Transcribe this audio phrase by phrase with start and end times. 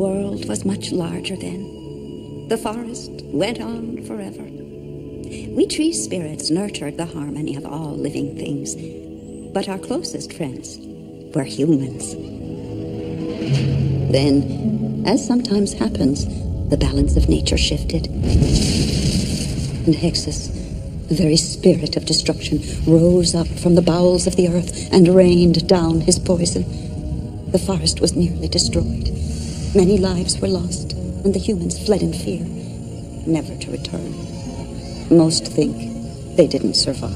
[0.00, 2.48] world was much larger then.
[2.48, 4.44] The forest went on forever.
[5.54, 8.76] We tree spirits nurtured the harmony of all living things,
[9.52, 10.78] but our closest friends
[11.34, 12.14] were humans.
[14.10, 16.24] Then, as sometimes happens,
[16.70, 18.06] the balance of nature shifted.
[18.06, 20.48] And Hexus,
[21.08, 25.68] the very spirit of destruction, rose up from the bowels of the earth and rained
[25.68, 26.64] down his poison.
[27.50, 29.29] The forest was nearly destroyed.
[29.72, 32.44] Many lives were lost, and the humans fled in fear,
[33.24, 34.12] never to return.
[35.16, 37.14] Most think they didn't survive.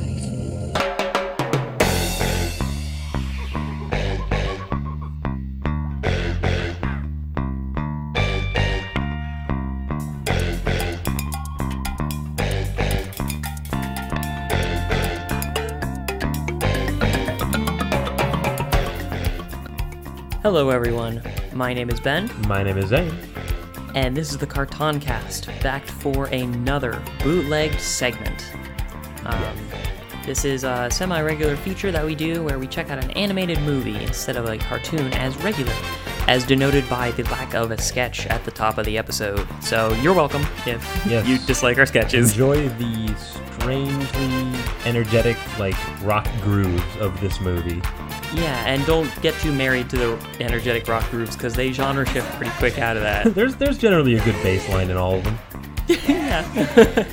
[20.43, 21.21] Hello, everyone.
[21.55, 23.15] My name is Ben, My name is Zane.
[23.95, 28.45] and this is the Cartoncast, back for another bootlegged segment.
[29.25, 29.55] Um,
[30.27, 33.61] This is a semi regular feature that we do where we check out an animated
[33.61, 35.73] movie instead of a cartoon as regular,
[36.29, 39.47] as denoted by the lack of a sketch at the top of the episode.
[39.63, 41.29] So you're welcome if Yes.
[41.29, 42.31] you dislike our sketches.
[42.33, 43.15] Enjoy the
[43.61, 47.83] strangely energetic, like rock grooves of this movie.
[48.35, 52.31] Yeah, and don't get too married to the energetic rock grooves because they genre shift
[52.33, 53.35] pretty quick out of that.
[53.35, 55.39] There's there's generally a good bass line in all of them.
[55.89, 56.43] yeah.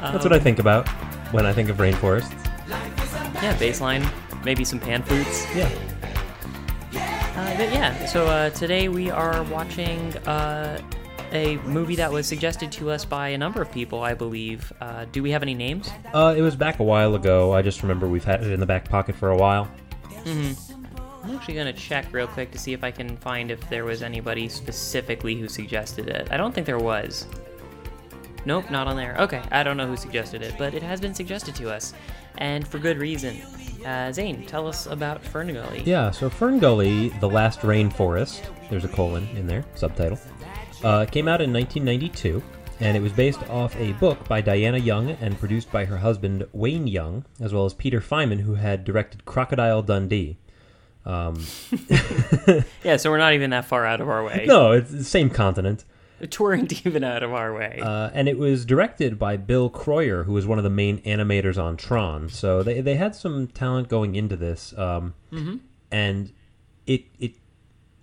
[0.00, 0.88] That's what I think about
[1.32, 2.32] when I think of rainforests.
[2.68, 4.08] Yeah, baseline,
[4.44, 5.46] maybe some pan flutes.
[5.54, 5.70] Yeah.
[6.94, 10.80] Uh, but yeah, so uh, today we are watching uh,
[11.32, 14.72] a movie that was suggested to us by a number of people, I believe.
[14.80, 15.88] Uh, do we have any names?
[16.12, 17.52] Uh, it was back a while ago.
[17.54, 19.68] I just remember we've had it in the back pocket for a while.
[21.22, 24.02] I'm actually gonna check real quick to see if I can find if there was
[24.02, 26.28] anybody specifically who suggested it.
[26.30, 27.26] I don't think there was.
[28.44, 29.16] Nope, not on there.
[29.18, 31.92] Okay, I don't know who suggested it, but it has been suggested to us,
[32.38, 33.36] and for good reason.
[33.84, 35.84] Uh, Zane, tell us about Ferngully.
[35.86, 40.18] Yeah, so Fern Gully, The Last Rainforest, there's a colon in there, subtitle,
[40.82, 42.42] uh, came out in 1992,
[42.80, 46.46] and it was based off a book by Diana Young and produced by her husband
[46.52, 50.38] Wayne Young, as well as Peter Faiman, who had directed Crocodile Dundee.
[51.06, 51.42] Um,
[52.84, 54.44] Yeah, so we're not even that far out of our way.
[54.46, 55.84] no, it's the same continent.
[56.20, 57.78] We weren't even out of our way.
[57.82, 61.62] Uh, and it was directed by Bill Kroyer, who was one of the main animators
[61.62, 62.28] on Tron.
[62.28, 64.76] So they, they had some talent going into this.
[64.76, 65.14] Um,
[65.90, 66.32] And
[66.86, 67.32] it, it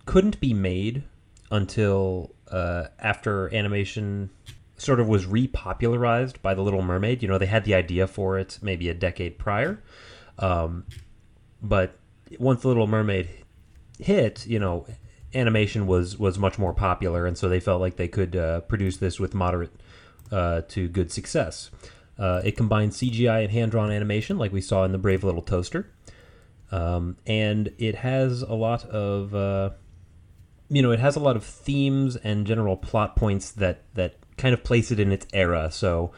[0.06, 1.04] couldn't be made
[1.50, 4.30] until uh, after animation
[4.78, 7.22] sort of was repopularized by The Little Mermaid.
[7.22, 9.82] You know, they had the idea for it maybe a decade prior.
[10.38, 10.84] Um,
[11.62, 11.98] but
[12.38, 13.28] once The Little Mermaid
[13.98, 14.86] hit, you know,
[15.34, 18.96] animation was was much more popular, and so they felt like they could uh, produce
[18.98, 19.72] this with moderate
[20.32, 21.70] uh, to good success.
[22.18, 25.42] Uh, it combined CGI and hand drawn animation, like we saw in the Brave Little
[25.42, 25.90] Toaster,
[26.72, 29.70] um, and it has a lot of uh,
[30.68, 34.54] you know it has a lot of themes and general plot points that that kind
[34.54, 35.70] of place it in its era.
[35.70, 36.12] So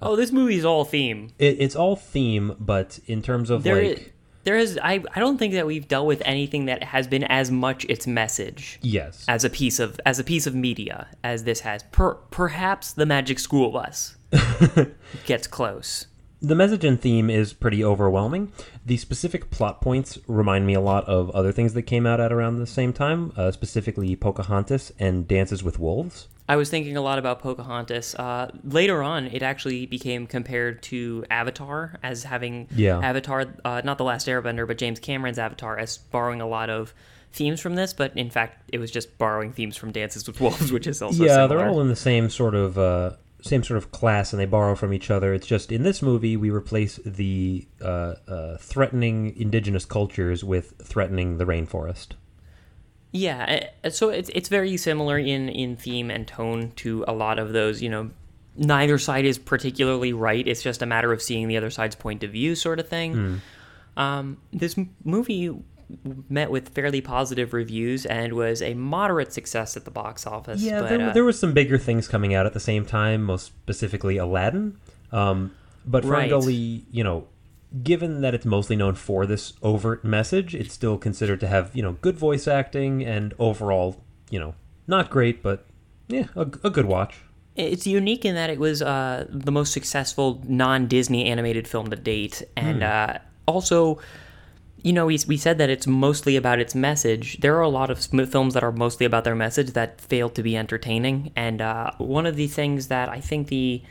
[0.00, 1.30] oh, this movie's all theme.
[1.38, 4.14] it, it's all theme, but in terms of There, like
[4.44, 4.78] there is.
[4.82, 8.06] I, I don't think that we've dealt with anything that has been as much its
[8.06, 11.82] message yes, as a piece of as a piece of media as this has.
[11.84, 14.16] Per, perhaps the Magic School Bus
[15.26, 16.06] gets close.
[16.42, 18.50] The message and theme is pretty overwhelming.
[18.86, 22.32] The specific plot points remind me a lot of other things that came out at
[22.32, 26.28] around the same time, uh, specifically Pocahontas and Dances with Wolves.
[26.50, 28.16] I was thinking a lot about Pocahontas.
[28.16, 32.98] Uh, later on, it actually became compared to Avatar as having Yeah.
[32.98, 36.92] Avatar, uh, not the Last Airbender, but James Cameron's Avatar, as borrowing a lot of
[37.32, 37.92] themes from this.
[37.92, 41.22] But in fact, it was just borrowing themes from Dances with Wolves, which is also
[41.22, 41.48] yeah, similar.
[41.48, 43.12] they're all in the same sort of uh,
[43.42, 45.32] same sort of class, and they borrow from each other.
[45.32, 51.38] It's just in this movie we replace the uh, uh, threatening indigenous cultures with threatening
[51.38, 52.14] the rainforest.
[53.12, 57.38] Yeah, uh, so it's it's very similar in in theme and tone to a lot
[57.38, 57.82] of those.
[57.82, 58.10] You know,
[58.56, 60.46] neither side is particularly right.
[60.46, 63.14] It's just a matter of seeing the other side's point of view, sort of thing.
[63.14, 63.36] Hmm.
[64.00, 65.50] Um, this m- movie
[66.28, 70.62] met with fairly positive reviews and was a moderate success at the box office.
[70.62, 73.22] Yeah, but, there, uh, there was some bigger things coming out at the same time,
[73.24, 74.76] most specifically Aladdin.
[75.10, 75.50] Um,
[75.84, 76.30] but Right.
[76.30, 77.26] Ferngully, you know,
[77.82, 81.82] given that it's mostly known for this overt message, it's still considered to have, you
[81.82, 84.54] know, good voice acting and overall, you know,
[84.86, 85.66] not great, but
[86.08, 87.22] yeah, a, a good watch.
[87.56, 92.42] It's unique in that it was uh, the most successful non-Disney animated film to date,
[92.56, 94.00] and uh, also
[94.82, 97.38] you know, we, we said that it's mostly about its message.
[97.40, 100.42] There are a lot of films that are mostly about their message that fail to
[100.42, 101.32] be entertaining.
[101.36, 103.82] And uh, one of the things that I think the,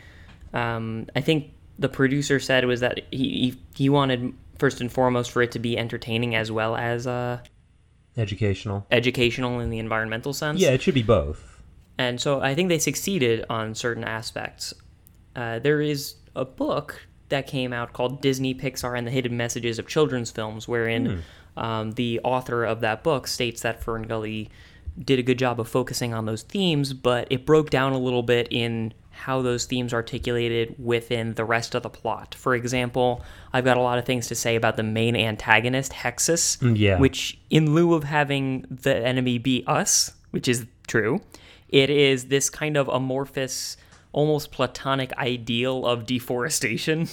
[0.54, 5.32] um, I think the producer said was that he, he he wanted first and foremost
[5.32, 7.40] for it to be entertaining as well as uh,
[8.18, 8.86] Educational.
[8.92, 10.60] educational in the environmental sense.
[10.60, 11.62] Yeah, it should be both.
[11.98, 14.74] And so I think they succeeded on certain aspects.
[15.36, 19.80] Uh, there is a book that came out called Disney, Pixar, and the Hidden Messages
[19.80, 21.24] of Children's Films, wherein
[21.56, 24.50] um, the author of that book states that Ferngully
[24.98, 28.24] did a good job of focusing on those themes, but it broke down a little
[28.24, 32.34] bit in how those themes articulated within the rest of the plot.
[32.34, 33.22] For example,
[33.52, 36.98] I've got a lot of things to say about the main antagonist, Hexus, mm, yeah.
[36.98, 41.20] which, in lieu of having the enemy be us, which is true,
[41.68, 43.76] it is this kind of amorphous,
[44.14, 47.10] almost platonic ideal of deforestation.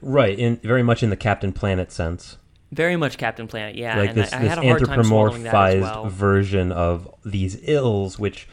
[0.00, 2.38] Right, in very much in the Captain Planet sense.
[2.72, 3.98] Very much Captain Planet, yeah.
[3.98, 6.06] like and this, I, this had a hard time swallowing that as anthropomorphized well.
[6.08, 8.48] version of these ills, which,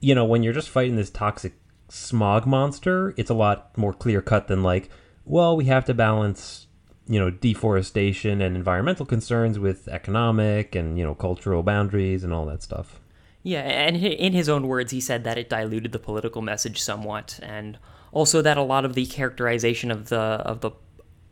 [0.00, 1.54] you know, when you're just fighting this toxic
[1.88, 4.90] smog monster, it's a lot more clear cut than like,
[5.24, 6.66] well, we have to balance,
[7.06, 12.46] you know, deforestation and environmental concerns with economic and you know cultural boundaries and all
[12.46, 13.00] that stuff.
[13.42, 17.38] Yeah, and in his own words, he said that it diluted the political message somewhat,
[17.42, 17.78] and
[18.12, 20.72] also that a lot of the characterization of the of the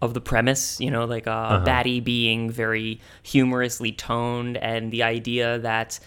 [0.02, 5.58] of the premise, you know, like uh, Batty being very humorously toned, and the idea
[5.58, 5.98] that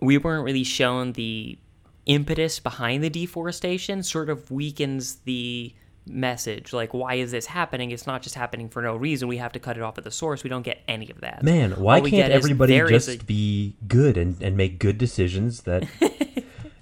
[0.00, 1.58] we weren't really shown the
[2.06, 5.74] impetus behind the deforestation, sort of weakens the
[6.06, 6.72] message.
[6.72, 7.90] Like, why is this happening?
[7.90, 9.26] It's not just happening for no reason.
[9.28, 10.44] We have to cut it off at the source.
[10.44, 11.42] We don't get any of that.
[11.42, 15.88] Man, why can't everybody just a- be good and, and make good decisions that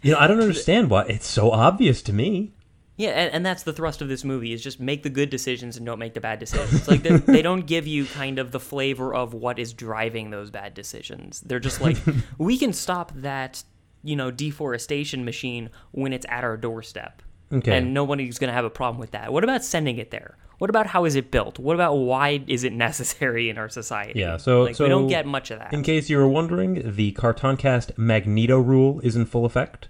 [0.03, 2.53] You know, I don't understand why it's so obvious to me.
[2.97, 5.77] Yeah, and, and that's the thrust of this movie is just make the good decisions
[5.77, 6.87] and don't make the bad decisions.
[6.89, 10.51] Like they they don't give you kind of the flavor of what is driving those
[10.51, 11.41] bad decisions.
[11.41, 11.97] They're just like
[12.39, 13.63] we can stop that,
[14.03, 17.23] you know, deforestation machine when it's at our doorstep.
[17.53, 17.77] Okay.
[17.77, 19.33] And nobody's going to have a problem with that.
[19.33, 20.37] What about sending it there?
[20.59, 21.59] What about how is it built?
[21.59, 24.21] What about why is it necessary in our society?
[24.21, 25.73] Yeah, so like so we don't get much of that.
[25.73, 29.89] In case you were wondering, the Cartoncast Magneto rule is in full effect.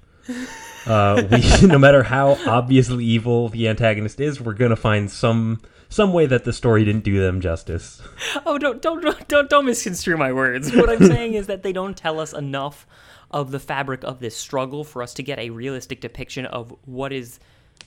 [0.87, 6.13] Uh, we, no matter how obviously evil the antagonist is, we're gonna find some some
[6.13, 8.01] way that the story didn't do them justice.
[8.47, 10.75] Oh, don't don't don't don't, don't misconstrue my words.
[10.75, 12.87] What I'm saying is that they don't tell us enough
[13.33, 17.13] of the fabric of this struggle for us to get a realistic depiction of what
[17.13, 17.41] is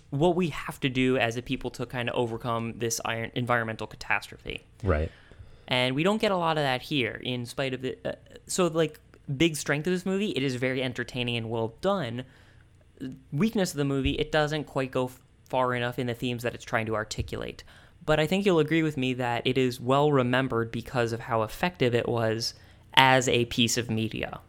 [0.09, 3.87] what we have to do as a people to kind of overcome this iron, environmental
[3.87, 4.65] catastrophe.
[4.83, 5.11] Right.
[5.67, 7.97] And we don't get a lot of that here, in spite of the.
[8.05, 8.13] Uh,
[8.47, 8.99] so, like,
[9.37, 12.23] big strength of this movie, it is very entertaining and well done.
[13.31, 15.19] Weakness of the movie, it doesn't quite go f-
[15.49, 17.63] far enough in the themes that it's trying to articulate.
[18.05, 21.41] But I think you'll agree with me that it is well remembered because of how
[21.41, 22.53] effective it was
[22.93, 24.39] as a piece of media.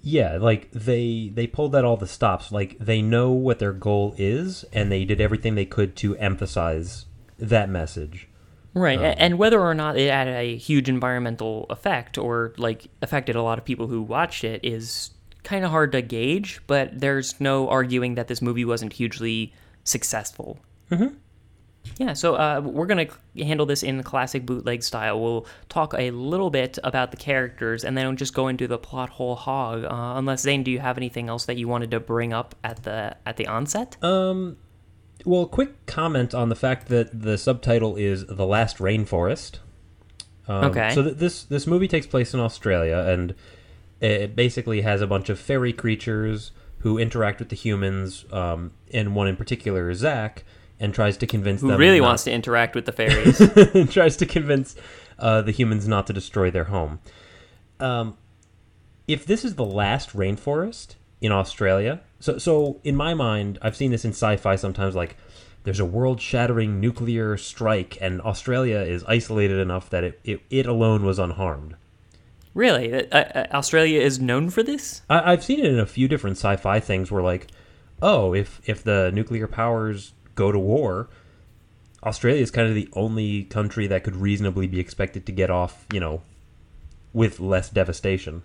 [0.00, 2.52] Yeah, like they they pulled out all the stops.
[2.52, 7.06] Like they know what their goal is, and they did everything they could to emphasize
[7.38, 8.28] that message.
[8.74, 13.34] Right, a- and whether or not it had a huge environmental effect or like affected
[13.34, 15.10] a lot of people who watched it is
[15.42, 16.60] kind of hard to gauge.
[16.66, 19.52] But there's no arguing that this movie wasn't hugely
[19.84, 20.58] successful.
[20.90, 21.14] Mm-hmm.
[21.96, 25.20] Yeah, so uh, we're gonna handle this in classic bootleg style.
[25.20, 29.08] We'll talk a little bit about the characters, and then just go into the plot
[29.10, 29.84] whole hog.
[29.84, 32.82] Uh, unless Zane, do you have anything else that you wanted to bring up at
[32.84, 33.96] the at the onset?
[34.02, 34.56] Um,
[35.24, 39.58] well, quick comment on the fact that the subtitle is "The Last Rainforest."
[40.46, 40.94] Um, Okay.
[40.94, 43.34] So th- this this movie takes place in Australia, and
[44.00, 49.14] it basically has a bunch of fairy creatures who interact with the humans, um, and
[49.14, 50.44] one in particular, Zach,
[50.80, 53.40] and tries to convince Who them really wants to interact with the fairies?
[53.40, 54.76] and tries to convince
[55.18, 57.00] uh, the humans not to destroy their home.
[57.80, 58.16] Um,
[59.06, 63.90] if this is the last rainforest in Australia, so so in my mind, I've seen
[63.90, 64.94] this in sci-fi sometimes.
[64.94, 65.16] Like,
[65.64, 71.04] there's a world-shattering nuclear strike, and Australia is isolated enough that it it, it alone
[71.04, 71.74] was unharmed.
[72.54, 75.02] really, uh, uh, Australia is known for this.
[75.08, 77.48] I, I've seen it in a few different sci-fi things where like,
[78.02, 81.08] oh, if if the nuclear powers go to war,
[82.04, 85.84] Australia is kind of the only country that could reasonably be expected to get off,
[85.92, 86.22] you know,
[87.12, 88.42] with less devastation.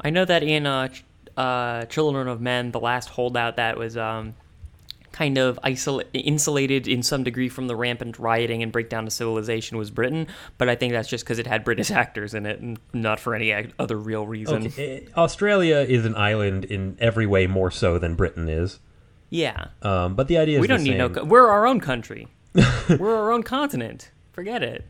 [0.00, 0.88] I know that in uh,
[1.36, 4.34] uh, Children of Men, the last holdout that was um,
[5.12, 9.76] kind of isola- insulated in some degree from the rampant rioting and breakdown of civilization
[9.76, 12.78] was Britain, but I think that's just because it had British actors in it and
[12.94, 14.66] not for any other real reason.
[14.66, 18.80] Okay, eh, Australia is an island in every way more so than Britain is.
[19.34, 19.66] Yeah.
[19.82, 21.08] Um, but the idea is we don't need no.
[21.08, 21.14] same.
[21.16, 22.28] Co- we're our own country.
[22.54, 24.10] we're our own continent.
[24.32, 24.86] Forget it.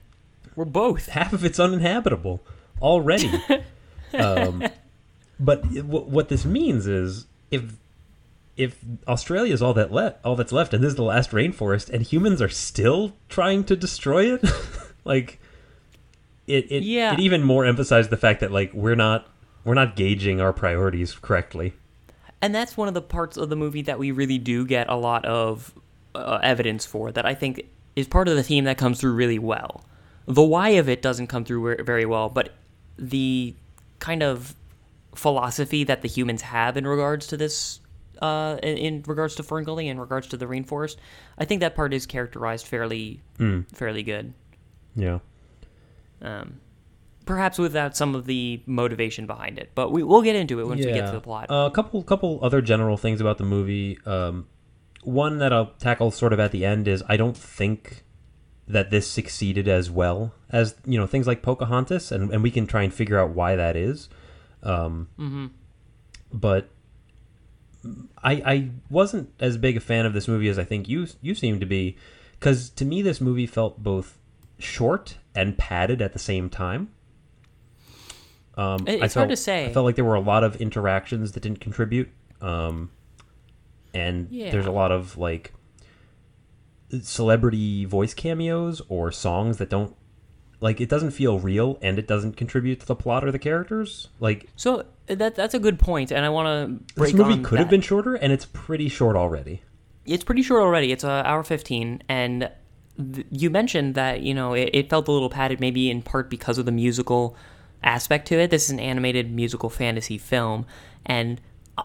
[0.55, 1.07] We're both.
[1.07, 2.43] Half of it's uninhabitable.
[2.83, 3.31] already.
[4.19, 4.63] um,
[5.41, 7.63] but wh- what this means is if
[8.57, 11.89] if Australia is all that le- all that's left, and this is the last rainforest,
[11.89, 14.45] and humans are still trying to destroy it,
[15.05, 15.41] like
[16.47, 17.15] it it, Yeah.
[17.15, 19.27] it even more emphasized the fact that like we're not
[19.65, 21.73] we're not gauging our priorities correctly.
[22.45, 24.97] And that's one of the parts of the movie that we really do get a
[24.97, 25.73] lot of
[26.15, 29.39] uh, evidence for that I think is part of the theme that comes through really
[29.39, 29.83] well.
[30.27, 32.53] The why of it doesn't come through very well, but
[32.99, 33.55] the
[33.99, 34.55] kind of
[35.15, 37.81] philosophy that the humans have in regards to this,
[38.21, 40.97] uh, in, in regards to Ferngully, in regards to the rainforest,
[41.39, 43.23] I think that part is characterized fairly,
[43.73, 44.35] fairly good.
[44.95, 45.21] Yeah.
[46.21, 46.61] Um,
[47.25, 50.85] perhaps without some of the motivation behind it, but we, we'll get into it once
[50.85, 51.47] we get to the plot.
[51.51, 53.99] A couple couple other general things about the movie.
[54.07, 54.47] Um,
[55.03, 58.05] one that I'll tackle sort of at the end is I don't think
[58.67, 62.67] that this succeeded as well as you know things like Pocahontas, and, and we can
[62.67, 64.09] try and figure out why that is.
[64.63, 65.47] Um, Mm-hmm.
[66.33, 66.71] But
[68.23, 71.35] I I wasn't as big a fan of this movie as I think you you
[71.35, 71.97] seem to be,
[72.39, 74.19] because to me this movie felt both
[74.59, 76.89] short and padded at the same time.
[78.57, 79.67] Um, It- I it's hard to say.
[79.67, 82.09] I felt like there were a lot of interactions that didn't contribute,
[82.41, 82.91] um,
[83.93, 84.51] and Yeah.
[84.51, 85.53] there's a lot of like
[87.03, 89.95] celebrity voice cameos or songs that don't
[90.61, 94.09] like it doesn't feel real and it doesn't contribute to the plot or the characters.
[94.21, 97.59] Like So that that's a good point, and I want to break this movie could
[97.59, 99.63] have been shorter, and it's pretty short already.
[100.07, 100.93] It's pretty short already.
[100.93, 102.51] It's uh, hour fifteen, and
[103.13, 106.31] th- you mentioned that you know it, it felt a little padded, maybe in part
[106.31, 107.37] because of the musical
[107.85, 108.51] aspect to it.
[108.51, 110.67] This is an animated musical fantasy film,
[111.07, 111.41] and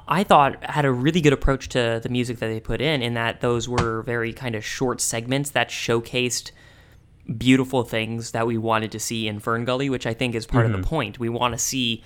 [0.07, 3.01] I thought had a really good approach to the music that they put in.
[3.01, 6.51] In that those were very kind of short segments that showcased
[7.37, 10.65] beautiful things that we wanted to see in Fern Gully, which I think is part
[10.65, 10.87] of the mm-hmm.
[10.87, 11.19] point.
[11.19, 12.03] We want to see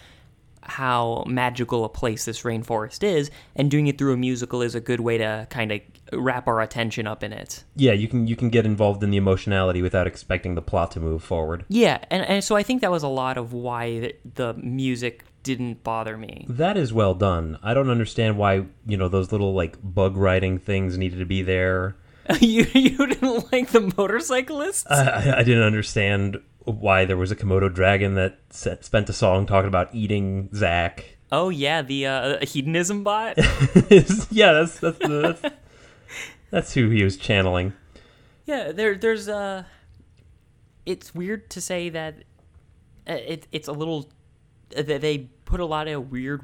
[0.65, 4.81] how magical a place this rainforest is, and doing it through a musical is a
[4.81, 7.63] good way to kind of wrap our attention up in it.
[7.75, 10.99] Yeah, you can you can get involved in the emotionality without expecting the plot to
[10.99, 11.65] move forward.
[11.69, 15.23] Yeah, and, and so I think that was a lot of why the, the music
[15.43, 16.45] didn't bother me.
[16.49, 17.59] That is well done.
[17.61, 21.41] I don't understand why you know those little like bug riding things needed to be
[21.41, 21.95] there.
[22.39, 24.85] you you didn't like the motorcyclists?
[24.89, 29.45] I, I- didn't understand why there was a Komodo dragon that se- spent a song
[29.45, 31.17] talking about eating Zach.
[31.31, 33.37] oh yeah, the uh, hedonism bot.
[34.31, 35.55] yeah, that's that's, the, that's
[36.51, 37.73] that's who he was channeling.
[38.45, 39.63] Yeah, there, there's uh
[40.85, 42.15] It's weird to say that
[43.09, 44.09] uh, it, it's a little
[44.69, 46.41] that they put a lot of weird,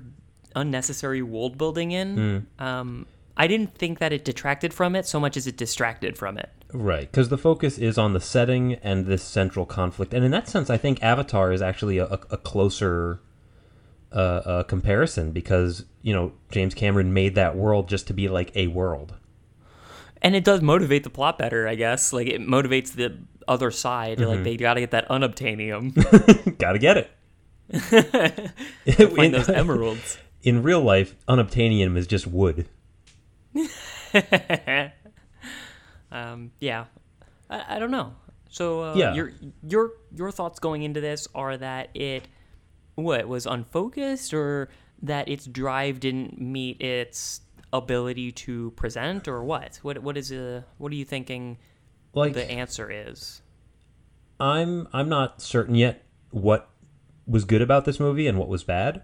[0.56, 2.46] unnecessary world building in.
[2.60, 3.06] Um,
[3.40, 6.52] I didn't think that it detracted from it so much as it distracted from it.
[6.74, 10.50] Right, because the focus is on the setting and this central conflict, and in that
[10.50, 13.22] sense, I think Avatar is actually a, a, closer
[14.12, 18.52] uh, uh, comparison because you know James Cameron made that world just to be like
[18.58, 19.16] a world.
[20.22, 22.12] And it does motivate the plot better, I guess.
[22.12, 24.20] Like it motivates the other side.
[24.20, 27.12] Like they got to get that unobtainium, Gotta get it.
[28.86, 30.18] find in, those emeralds.
[30.44, 32.68] in real life, unobtainium is just wood.
[36.12, 36.86] Um, yeah,
[37.50, 38.14] I, I don't know.
[38.50, 39.14] So uh, Yeah.
[39.14, 42.28] your your your thoughts going into this are that it
[42.96, 44.70] what was unfocused or
[45.04, 47.42] that its drive didn't meet its
[47.72, 49.80] ability to present or what?
[49.84, 51.60] What what is uh what are you thinking
[52.14, 53.44] Like the answer is?
[54.40, 56.70] I'm I'm not certain yet what
[57.28, 59.04] was good about this movie and what was bad.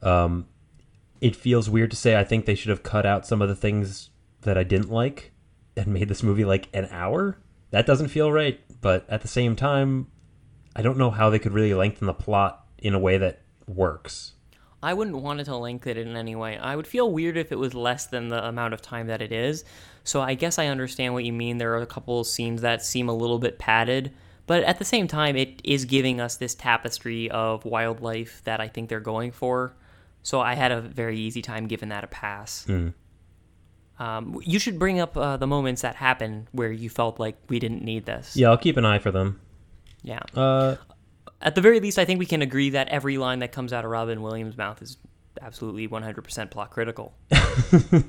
[0.00, 0.46] Um,
[1.20, 3.56] it feels weird to say I think they should have cut out some of the
[3.56, 4.10] things
[4.42, 5.32] that I didn't like
[5.76, 7.38] and made this movie like an hour.
[7.70, 10.06] That doesn't feel right, but at the same time,
[10.74, 14.32] I don't know how they could really lengthen the plot in a way that works.
[14.82, 16.58] I wouldn't want it to lengthen it in any way.
[16.58, 19.32] I would feel weird if it was less than the amount of time that it
[19.32, 19.64] is.
[20.04, 21.58] So I guess I understand what you mean.
[21.58, 24.12] There are a couple of scenes that seem a little bit padded,
[24.46, 28.68] but at the same time, it is giving us this tapestry of wildlife that I
[28.68, 29.74] think they're going for.
[30.26, 32.66] So I had a very easy time giving that a pass.
[34.00, 37.60] Um, you should bring up uh, the moments that happened where you felt like we
[37.60, 38.36] didn't need this.
[38.36, 39.40] Yeah, I'll keep an eye for them.
[40.02, 40.18] Yeah.
[40.34, 40.78] Uh,
[41.40, 43.84] At the very least, I think we can agree that every line that comes out
[43.84, 44.96] of Robin Williams' mouth is
[45.42, 47.14] absolutely 100% plot critical.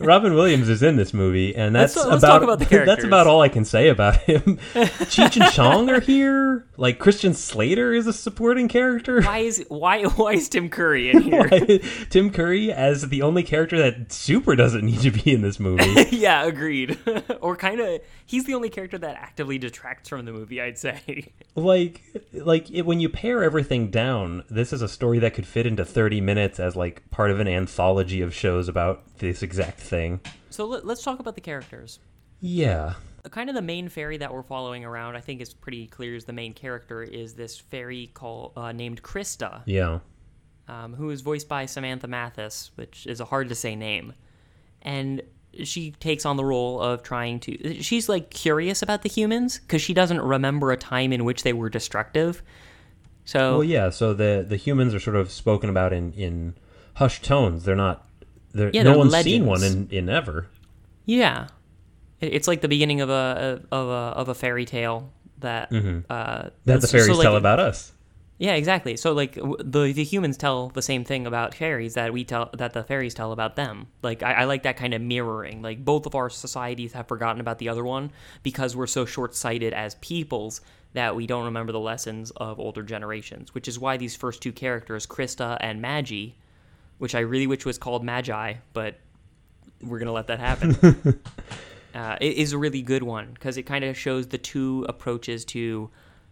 [0.00, 3.04] Robin Williams is in this movie, and Let's- that's let's about talk about the that's
[3.04, 4.56] about all I can say about him.
[4.74, 6.66] Cheech and Chong are here.
[6.76, 9.22] Like Christian Slater is a supporting character.
[9.22, 11.46] Why is why why is Tim Curry in here?
[11.48, 15.60] Why- Tim Curry as the only character that super doesn't need to be in this
[15.60, 16.06] movie.
[16.10, 16.98] yeah, agreed.
[17.40, 20.60] or kind of, he's the only character that actively detracts from the movie.
[20.60, 21.32] I'd say.
[21.54, 25.64] like like it, when you pare everything down this is a story that could fit
[25.66, 30.20] into 30 minutes as like part of an anthology of shows about this exact thing
[30.48, 31.98] So let, let's talk about the characters.
[32.38, 32.94] yeah
[33.32, 36.14] kind of the main fairy that we're following around, I think is pretty clear.
[36.14, 39.98] Is the main character is this fairy called uh, named Krista, yeah
[40.68, 44.14] um, who is voiced by Samantha Mathis, which is a hard to say name,
[44.80, 45.20] and
[45.64, 47.82] she takes on the role of trying to.
[47.82, 51.52] She's like curious about the humans because she doesn't remember a time in which they
[51.52, 52.42] were destructive.
[53.32, 56.54] So well yeah so the the humans are sort of spoken about in in
[56.94, 58.06] hushed tones they're not
[58.52, 60.46] they're, Yeah, no they're one's seen one in in ever
[61.04, 61.48] Yeah,
[62.20, 66.00] it's like the beginning of a of a of a fairy tale that uh, Mm-hmm.
[66.08, 67.92] that the that's- fairies so, like, tell about us
[68.38, 68.96] Yeah, exactly.
[68.96, 72.72] So like the the humans tell the same thing about fairies that we tell that
[72.72, 73.88] the fairies tell about them.
[74.02, 75.60] Like I, I like that kind of mirroring.
[75.60, 78.10] Like both of our societies have forgotten about the other one
[78.42, 80.60] because we're so short sighted as peoples
[80.94, 83.54] that we don't remember the lessons of older generations.
[83.54, 86.30] Which is why these first two characters, Krista and Magi,
[86.98, 88.96] which I really wish was called Magi, but
[89.82, 90.76] we're gonna let that happen.
[91.94, 95.44] uh, it is a really good one because it kind of shows the two approaches
[95.46, 95.90] to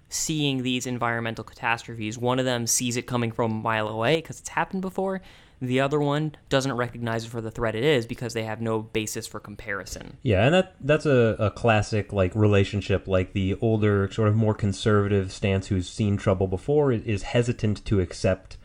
[0.09, 2.19] seeing these environmental catastrophes.
[2.19, 5.21] One of them sees it coming from a mile away because it's happened before.
[5.61, 8.81] The other one doesn't recognize it for the threat it is because they have no
[8.83, 10.19] basis for comparison.
[10.23, 13.09] Yeah, and that that's a, a classic like relationship.
[13.09, 18.01] Like the older, sort of more conservative stance who's seen trouble before is, hesitant to
[18.01, 18.59] accept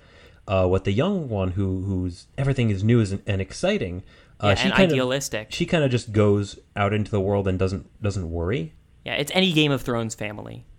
[0.48, 4.04] uh, what the young one who who's everything is new is, and exciting.
[4.44, 5.48] Uh, Yeah, she and kind idealistic.
[5.52, 8.74] She kind of just goes out into the world and doesn't doesn't worry.
[9.06, 10.66] Yeah, it's any Game of Thrones family.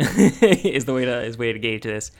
[0.00, 2.12] is the way to is the way to gauge this.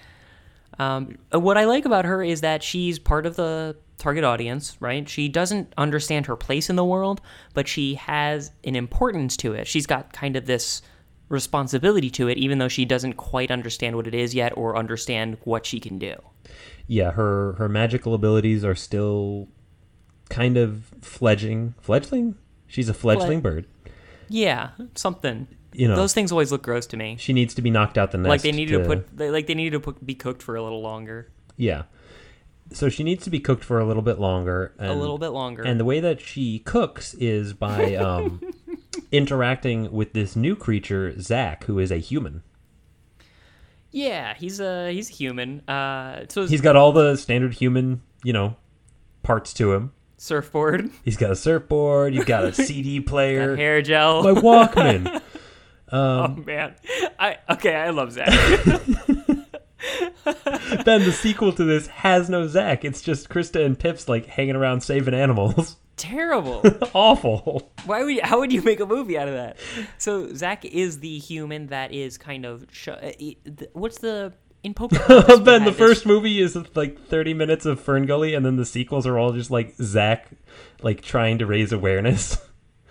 [0.81, 5.07] Um, what I like about her is that she's part of the target audience, right?
[5.07, 7.21] She doesn't understand her place in the world,
[7.53, 9.67] but she has an importance to it.
[9.67, 10.81] She's got kind of this
[11.29, 15.37] responsibility to it, even though she doesn't quite understand what it is yet or understand
[15.45, 16.15] what she can do.
[16.87, 19.49] Yeah, her her magical abilities are still
[20.31, 21.75] kind of fledgling.
[21.83, 22.37] Fledgling?
[22.67, 23.67] She's a fledgling bird.
[24.31, 25.47] Yeah, something.
[25.73, 25.97] You know.
[25.97, 27.17] those things always look gross to me.
[27.19, 28.29] She needs to be knocked out the nest.
[28.29, 30.63] Like they needed to, put, they, like they needed to put, be cooked for a
[30.63, 31.83] little longer, Yeah.
[32.73, 34.73] So she needs to be cooked for a little bit longer.
[34.79, 35.63] And, a little bit longer.
[35.65, 38.41] And the way that she cooks is by um,
[39.11, 42.43] interacting with this new creature, Zach, who is a human.
[43.91, 45.69] Yeah, he's a he's a human.
[45.69, 48.55] Uh, so He's got all the standard human, you know,
[49.25, 49.93] parts to him.
[50.17, 52.13] surfboard, He's got a surfboard.
[52.15, 53.57] He's got a CD player.
[53.57, 54.23] hair gel.
[54.23, 55.21] My Walkman.
[55.93, 56.75] oh man,
[57.19, 57.75] I okay.
[57.75, 58.31] I love Zach.
[60.85, 62.85] then the sequel to this has no Zach.
[62.85, 65.77] It's just Krista and Pips like hanging around saving animals.
[65.97, 66.63] Terrible.
[66.95, 67.71] Awful.
[67.85, 69.59] Why would you, how would you make a movie out of that?
[69.99, 73.13] So Zach is the human that is kind of sh- uh,
[73.75, 75.45] what's the in Pokemon?
[75.45, 79.07] ben, the first movie is like 30 minutes of Fern Gully, and then the sequels
[79.07, 80.29] are all just like Zach,
[80.83, 82.39] like trying to raise awareness,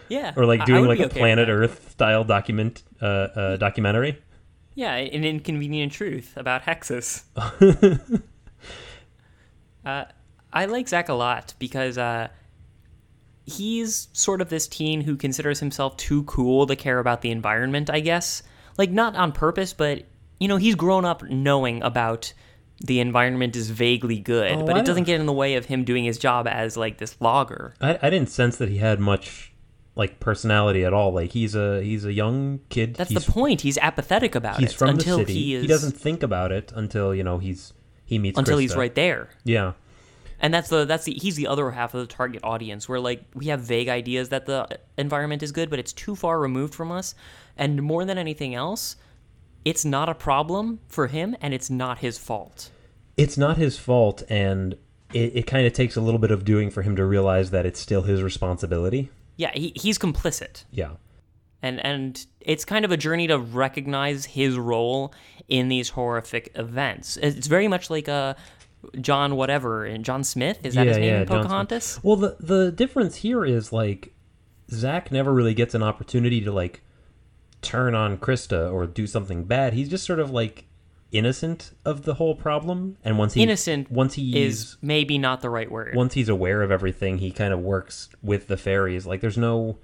[0.09, 1.49] yeah, or like doing like a okay Planet.
[1.49, 4.21] Earth style document, uh, uh, documentary.
[4.75, 7.23] Yeah, an inconvenient truth about Hexus.
[9.85, 10.05] uh,
[10.53, 12.29] I like Zach a lot because uh,
[13.45, 17.89] he's sort of this teen who considers himself too cool to care about the environment,
[17.89, 18.43] I guess.
[18.77, 20.03] Like, not on purpose, but,
[20.39, 22.31] you know, he's grown up knowing about
[22.85, 25.65] the environment is vaguely good, Oh, but I it doesn't get in the way of
[25.65, 27.73] him doing his job as, like, this logger.
[27.81, 29.48] I, I didn't sense that he had much
[29.95, 31.12] like personality at all.
[31.12, 32.95] Like he's a he's a young kid.
[32.95, 33.62] That's he's, the point.
[33.62, 34.62] He's apathetic about it.
[34.62, 35.34] He's it from until the city.
[35.34, 35.67] he is.
[35.67, 37.73] doesn't think about it until you know he's
[38.06, 39.30] he meets until he's right there.
[39.43, 39.73] Yeah.
[40.39, 43.23] and that's the that's the he's the other half of the target audience where like
[43.34, 46.91] we have vague ideas that the environment is good but it's too far removed from
[46.91, 47.13] us
[47.58, 48.95] and more than anything else
[49.65, 52.71] it's not a problem for him and it's not his fault
[53.17, 54.75] it's not his fault and
[55.13, 57.65] it, it kind of takes a little bit of doing for him to realize that
[57.65, 60.65] it's still his responsibility yeah he, he's complicit.
[60.69, 60.91] Yeah.
[61.62, 65.13] And and it's kind of a journey to recognize his role
[65.47, 67.17] in these horrific events.
[67.17, 68.36] It's very much like a
[69.02, 71.99] John whatever and John Smith is that his name in Pocahontas?
[72.04, 74.13] well the the difference here is like
[74.71, 76.82] zach never really gets an opportunity to like
[77.62, 79.73] turn on krista or do something bad.
[79.73, 80.65] He's just sort of like
[81.11, 85.49] innocent of the whole problem, and once he Innocent once he's is maybe not the
[85.49, 85.95] right word.
[85.95, 89.05] once he's aware of everything, he kind of works with the fairies.
[89.05, 89.79] Like there's no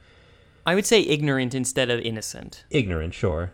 [0.66, 2.66] I would say ignorant instead of innocent.
[2.70, 3.52] ignorant, sure.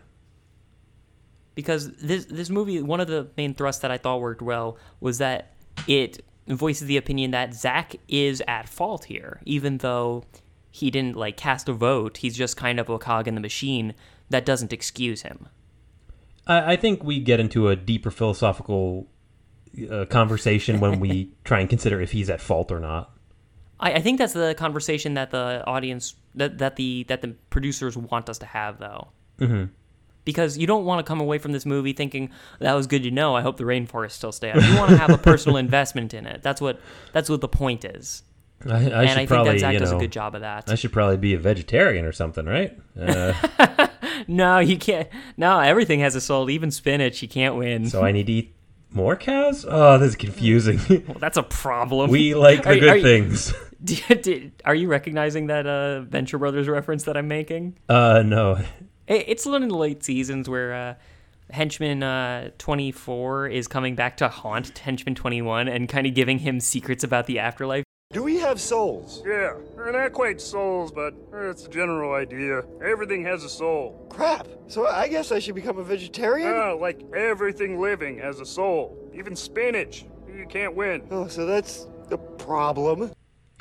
[1.54, 5.18] because this this movie one of the main thrusts that I thought worked well was
[5.18, 5.54] that
[5.86, 10.24] it voices the opinion that Zach is at fault here, even though
[10.70, 12.18] he didn't like cast a vote.
[12.18, 13.94] He's just kind of a cog in the machine.
[14.30, 15.48] That doesn't excuse him.
[16.46, 19.08] I, I think we get into a deeper philosophical
[19.90, 23.12] uh, conversation when we try and consider if he's at fault or not.
[23.80, 27.96] I, I think that's the conversation that the audience that that the that the producers
[27.96, 29.08] want us to have though.
[29.38, 29.64] Mm-hmm.
[30.24, 33.10] Because you don't want to come away from this movie thinking that was good to
[33.10, 33.34] know.
[33.34, 34.62] I hope the rainforest still stay out.
[34.62, 36.42] You want to have a personal investment in it.
[36.42, 36.80] That's what
[37.12, 38.22] that's what the point is.
[38.64, 40.36] I, I and should I think probably, that Zach you does a know, good job
[40.36, 40.70] of that.
[40.70, 42.78] I should probably be a vegetarian or something, right?
[42.96, 43.32] Uh,
[44.28, 45.08] No, you can't.
[45.36, 46.50] No, everything has a soul.
[46.50, 47.88] Even spinach, you can't win.
[47.88, 48.54] so I need to eat
[48.90, 49.64] more cows.
[49.68, 50.78] Oh, this is confusing.
[51.08, 52.10] well, that's a problem.
[52.10, 53.54] we like the Are- good are you- things.
[53.84, 57.76] Do- do- Are you recognizing that uh, Venture Brothers reference that I'm making?
[57.88, 58.52] Uh, no.
[59.08, 60.94] It- It's one of the late seasons where uh,
[61.50, 66.60] Henchman uh, 24 is coming back to haunt Henchman 21 and kind of giving him
[66.60, 67.82] secrets about the afterlife.
[68.12, 69.22] Do we have souls?
[69.26, 72.62] Yeah, not quite souls, but it's a general idea.
[72.84, 74.06] Everything has a soul.
[74.10, 74.46] Crap.
[74.68, 76.52] So I guess I should become a vegetarian?
[76.54, 79.10] Ah, like everything living has a soul.
[79.14, 80.04] Even spinach.
[80.28, 81.06] You can't win.
[81.10, 83.12] oh, so that's the problem.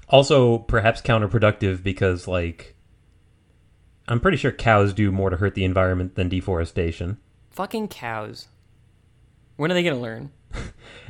[0.09, 2.75] Also, perhaps counterproductive because, like,
[4.09, 7.17] I'm pretty sure cows do more to hurt the environment than deforestation.
[7.51, 8.49] Fucking cows.
[9.55, 10.31] When are they going to learn?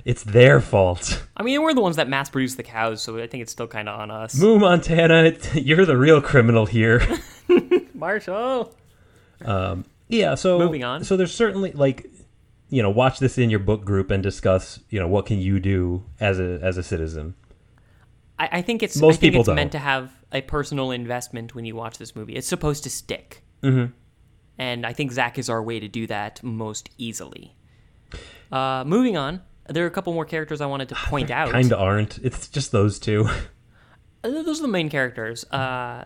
[0.04, 1.24] It's their fault.
[1.38, 3.68] I mean, we're the ones that mass produce the cows, so I think it's still
[3.68, 4.34] kind of on us.
[4.36, 7.04] Moo Montana, you're the real criminal here.
[7.94, 8.74] Marshall!
[10.08, 11.04] yeah, so Moving on.
[11.04, 12.08] So there's certainly like
[12.72, 15.60] you know, watch this in your book group and discuss, you know, what can you
[15.60, 17.36] do as a as a citizen.
[18.40, 19.56] I, I think it's Most I think people it's don't.
[19.56, 22.34] meant to have a personal investment when you watch this movie.
[22.34, 23.92] It's supposed to stick, mm-hmm.
[24.58, 27.56] and I think Zach is our way to do that most easily.
[28.52, 31.52] Uh, moving on, there are a couple more characters I wanted to point out.
[31.52, 32.18] Kind of aren't.
[32.20, 33.30] It's just those two.
[34.24, 35.44] Uh, Those are the main characters.
[35.46, 36.06] Uh,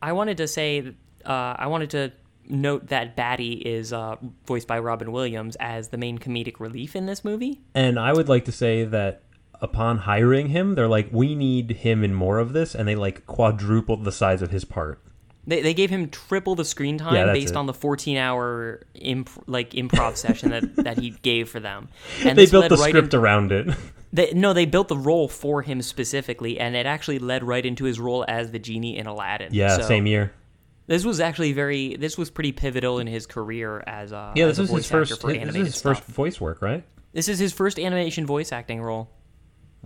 [0.00, 2.12] I wanted to say, uh, I wanted to
[2.48, 4.16] note that Batty is uh,
[4.46, 7.60] voiced by Robin Williams as the main comedic relief in this movie.
[7.74, 9.22] And I would like to say that
[9.60, 13.26] upon hiring him, they're like, we need him in more of this, and they like
[13.26, 15.02] quadrupled the size of his part.
[15.46, 17.56] They, they gave him triple the screen time Yeah, based it.
[17.56, 21.88] on the 14 hour imp- like improv session that, that he gave for them.
[22.24, 23.68] And they built the right script in- around it.
[24.12, 27.84] they, no, they built the role for him specifically, and it actually led right into
[27.84, 29.48] his role as the genie in Aladdin.
[29.52, 30.32] yeah, So same year.
[30.86, 31.94] This was actually very.
[31.96, 35.20] This was pretty pivotal in his career as a Yeah, as this was his first.
[35.20, 35.98] for This is his stuff.
[35.98, 36.82] first voice work, right?
[37.12, 39.08] This is his first animation voice acting role.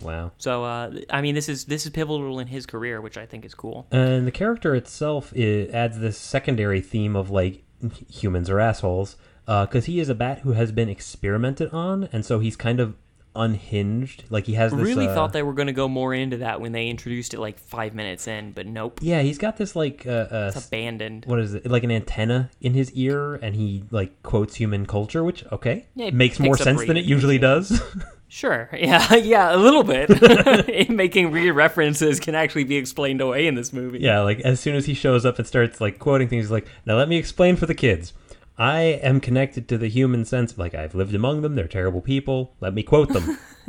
[0.01, 0.31] Wow.
[0.37, 3.45] So, uh, I mean, this is this is pivotal in his career, which I think
[3.45, 3.87] is cool.
[3.91, 7.63] And the character itself it adds this secondary theme of like
[8.09, 12.39] humans are assholes because he is a bat who has been experimented on, and so
[12.39, 12.95] he's kind of
[13.35, 14.23] unhinged.
[14.29, 14.81] Like he has this.
[14.81, 17.39] really uh, thought they were going to go more into that when they introduced it
[17.39, 21.25] like five minutes in, but nope, Yeah, he's got this like uh, uh, it's abandoned.
[21.27, 21.69] what is it?
[21.69, 26.11] Like an antenna in his ear, and he like quotes human culture, which okay Yeah,
[26.11, 27.81] makes more sense than it usually does.
[28.35, 30.09] Sure, yeah, yeah, a little bit.
[30.89, 33.99] Making weird references can actually be explained away in this movie.
[33.99, 36.67] yeah, like as soon as he shows up and starts like quoting things, he's like,
[36.85, 38.11] "Now let me explain for the kids."
[38.57, 40.57] I am connected to the human sense.
[40.57, 42.55] Like I've lived among them; they're terrible people.
[42.59, 43.37] Let me quote them.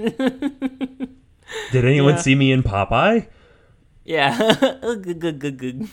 [1.71, 2.21] Did anyone Yeah.
[2.21, 3.29] see me in Popeye?
[4.05, 4.37] Yeah.
[4.83, 5.89] good, good, good, good.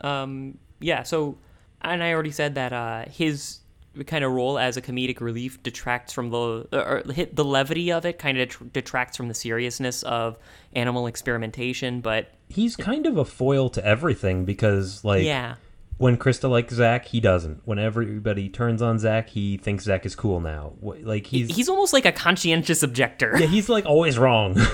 [0.00, 1.38] Um, yeah, so,
[1.82, 3.58] and I already said that uh, his
[4.06, 8.04] kind of role as a comedic relief detracts from the, or hit the levity of
[8.04, 10.36] it kind of detracts from the seriousness of
[10.74, 15.56] animal experimentation, but He's kind of a foil to everything because, like, yeah.
[15.98, 17.60] when Krista likes Zach, he doesn't.
[17.66, 20.72] When everybody turns on Zach, he thinks Zach is cool now.
[20.80, 23.36] Like he's He's almost like a conscientious objector.
[23.38, 24.56] yeah, he's like always wrong.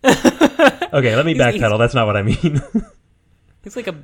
[0.04, 1.78] okay, let me backpedal.
[1.78, 2.60] That's not what I mean.
[3.64, 3.94] It's like a,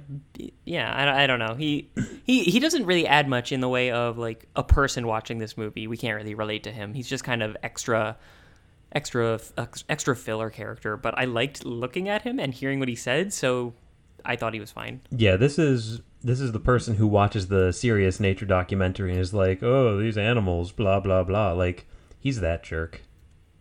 [0.64, 1.54] yeah, I, I don't know.
[1.54, 1.88] He,
[2.24, 5.56] he he doesn't really add much in the way of like a person watching this
[5.56, 5.86] movie.
[5.86, 6.92] We can't really relate to him.
[6.92, 8.16] He's just kind of extra,
[8.92, 9.38] extra,
[9.88, 10.96] extra filler character.
[10.96, 13.74] But I liked looking at him and hearing what he said, so
[14.24, 15.00] I thought he was fine.
[15.10, 19.32] yeah, this is this is the person who watches the serious nature documentary and is
[19.34, 21.86] like, "Oh, these animals, blah blah blah." Like
[22.18, 23.02] he's that jerk.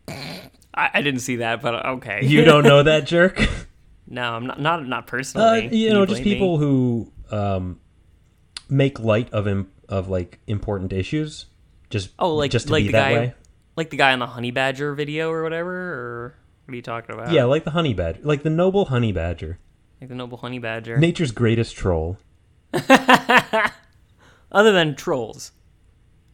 [0.07, 2.25] I, I didn't see that, but okay.
[2.25, 3.39] You don't know that jerk?
[4.07, 5.75] no, I'm not not not Uh, personally.
[5.75, 6.33] you Can know, just me?
[6.33, 7.79] people who um,
[8.69, 11.45] make light of Im- of like important issues,
[11.89, 13.33] Just Oh, like just to like be the that guy, way.
[13.75, 15.71] like the guy on the honey badger video or whatever.
[15.73, 16.35] Or
[16.65, 17.31] what are you talking about?
[17.31, 19.59] Yeah, like the honey badger, like the noble honey badger,
[20.01, 20.97] like the noble honey badger.
[20.97, 22.17] nature's greatest troll.
[24.51, 25.51] Other than trolls,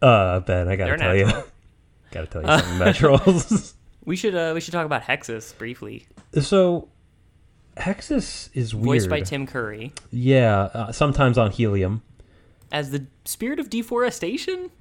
[0.02, 1.26] Uh, Ben, I gotta They're tell you,
[2.12, 3.74] gotta tell you something about trolls.
[4.06, 6.06] we should uh, we should talk about Hexus briefly.
[6.42, 6.90] so,
[7.80, 8.86] Hexus is weird.
[8.86, 12.02] Voiced by Tim Curry Yeah, uh, sometimes on helium.
[12.72, 14.72] as the spirit of deforestation.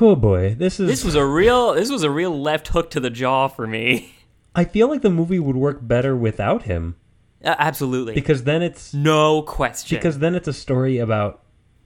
[0.00, 0.86] Oh boy, this is.
[0.88, 4.14] This was a real this was a real left hook to the jaw for me.
[4.54, 6.96] I feel like the movie would work better without him
[7.44, 9.96] Uh, absolutely, because then it's no question.
[9.98, 11.42] because then it's a story about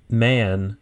[0.08, 0.76] man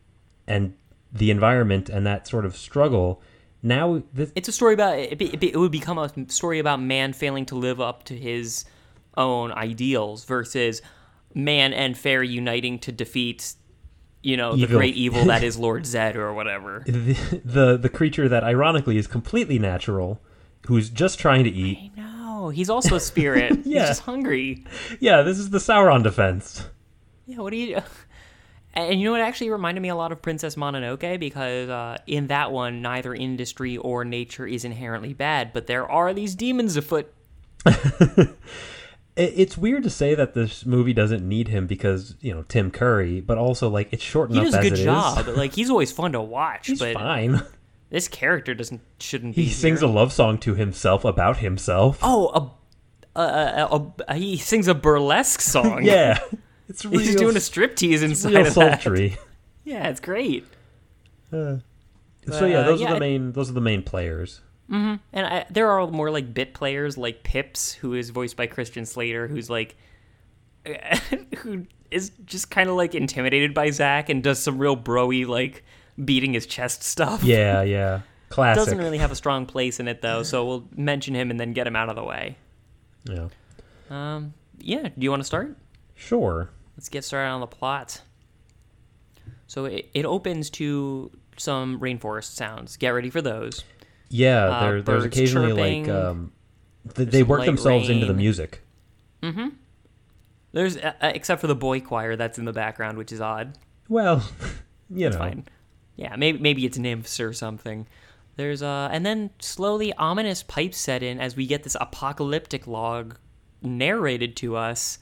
[0.47, 0.75] and
[1.13, 3.21] the environment and that sort of struggle.
[3.65, 6.81] Now, this, it's a story about it, be- it, it would become a story about
[6.81, 8.65] man failing to live up to his
[9.17, 10.83] own ideals versus
[11.35, 13.55] man and fairy uniting to defeat
[14.23, 16.85] you know the great evil that is lord Zedd or whatever.
[16.87, 20.21] The the the creature that ironically is completely natural,
[20.67, 21.91] who's just trying to eat.
[21.97, 23.61] I no he's also a spirit.
[23.65, 23.81] Yeah.
[23.81, 24.65] he's just hungry.
[25.01, 26.67] Yeah, this is the Sauron defense.
[27.27, 27.81] yeah what do you
[28.75, 31.19] and you know what actually reminded me a lot of princess mononoke?
[31.19, 36.15] Because uh, in that one neither industry or nature is inherently bad but there are
[36.15, 37.13] these demons afoot
[39.17, 43.21] it's weird to say that this movie doesn't need him because you know Tim Curry,
[43.21, 46.13] but also like it's short he enough does a good job like he's always fun
[46.13, 47.43] to watch He's but fine.
[47.91, 49.45] This character doesn't shouldn't be.
[49.45, 51.99] He sings a love song to himself about himself.
[52.01, 52.55] Oh,
[53.15, 55.85] a, a, a, he sings a burlesque song.
[55.85, 56.19] Yeah,
[56.71, 57.01] it's real.
[57.01, 58.87] he's doing a striptease inside real of that.
[59.65, 60.45] Yeah, it's great.
[61.31, 61.61] so
[62.31, 63.33] yeah, uh, those yeah, are the main.
[63.33, 64.41] Those are the main players.
[64.73, 68.87] And I, there are more like bit players, like Pips, who is voiced by Christian
[68.87, 69.77] Slater, who's like,
[71.39, 75.63] who is just kind of like intimidated by Zach and does some real broy like
[76.03, 77.23] beating his chest stuff.
[77.23, 78.65] Yeah, yeah, classic.
[78.65, 81.53] Doesn't really have a strong place in it though, so we'll mention him and then
[81.53, 82.37] get him out of the way.
[83.05, 83.29] Yeah,
[83.91, 84.85] Um, yeah.
[84.85, 85.57] Do you want to start?
[85.95, 86.49] sure.
[86.77, 88.01] Let's get started on the plot.
[89.47, 92.77] So it, it opens to some rainforest sounds.
[92.79, 93.63] Get ready for those.
[94.15, 96.33] Yeah, Uh, there, there's occasionally chirping, like um,
[96.95, 98.19] th- they work light themselves into the rain.
[98.19, 98.63] music.
[100.53, 103.57] There's uh, uh, except for the boy choir that's in the background, which is odd.
[103.89, 104.23] Well,
[104.95, 105.47] you know, Fine.
[105.97, 107.87] Yeah, maybe maybe it's nymphs or something.
[108.37, 113.17] There's uh, and then slowly ominous pipes set in as we get this apocalyptic log
[113.63, 114.99] narrated to us.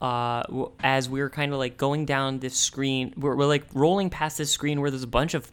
[0.00, 4.10] Uh, w- as we're kind of like going down this screen, we're, we're like rolling
[4.10, 5.50] past this screen where there's a bunch of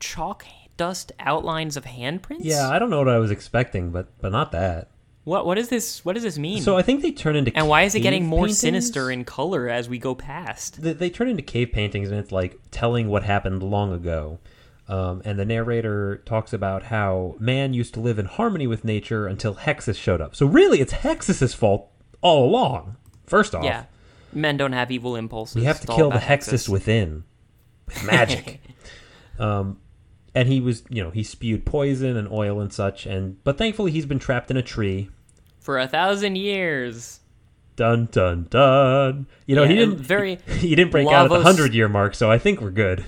[0.00, 0.44] chalk
[0.76, 2.40] dust outlines of handprints.
[2.40, 4.88] yeah, I don't know what I was expecting, but but not that.
[5.24, 6.62] What what does this what does this mean?
[6.62, 8.58] So I think they turn into and why is it getting more paintings?
[8.58, 10.82] sinister in color as we go past?
[10.82, 14.40] they, they turn into cave paintings and it's like telling what happened long ago
[14.88, 19.28] um, and the narrator talks about how man used to live in harmony with nature
[19.28, 21.88] until hexus showed up so really it's hexus's fault
[22.20, 23.84] all along first off Yeah,
[24.32, 25.54] men don't have evil impulses.
[25.54, 27.22] we have to kill the hexus within
[27.86, 28.60] with magic
[29.38, 29.78] um,
[30.34, 33.90] and he was you know he spewed poison and oil and such and but thankfully
[33.90, 35.10] he's been trapped in a tree
[35.60, 37.20] for a thousand years.
[37.76, 41.28] dun dun dun you know he Yeah, and didn't very he didn't break out at
[41.28, 43.04] the 100 year mark so i think we're good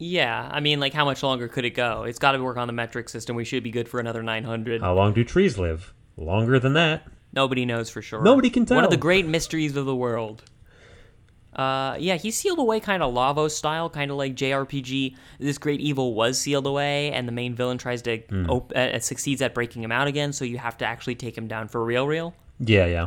[0.00, 2.04] Yeah, I mean, like, how much longer could it go?
[2.04, 3.34] It's got to work on the metric system.
[3.34, 4.80] We should be good for another 900.
[4.80, 5.92] How long do trees live?
[6.16, 7.02] Longer than that.
[7.32, 8.22] Nobody knows for sure.
[8.22, 10.44] Nobody can tell One of the great mysteries of the world.
[11.58, 15.16] Uh, yeah, he's sealed away kind of Lavos style, kind of like JRPG.
[15.40, 18.48] This great evil was sealed away, and the main villain tries to Hmm.
[18.48, 20.32] op- uh, succeeds at breaking him out again.
[20.32, 22.32] So you have to actually take him down for real, real.
[22.60, 23.06] Yeah, yeah.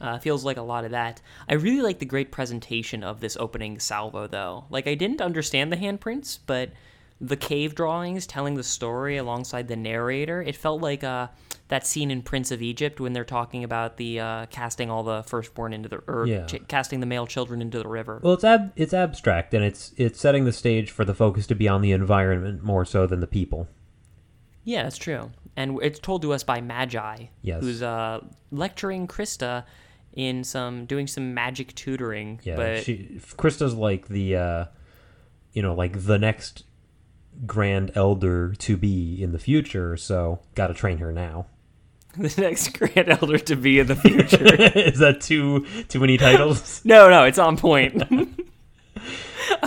[0.00, 1.20] Uh, feels like a lot of that.
[1.48, 4.64] I really like the great presentation of this opening salvo, though.
[4.70, 6.70] Like, I didn't understand the handprints, but
[7.20, 11.26] the cave drawings telling the story alongside the narrator, it felt like uh,
[11.66, 15.22] that scene in Prince of Egypt when they're talking about the uh, casting all the
[15.24, 16.46] firstborn into the or Yeah.
[16.46, 18.20] ch- casting the male children into the river.
[18.22, 21.54] Well, it's ab- it's abstract and it's it's setting the stage for the focus to
[21.56, 23.66] be on the environment more so than the people.
[24.64, 25.32] Yeah, that's true.
[25.56, 27.62] And it's told to us by Magi, Yes.
[27.62, 28.20] who's uh,
[28.52, 29.64] lecturing Krista
[30.14, 32.38] in some doing some magic tutoring.
[32.44, 34.64] Yeah, but she Krista's like the uh
[35.52, 36.62] you know, like the next
[37.46, 41.46] grand elder to be in the future, so got to train her now.
[42.16, 44.44] the next grand elder to be in the future.
[44.78, 46.80] Is that too too many titles?
[46.84, 48.02] No, no, it's on point.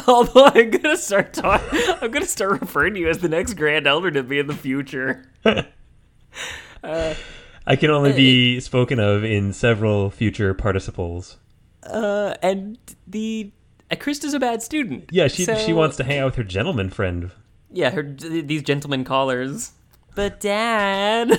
[0.07, 3.87] Although I'm gonna start talking, I'm gonna start referring to you as the next Grand
[3.87, 5.25] Elder to be in the future.
[6.83, 11.37] I can only be spoken of in several future participles.
[11.83, 13.51] Uh, and the
[13.89, 15.09] uh, Krista's a bad student.
[15.11, 17.31] Yeah, she she wants to hang out with her gentleman friend.
[17.71, 19.71] Yeah, her, these gentlemen callers.
[20.13, 21.31] But Dad,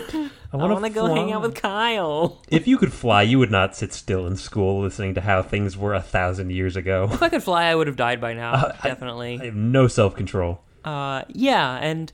[0.52, 2.40] I want to go hang out with Kyle.
[2.48, 5.76] If you could fly, you would not sit still in school listening to how things
[5.76, 7.10] were a thousand years ago.
[7.12, 8.52] If I could fly, I would have died by now.
[8.54, 9.38] Uh, I- definitely.
[9.42, 10.62] I have no self control.
[10.84, 12.10] Uh, yeah, and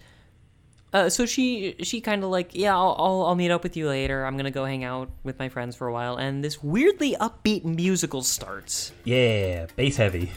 [0.93, 3.89] uh, so she she kind of like, yeah, I'll, I'll I'll meet up with you
[3.89, 4.27] later.
[4.27, 7.65] I'm gonna go hang out with my friends for a while, and this weirdly upbeat
[7.65, 8.91] musical starts.
[9.05, 10.33] Yeah, bass heavy.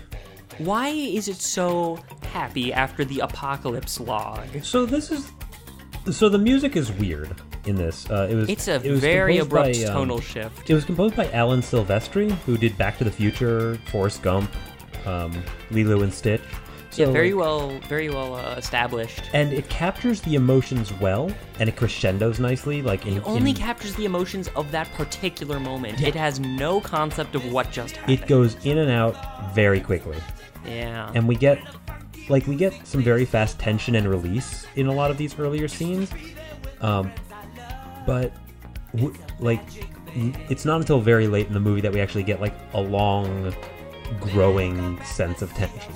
[0.65, 1.99] Why is it so
[2.31, 4.47] happy after the apocalypse log?
[4.63, 5.31] So this is,
[6.11, 8.09] so the music is weird in this.
[8.09, 8.49] Uh, it was.
[8.49, 10.69] It's a it was very abrupt by, um, tonal shift.
[10.69, 14.51] It was composed by Alan Silvestri, who did Back to the Future, Forrest Gump,
[15.05, 16.41] um, Lilo and Stitch.
[16.97, 19.21] Yeah, very well, very well uh, established.
[19.33, 22.81] and it captures the emotions well, and it crescendos nicely.
[22.81, 26.01] Like in, It only in- captures the emotions of that particular moment.
[26.01, 28.19] It has no concept of what just happened.
[28.19, 29.15] it goes in and out
[29.55, 30.17] very quickly,
[30.65, 31.11] Yeah.
[31.15, 31.59] and we get
[32.29, 35.67] like we get some very fast tension and release in a lot of these earlier
[35.67, 36.09] scenes.
[36.81, 37.11] Um,
[38.05, 38.31] but
[38.95, 39.61] w- like
[40.15, 43.53] it's not until very late in the movie that we actually get like a long
[44.19, 45.93] growing sense of tension.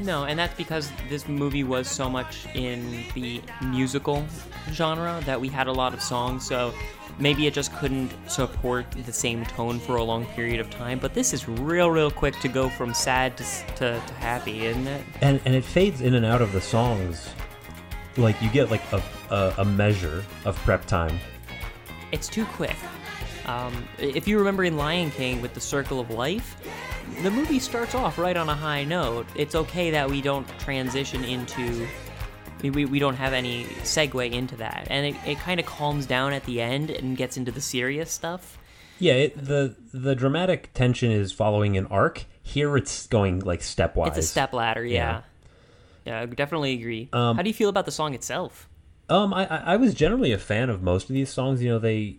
[0.00, 4.24] No, and that's because this movie was so much in the musical
[4.72, 6.74] genre that we had a lot of songs, so
[7.18, 10.98] maybe it just couldn't support the same tone for a long period of time.
[10.98, 13.44] But this is real, real quick to go from sad to,
[13.76, 15.04] to, to happy, isn't it?
[15.22, 17.30] and and it fades in and out of the songs
[18.16, 21.18] like you get like a, a, a measure of prep time
[22.12, 22.76] It's too quick.
[23.46, 26.56] Um, if you remember in Lion King with the Circle of Life,
[27.22, 29.26] the movie starts off right on a high note.
[29.36, 31.86] It's okay that we don't transition into.
[32.62, 34.86] We, we, don't have any segue into that.
[34.88, 38.10] And it, it kind of calms down at the end and gets into the serious
[38.10, 38.58] stuff.
[38.98, 44.08] yeah it, the the dramatic tension is following an arc here it's going like stepwise
[44.08, 45.22] It's a step ladder, yeah.
[46.06, 47.10] Yeah, I definitely agree.
[47.12, 48.68] How do you feel about the song itself?
[49.08, 51.78] um I, I I was generally a fan of most of these songs you know
[51.78, 52.16] they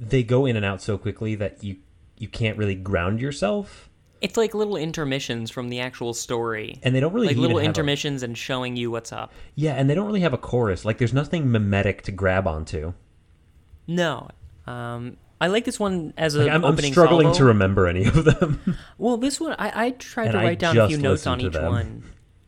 [0.00, 1.76] they go in and out so quickly that you
[2.18, 3.90] you can't really ground yourself
[4.24, 6.80] It's like little intermissions from the actual story.
[6.82, 9.32] and they don't really like little have a- intermissions and showing you what's up.
[9.54, 12.92] yeah and they don't really have a chorus like there's nothing mimetic to grab onto
[13.86, 14.28] No.
[14.66, 17.38] Um, I like this one as a like, I'm, I'm struggling salvo.
[17.38, 20.58] to remember any of them Well, this one I, I tried And to I write
[20.58, 21.72] down a few notes on each them.
[21.72, 22.02] one.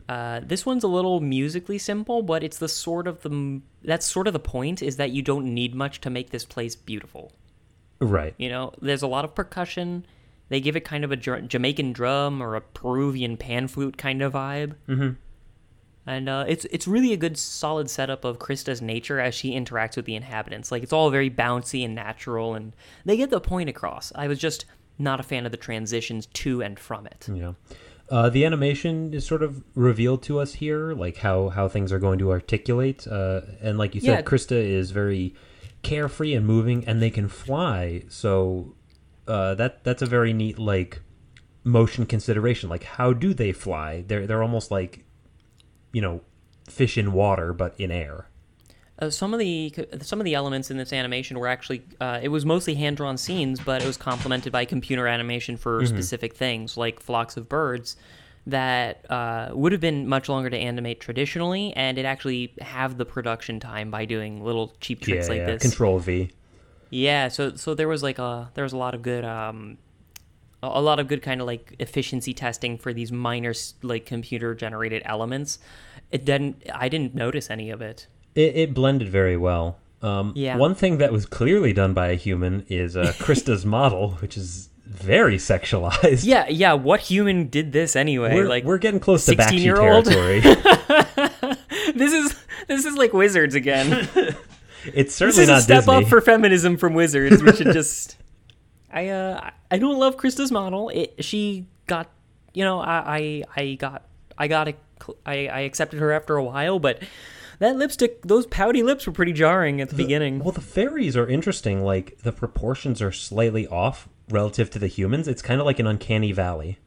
[0.09, 4.25] Uh, this one's a little musically simple, but it's the sort of the that's sort
[4.25, 7.31] of the point is that you don't need much to make this place beautiful.
[7.99, 10.05] right You know, there's a lot of percussion.
[10.49, 14.33] They give it kind of a Jamaican drum or a Peruvian pan flute kind of
[14.33, 14.75] vibe.
[14.87, 15.09] Mm-hmm.
[16.05, 19.97] And uh, it's it's really a good solid setup of Krista's nature as she interacts
[19.97, 20.71] with the inhabitants.
[20.71, 24.13] Like it's all very bouncy and natural, and they get the point across.
[24.15, 24.63] I was just
[24.97, 27.27] not a fan of the transitions to and from it.
[27.29, 27.55] know
[28.09, 31.99] uh, the animation is sort of revealed to us here like how how things are
[31.99, 34.21] going to articulate uh, and like you said Yeah.
[34.23, 35.35] krista is very
[35.83, 38.73] carefree and moving and they can fly so
[39.27, 41.01] uh, that that's a very neat like
[41.63, 42.69] motion consideration.
[42.69, 44.03] Like how do they fly?
[44.07, 45.05] They're they're almost like
[45.91, 46.21] you know
[46.69, 48.27] fish in water but in air.
[48.99, 52.29] Uh, some of the some of the elements in this animation were actually uh, it
[52.29, 56.77] was mostly hand drawn scenes, but it was complemented by computer animation for specific things
[56.77, 57.95] like flocks of birds
[58.47, 63.05] that uh, would have been much longer to animate traditionally, and it actually have the
[63.05, 65.45] production time by doing little cheap tricks yeah, like yeah.
[65.45, 65.61] this.
[65.61, 66.31] control v
[66.89, 69.77] Yeah, so so there was like a there was a lot of good um
[70.63, 75.01] a lot of good kind of like efficiency testing for these minor like computer generated
[75.05, 75.59] elements.
[76.11, 78.07] It didn't I didn't notice any of it.
[78.35, 80.57] it, it blended very well um, Yeah.
[80.57, 84.69] one thing that was clearly done by a human is uh, krista's model which is
[84.85, 86.73] very sexualized Yeah, yeah.
[86.73, 88.33] What human did this anyway?
[88.35, 90.05] we're, like we're getting close to Bakshi 16-year-old?
[90.05, 90.39] territory.
[91.95, 92.35] this is
[92.67, 94.07] this is like Wizards again.
[94.85, 95.95] it's this certainly is a not step Disney.
[95.95, 97.41] up for feminism from Wizards.
[97.43, 98.17] We should just.
[98.91, 100.89] I uh I don't love Krista's model.
[100.89, 102.09] It she got
[102.53, 104.05] you know I I, I got
[104.37, 104.75] I got a,
[105.25, 107.03] I I accepted her after a while, but
[107.59, 110.39] that lipstick those pouty lips were pretty jarring at the beginning.
[110.39, 111.83] well, the fairies are interesting.
[111.83, 115.27] Like the proportions are slightly off relative to the humans.
[115.27, 116.79] It's kind of like an uncanny valley.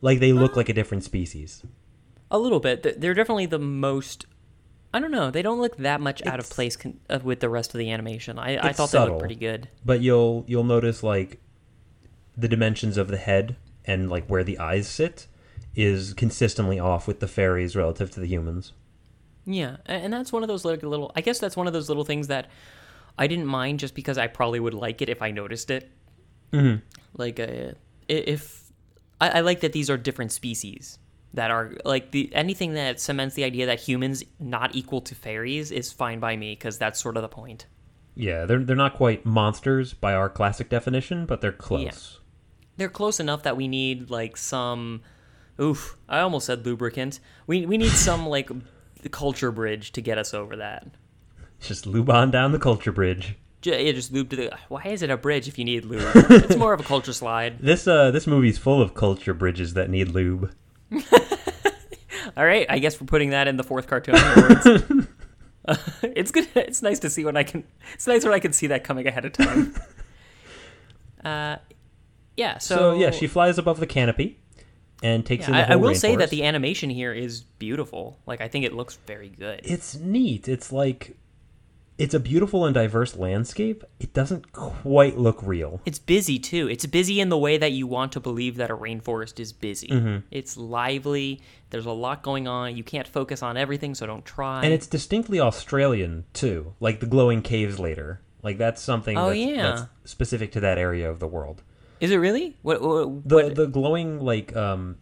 [0.00, 1.64] Like they look like a different species.
[2.30, 3.00] A little bit.
[3.00, 4.26] They're definitely the most.
[4.92, 5.30] I don't know.
[5.30, 7.90] They don't look that much out of place con- uh, with the rest of the
[7.90, 8.38] animation.
[8.38, 9.68] I, I thought they looked pretty good.
[9.84, 11.40] But you'll you'll notice like
[12.36, 15.26] the dimensions of the head and like where the eyes sit
[15.74, 18.72] is consistently off with the fairies relative to the humans.
[19.44, 21.12] Yeah, and that's one of those like little.
[21.14, 22.48] I guess that's one of those little things that
[23.18, 25.90] I didn't mind just because I probably would like it if I noticed it.
[26.52, 26.82] Mm-hmm.
[27.16, 27.72] Like, uh,
[28.08, 28.72] if
[29.20, 30.98] I, I like that these are different species
[31.34, 35.70] that are like the anything that cements the idea that humans not equal to fairies
[35.70, 37.66] is fine by me because that's sort of the point.
[38.14, 42.20] Yeah, they're they're not quite monsters by our classic definition, but they're close.
[42.76, 45.02] They're close enough that we need like some.
[45.60, 45.96] Oof!
[46.08, 47.20] I almost said lubricant.
[47.46, 48.50] We we need some like
[49.02, 50.86] the culture bridge to get us over that.
[51.60, 53.36] Just lube on down the culture bridge.
[53.62, 54.58] Yeah, just lube to the.
[54.68, 56.10] Why is it a bridge if you need lube?
[56.14, 57.58] it's more of a culture slide.
[57.60, 60.52] This uh this movie's full of culture bridges that need lube.
[62.36, 64.66] All right, I guess we're putting that in the fourth cartoon awards.
[65.64, 66.48] Uh, it's good.
[66.54, 67.64] It's nice to see when I can.
[67.94, 69.74] It's nice when I can see that coming ahead of time.
[71.24, 71.56] Uh,
[72.36, 72.58] yeah.
[72.58, 74.38] So, So, yeah, she flies above the canopy
[75.02, 78.16] and takes in the I, I will say that the animation here is beautiful.
[78.24, 79.60] Like I think it looks very good.
[79.64, 80.46] it's neat.
[80.48, 81.16] It's like
[81.98, 83.82] it's a beautiful and diverse landscape.
[83.98, 85.80] It doesn't quite look real.
[85.84, 86.68] It's busy too.
[86.68, 89.88] It's busy in the way that you want to believe that a rainforest is busy.
[89.88, 90.18] Mm-hmm.
[90.30, 91.40] It's lively.
[91.70, 92.76] There's a lot going on.
[92.76, 94.64] You can't focus on everything, so don't try.
[94.64, 98.20] And it's distinctly Australian too, like the glowing caves later.
[98.42, 99.62] Like that's something Oh, that's, yeah.
[99.62, 101.62] that's specific to that area of the world.
[102.00, 102.56] is it really?
[102.62, 102.80] What?
[102.80, 104.96] what, The the glowing like um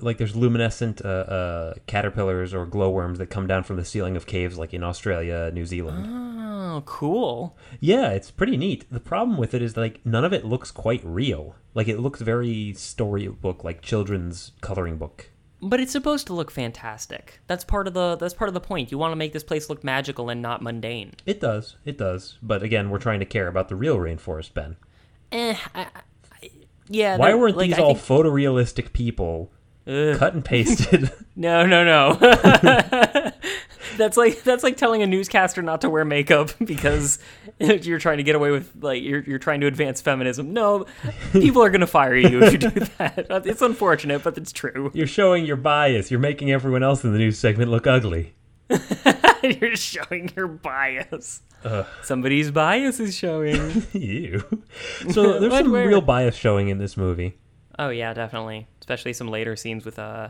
[0.00, 4.26] like there's luminescent uh, uh, caterpillars or glowworms that come down from the ceiling of
[4.26, 6.06] caves like in Australia, New Zealand.
[6.08, 7.56] oh, cool.
[7.80, 8.90] Yeah, it's pretty neat.
[8.90, 11.54] The problem with it is like none of it looks quite real.
[11.74, 15.30] Like it looks very storybook, like children's coloring book.
[15.62, 17.40] But it's supposed to look fantastic.
[17.46, 18.16] That's part of the.
[18.16, 18.90] That's part of the point.
[18.92, 21.14] You want to make this place look magical and not mundane.
[21.24, 22.36] It does, it does.
[22.42, 24.76] But again, we're trying to care about the real rainforest, Ben.
[25.32, 25.56] Eh.
[25.74, 25.86] I,
[26.42, 26.50] I,
[26.88, 27.16] yeah.
[27.16, 29.50] Why weren't like, these I all think- photorealistic people
[29.86, 31.10] cut and pasted?
[31.36, 32.12] No, no, no.
[33.96, 37.18] that's like that's like telling a newscaster not to wear makeup because
[37.58, 40.52] you're trying to get away with like you're you're trying to advance feminism.
[40.52, 40.86] No,
[41.32, 43.26] people are gonna fire you if you do that.
[43.46, 44.92] It's unfortunate, but it's true.
[44.94, 46.08] You're showing your bias.
[46.08, 48.34] You're making everyone else in the news segment look ugly.
[49.42, 51.42] you're showing your bias.
[52.04, 53.84] Somebody's bias is showing.
[53.92, 54.44] you.
[55.10, 55.88] So there's some where?
[55.88, 57.38] real bias showing in this movie.
[57.78, 58.68] Oh yeah, definitely.
[58.80, 60.28] Especially some later scenes with uh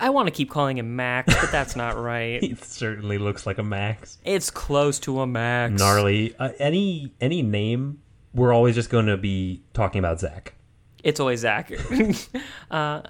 [0.00, 2.42] I, I want to keep calling him Max, but that's not right.
[2.50, 4.18] It certainly looks like a Max.
[4.24, 5.78] It's close to a Max.
[5.78, 6.34] Gnarly.
[6.38, 8.00] Uh, any any name,
[8.34, 10.54] we're always just going to be talking about Zach.
[11.02, 11.72] It's always Zach.
[12.70, 13.02] uh,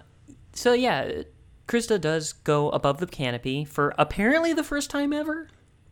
[0.53, 1.23] so yeah,
[1.67, 5.49] Krista does go above the canopy for apparently the first time ever.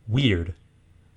[0.07, 0.55] Weird.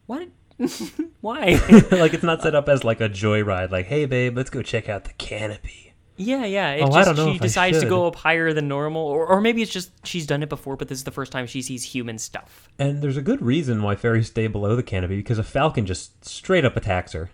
[0.07, 0.29] What?
[1.21, 1.61] Why?
[1.91, 3.71] like it's not set up as like a joyride.
[3.71, 5.92] Like, hey babe, let's go check out the canopy.
[6.17, 6.73] Yeah, yeah.
[6.73, 9.27] It's Oh, just I don't know she decides to go up higher than normal, or,
[9.27, 11.63] or maybe it's just she's done it before, but this is the first time she
[11.63, 12.69] sees human stuff.
[12.79, 16.25] And there's a good reason why fairies stay below the canopy because a falcon just
[16.25, 17.31] straight up attacks her.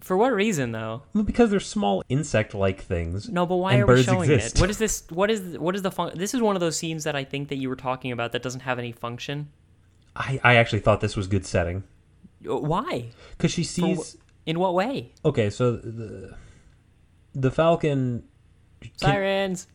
[0.00, 1.02] For what reason, though?
[1.12, 3.28] Well, because they're small insect-like things.
[3.28, 4.56] No, but why and are we birds showing exist.
[4.56, 4.60] it?
[4.62, 5.04] What is this?
[5.10, 6.12] What is what is the fun?
[6.16, 8.42] This is one of those scenes that I think that you were talking about that
[8.42, 9.50] doesn't have any function.
[10.16, 11.84] I, I actually thought this was good setting
[12.48, 13.10] Uh, Why?
[13.36, 14.16] because she For sees.
[14.44, 15.12] In what way?
[15.24, 16.36] Okay, so the
[17.34, 18.24] the falcon.
[18.96, 19.68] Sirens.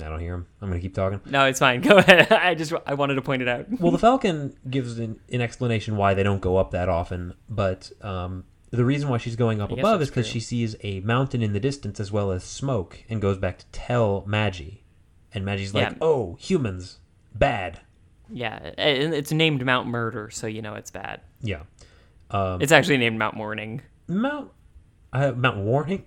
[0.00, 0.46] I don't hear him.
[0.62, 1.20] I'm gonna keep talking.
[1.26, 1.80] No, it's fine.
[1.82, 2.30] Go ahead.
[2.32, 3.66] I just I wanted to point it out.
[3.80, 7.92] Well, the falcon gives an, an explanation why they don't go up that often, but
[8.00, 11.52] um, the reason why she's going up above is because she sees a mountain in
[11.52, 14.84] the distance as well as smoke, and goes back to tell Maggie,
[15.34, 15.94] and Maggie's like, Yeah.
[16.00, 16.98] "Oh, humans,
[17.34, 17.80] bad."
[18.32, 21.20] Yeah, and it's named Mount Murder, so you know it's bad.
[21.42, 21.62] Yeah,
[22.30, 23.82] Um, It's actually named Mount Morning.
[24.06, 24.50] Mount
[25.12, 26.04] uh, Mount Warning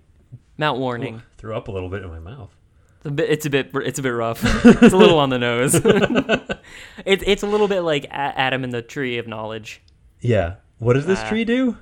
[0.58, 1.22] Mount Warning.
[1.38, 2.56] threw up a little bit in my mouth.
[2.98, 3.30] It's a bit.
[3.30, 3.72] It's a bit.
[3.74, 4.42] It's a bit rough.
[4.66, 5.76] it's a little on the nose.
[7.06, 9.82] it's it's a little bit like A- Adam in the Tree of Knowledge.
[10.22, 11.28] Yeah, what does this Ah.
[11.30, 11.78] tree do?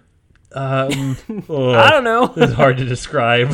[0.54, 1.16] Um,
[1.50, 2.34] oh, I don't know.
[2.36, 3.54] It's hard to describe.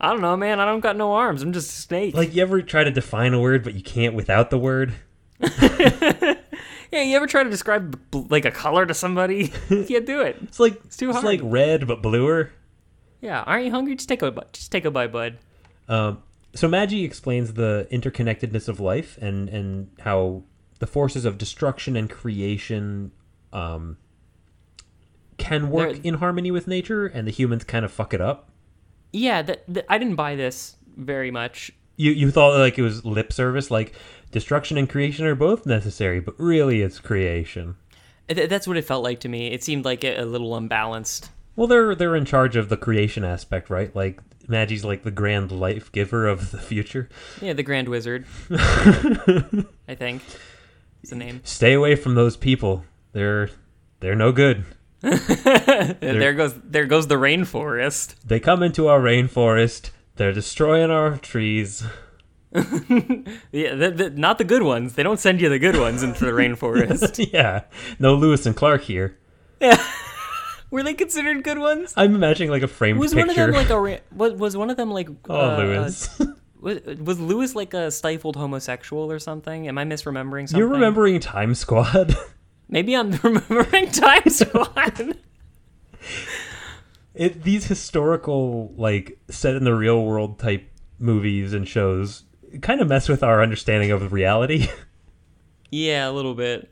[0.00, 0.60] I don't know, man.
[0.60, 1.42] I don't got no arms.
[1.42, 2.14] I'm just a snake.
[2.14, 4.94] like you ever try to define a word, but you can't without the word.
[5.40, 8.00] yeah, you ever try to describe
[8.30, 9.52] like a color to somebody?
[9.68, 10.36] you can't do it.
[10.42, 11.16] It's like it's, too hard.
[11.16, 12.52] It's like red but bluer.
[13.20, 13.94] Yeah, aren't you hungry?
[13.96, 15.38] Just take a just take a bite, bud.
[15.88, 16.22] Um,
[16.54, 20.42] so Maggie explains the interconnectedness of life and and how
[20.78, 23.12] the forces of destruction and creation
[23.52, 23.98] um,
[25.36, 28.48] can work They're- in harmony with nature, and the humans kind of fuck it up.
[29.12, 31.70] Yeah, that, that I didn't buy this very much.
[31.96, 33.92] You you thought like it was lip service, like
[34.30, 37.76] destruction and creation are both necessary, but really it's creation.
[38.28, 39.48] Th- that's what it felt like to me.
[39.48, 41.30] It seemed like a, a little unbalanced.
[41.60, 43.94] Well, they're they're in charge of the creation aspect, right?
[43.94, 47.10] Like Maggie's like the grand life giver of the future.
[47.42, 48.24] Yeah, the Grand Wizard.
[48.50, 50.22] I think.
[51.02, 51.42] Is the name.
[51.44, 52.86] Stay away from those people.
[53.12, 53.50] They're
[54.00, 54.64] they're no good.
[55.02, 58.14] there goes there goes the rainforest.
[58.24, 59.90] They come into our rainforest.
[60.16, 61.84] They're destroying our trees.
[63.52, 64.94] Yeah, the, the, not the good ones.
[64.94, 67.32] They don't send you the good ones into the rainforest.
[67.32, 67.64] yeah,
[67.98, 69.18] no Lewis and Clark here.
[70.70, 71.92] Were they considered good ones?
[71.96, 73.26] I'm imagining like a framed Was picture.
[73.26, 76.20] one of them like a ra- was, was one of them like oh, uh, Lewis.
[76.60, 79.66] Was, was Lewis like a stifled homosexual or something?
[79.66, 80.58] Am I misremembering something?
[80.58, 82.14] You're remembering Time Squad.
[82.68, 85.16] Maybe I'm remembering Time Squad.
[87.14, 90.68] it these historical like set in the real world type
[90.98, 92.24] movies and shows
[92.62, 94.68] kind of mess with our understanding of reality.
[95.70, 96.70] yeah, a little bit.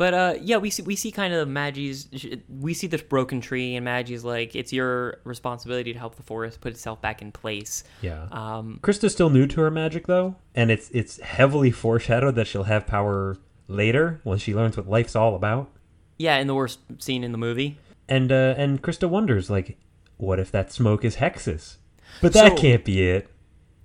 [0.00, 2.08] But uh, yeah, we see we see kind of Maggie's.
[2.48, 6.62] We see this broken tree, and Maggie's like, "It's your responsibility to help the forest
[6.62, 8.26] put itself back in place." yeah.
[8.32, 12.62] Um, Krista's still new to her magic though, and it's it's heavily foreshadowed that she'll
[12.62, 13.36] have power
[13.68, 15.68] later when she learns what life's all about.
[16.16, 17.78] yeah, in the worst scene in the movie.
[18.08, 19.76] And uh and Krista wonders like
[20.16, 21.76] what if that smoke is Hexus?
[22.22, 23.28] But that So- can't be it.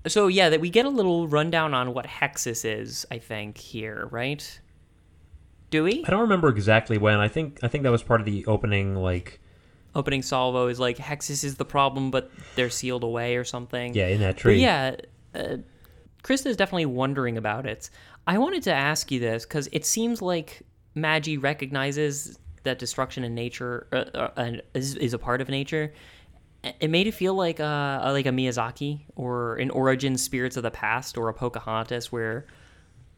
[0.08, 3.06] So yeah, that we get a little rundown on what Hexus is.
[3.12, 4.62] I think here, right?
[5.76, 6.06] Do we?
[6.08, 7.20] I don't remember exactly when.
[7.20, 9.42] I think I think that was part of the opening like
[9.94, 13.94] Opening salvo is like Hexus is the problem, but they're sealed away or something.
[13.94, 14.62] yeah, in that But tree.
[14.62, 14.96] yeah,
[15.34, 15.58] uh,
[16.24, 17.90] Krista is definitely wondering about it.
[18.26, 20.62] I wanted to ask you this because it seems like
[20.96, 25.94] Magi recognizes that destruction in nature uh, uh, is, is a part of nature.
[26.80, 30.72] It made it feel like uh, like a Miyazaki or an Origin Spirits of the
[30.72, 32.48] Past or a Pocahontas, where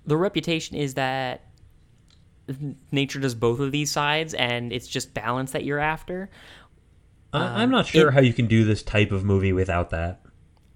[0.08, 1.42] the reputation is that
[2.92, 6.30] nature does both of these sides, and it's just balance that you're after.
[7.34, 9.90] I, I'm um, not sure it- how you can do this type of movie without
[9.92, 10.22] that.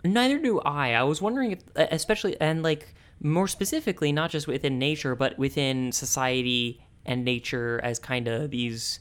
[0.03, 0.93] Neither do I.
[0.93, 5.91] I was wondering if, especially, and like more specifically, not just within nature, but within
[5.91, 8.99] society and nature as kind of these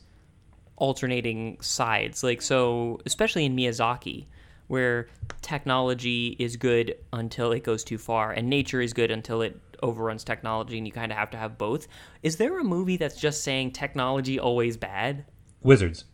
[0.77, 2.23] alternating sides.
[2.23, 4.27] Like, so, especially in Miyazaki,
[4.71, 5.09] where
[5.43, 10.23] technology is good until it goes too far, and nature is good until it overruns
[10.23, 11.89] technology, and you kind of have to have both.
[12.23, 15.25] Is there a movie that's just saying technology always bad?
[15.61, 16.05] Wizards.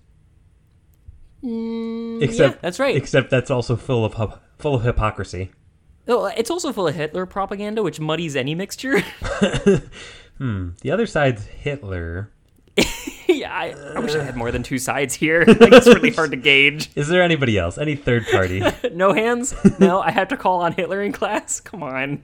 [1.43, 2.97] except yeah, that's right.
[2.97, 5.51] Except that's also full of full of hypocrisy.
[6.09, 9.01] Oh, it's also full of Hitler propaganda, which muddies any mixture.
[10.39, 10.71] hmm.
[10.81, 12.33] The other side's Hitler.
[13.57, 15.45] I, I wish I had more than two sides here.
[15.47, 16.91] Like, it's really hard to gauge.
[16.97, 17.79] Is there anybody else?
[17.79, 18.63] Any third party?
[18.93, 19.55] No hands?
[19.79, 21.61] No, I have to call on Hitler in class?
[21.61, 22.23] Come on.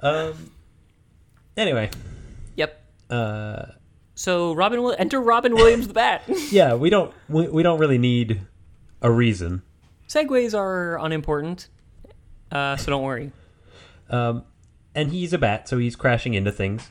[0.00, 0.50] um.
[1.56, 1.90] Anyway,
[2.56, 2.80] Yep.
[3.10, 3.62] uh,
[4.14, 6.22] So Robin will enter Robin Williams the Bat.
[6.50, 8.42] yeah, we don't we, we don't really need
[9.02, 9.62] a reason.
[10.08, 11.68] Segues are unimportant,
[12.52, 13.32] uh, so don't worry.
[14.10, 14.44] Um,
[14.94, 16.90] and he's a bat, so he's crashing into things.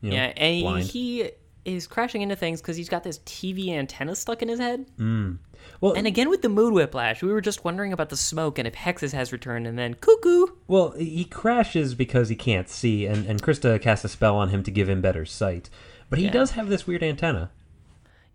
[0.00, 0.84] You know, yeah, and blind.
[0.86, 1.30] he
[1.66, 4.86] is crashing into things because he's got this TV antenna stuck in his head.
[4.98, 5.38] Mm.
[5.80, 8.66] well, And again with the mood whiplash, we were just wondering about the smoke and
[8.68, 10.46] if Hexus has returned, and then cuckoo.
[10.68, 14.62] well, he crashes because he can't see, and and Krista casts a spell on him
[14.62, 15.68] to give him better sight.
[16.08, 16.30] But he Yeah.
[16.32, 17.50] does have this weird antenna.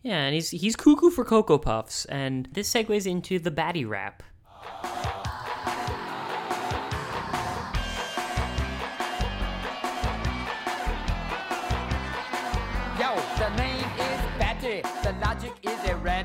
[0.04, 4.24] Yeah, and he's he's cuckoo for Cocoa Puffs, and this segues into the Batty rap.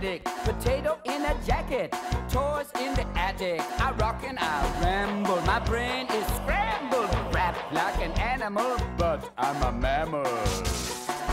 [0.07, 0.25] Erratic.
[0.45, 1.93] Potato in a jacket.
[2.29, 3.61] Toys in the attic.
[3.81, 5.41] I rock and I ramble.
[5.43, 7.11] My brain is scrambled.
[7.33, 10.27] Rap like an animal, but I'm a mammal.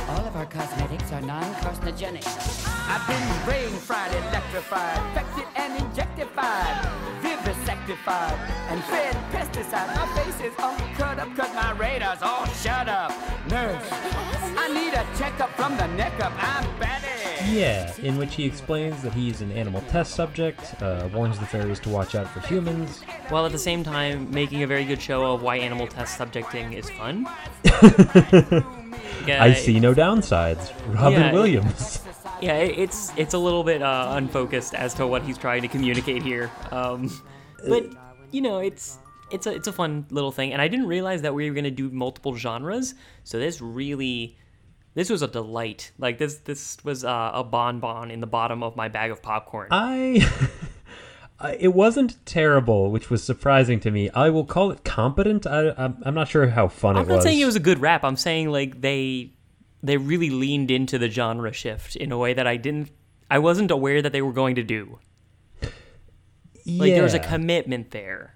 [0.09, 2.25] All of our cosmetics are non-carcinogenic.
[2.89, 6.75] I've been brain fried, electrified, infected and injectified,
[7.21, 8.37] vivisectified,
[8.69, 9.95] and fed pesticide.
[9.95, 13.11] My face is all cut up cause my radar's all shut up.
[13.49, 13.89] Nurse,
[17.51, 21.79] Yeah, in which he explains that he's an animal test subject, uh, warns the fairies
[21.81, 23.01] to watch out for humans.
[23.29, 26.73] while at the same time making a very good show of why animal test subjecting
[26.73, 27.27] is fun.
[29.25, 30.73] Yeah, I see no downsides.
[30.93, 31.31] Robin Yeah.
[31.31, 32.01] Williams.
[32.41, 36.21] Yeah, it's it's a little bit uh, unfocused as to what he's trying to communicate
[36.23, 36.51] here.
[36.71, 37.09] Um,
[37.65, 37.85] but
[38.31, 38.97] you know, it's
[39.31, 41.71] it's a it's a fun little thing, and I didn't realize that we were gonna
[41.71, 42.95] do multiple genres.
[43.23, 44.37] So this really.
[44.93, 45.91] This was a delight.
[45.97, 49.69] Like this, this was uh, a bonbon in the bottom of my bag of popcorn.
[49.71, 50.27] I.
[51.59, 54.09] It wasn't terrible, which was surprising to me.
[54.11, 55.45] I will call it competent.
[55.45, 57.79] I, I'm, I'm not sure how fun I'm it not saying it was a good
[57.79, 58.05] rap.
[58.05, 59.33] I'm saying like they
[59.81, 62.91] they really leaned into the genre shift in a way that I didn't
[63.29, 64.99] I wasn't aware that they were going to do.
[66.65, 68.35] Like there was a commitment there.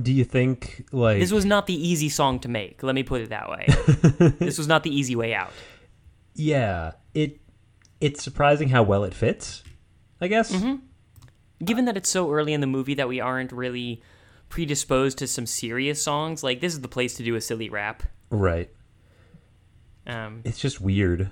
[0.00, 2.82] Do you think like This was not the easy song to make.
[2.82, 3.66] Let me put it that way.
[4.38, 5.52] this was not the easy way out.
[6.38, 7.40] Yeah, it
[8.00, 9.62] it's surprising how well it fits.
[10.20, 10.52] I guess.
[10.52, 10.76] Mm-hmm.
[11.64, 14.02] Given that it's so early in the movie that we aren't really
[14.48, 18.04] predisposed to some serious songs, like this is the place to do a silly rap.
[18.30, 18.70] Right.
[20.06, 21.30] Um, It's just weird.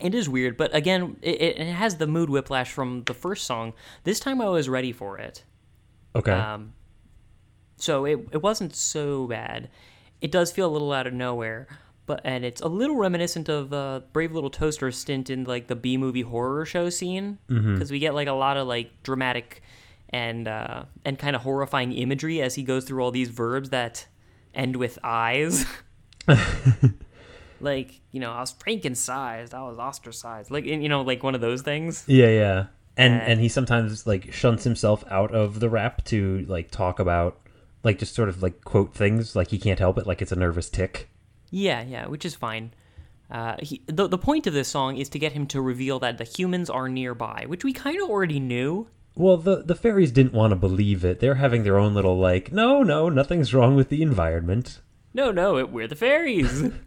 [0.00, 3.72] it is weird, but again, it, it, has the mood whiplash from the first song.
[4.04, 5.42] This time I was ready for it.
[6.14, 6.32] Okay.
[6.32, 6.74] Um,
[7.76, 9.70] so it it wasn't so bad.
[10.20, 11.66] It does feel a little out of nowhere,
[12.08, 15.76] but and it's a little reminiscent of uh, Brave Little Toaster's stint in like the
[15.76, 19.62] B movie horror show scene because we get like a lot of like dramatic
[20.08, 24.06] and uh, and kind of horrifying imagery as he goes through all these verbs that
[24.54, 25.66] end with eyes.
[27.60, 31.40] like you know, I was franken-sized, I was ostracized, like you know, like one of
[31.40, 32.04] those things.
[32.06, 32.66] yeah, yeah.
[32.96, 36.98] And Uh, and he sometimes like shunts himself out of the rap to like talk
[36.98, 37.38] about
[37.84, 40.36] like just sort of like quote things like he can't help it like it's a
[40.36, 41.08] nervous tic.
[41.50, 42.72] Yeah, yeah, which is fine.
[43.30, 46.18] Uh, he, the the point of this song is to get him to reveal that
[46.18, 48.88] the humans are nearby, which we kind of already knew.
[49.14, 51.20] Well, the the fairies didn't want to believe it.
[51.20, 54.80] They're having their own little like, no, no, nothing's wrong with the environment.
[55.12, 56.70] No, no, it, we're the fairies.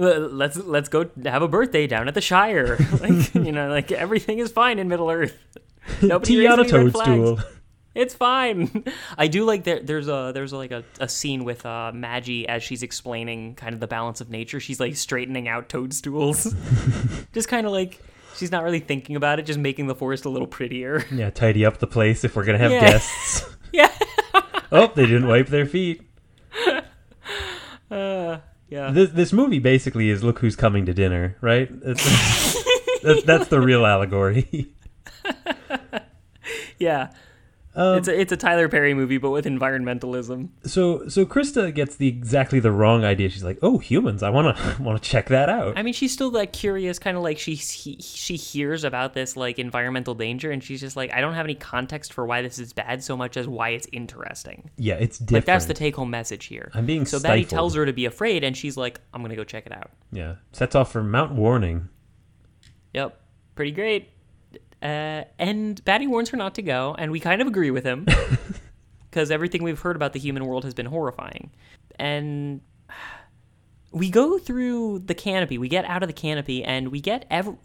[0.00, 2.76] Let's let's go have a birthday down at the Shire.
[3.00, 5.36] like you know, like everything is fine in Middle Earth.
[6.02, 7.40] Nobody Tea on a toadstool.
[7.98, 8.84] It's fine.
[9.18, 9.80] I do like there.
[9.80, 13.80] There's a there's like a, a scene with uh, Maggie as she's explaining kind of
[13.80, 14.60] the balance of nature.
[14.60, 16.54] She's like straightening out toadstools,
[17.32, 18.00] just kind of like
[18.36, 21.04] she's not really thinking about it, just making the forest a little prettier.
[21.10, 22.80] Yeah, tidy up the place if we're gonna have Yeah.
[22.88, 23.44] guests.
[23.72, 23.92] yeah,
[24.70, 26.02] oh, they didn't wipe their feet.
[27.90, 28.38] Uh,
[28.68, 28.90] yeah.
[28.92, 31.68] This this movie basically is look who's coming to dinner, right?
[31.82, 34.68] It's, that's, that's the real allegory.
[36.78, 37.10] Yeah.
[37.78, 40.48] Um, it's a it's a Tyler Perry movie, but with environmentalism.
[40.64, 43.28] so so Krista gets the exactly the wrong idea.
[43.28, 44.24] She's like, "Oh, humans!
[44.24, 47.16] I want to want to check that out." I mean, she's still like curious, kind
[47.16, 51.12] of like she he, she hears about this like environmental danger, and she's just like,
[51.14, 53.86] I don't have any context for why this is bad so much as why it's
[53.92, 54.70] interesting.
[54.76, 55.32] yeah, it's different.
[55.32, 56.72] Like that's the take home message here.
[56.74, 57.50] I'm being so Betty stifled.
[57.50, 59.92] tells her to be afraid, and she's like, I'm gonna go check it out.
[60.10, 61.88] yeah sets off for Mount Warning.
[62.94, 63.20] Yep,
[63.54, 64.08] pretty great.
[64.80, 68.06] Uh, and Batty warns her not to go, and we kind of agree with him
[69.10, 71.50] because everything we've heard about the human world has been horrifying.
[71.98, 72.60] And
[73.90, 77.56] we go through the canopy, we get out of the canopy, and we get ev-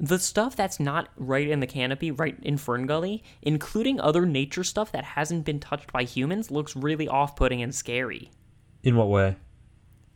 [0.00, 4.64] the stuff that's not right in the canopy, right in Fern Gully, including other nature
[4.64, 8.30] stuff that hasn't been touched by humans, looks really off-putting and scary.
[8.82, 9.36] In what way?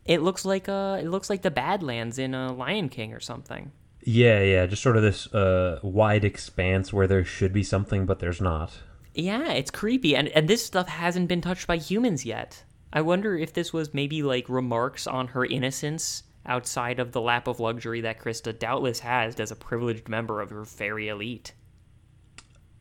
[0.05, 3.71] It looks like uh, it looks like the Badlands in uh, Lion King or something.
[4.09, 8.19] Yeah, yeah, just sort of this uh, wide expanse where there should be something, but
[8.19, 8.71] there's not.
[9.13, 12.63] Yeah, it's creepy, and and this stuff hasn't been touched by humans yet.
[12.93, 17.49] I wonder if this was maybe like remarks on her innocence outside of the lap
[17.49, 21.51] of luxury that Krista doubtless has as a privileged member of her fairy elite.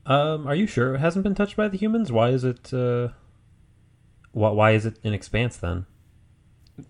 [0.07, 2.13] Um, are you sure it hasn't been touched by the humans?
[2.13, 2.73] Why is it?
[2.73, 3.09] Uh,
[4.31, 5.87] why, why is it an expanse then?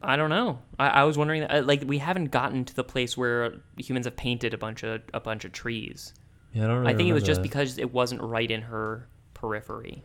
[0.03, 0.59] I don't know.
[0.79, 4.17] I, I was wondering, uh, like, we haven't gotten to the place where humans have
[4.17, 6.13] painted a bunch of a bunch of trees.
[6.53, 6.79] Yeah, I don't.
[6.79, 7.49] Really I think it was just that.
[7.49, 10.03] because it wasn't right in her periphery.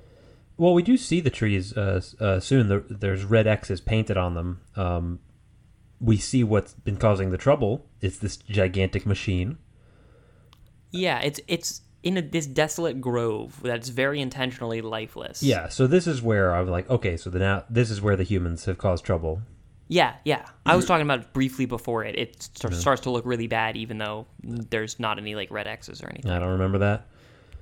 [0.57, 2.67] Well, we do see the trees uh, uh, soon.
[2.67, 4.61] There, there's red X's painted on them.
[4.75, 5.19] Um,
[5.99, 7.87] we see what's been causing the trouble.
[8.01, 9.57] It's this gigantic machine.
[10.91, 15.41] Yeah, it's it's in a, this desolate grove that's very intentionally lifeless.
[15.41, 18.23] Yeah, so this is where I'm like, okay, so the now this is where the
[18.23, 19.41] humans have caused trouble.
[19.91, 20.45] Yeah, yeah.
[20.65, 22.17] I was talking about it briefly before it.
[22.17, 26.01] It st- starts to look really bad, even though there's not any like red X's
[26.01, 26.31] or anything.
[26.31, 27.07] I don't remember that.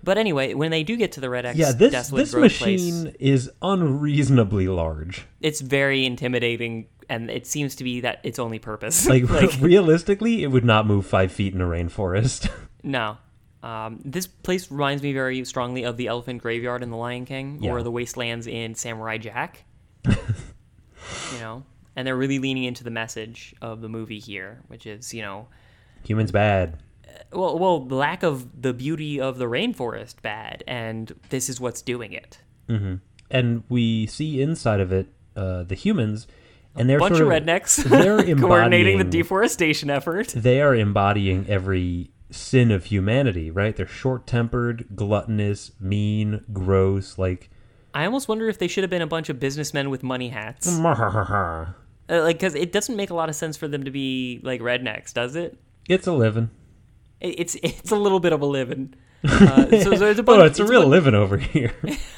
[0.04, 3.04] But anyway, when they do get to the red X, Yeah, this this grove machine
[3.06, 5.26] place, is unreasonably large.
[5.42, 9.08] it's very intimidating, and it seems to be that its only purpose.
[9.10, 9.24] Like,
[9.60, 12.48] realistically, it would not move five feet in a rainforest.
[12.84, 13.18] no.
[13.64, 17.60] Um, this place reminds me very strongly of the Elephant Graveyard in The Lion King,
[17.68, 19.64] or the Wastelands in Samurai Jack.
[20.06, 21.64] you know,
[22.00, 25.48] and they're really leaning into the message of the movie here, which is you know
[26.06, 26.82] Humans bad.
[27.34, 32.14] well, well, lack of the beauty of the rainforest bad, and this is what's doing
[32.14, 32.40] it.
[33.30, 36.26] And we see inside of it uh, the humans,
[36.74, 40.30] and they're a Bunch sort of rednecks They're coordinating the deforestation effort.
[40.30, 43.76] they are embodying every sin of humanity, right?
[43.76, 47.50] They're short-tempered, gluttonous, mean, gross, like
[47.94, 50.68] I almost wonder if they should have been a bunch of businessmen with money hats.
[52.10, 54.62] uh, like because it doesn't make a lot of sense for them to be like
[54.62, 55.58] rednecks, does it?
[55.88, 56.50] it's a living.
[57.20, 58.94] It- It's it's a little bit of a living.
[59.22, 60.40] Uh, so there's a bunch.
[60.42, 61.74] Oh, it's a real bunch- living over here.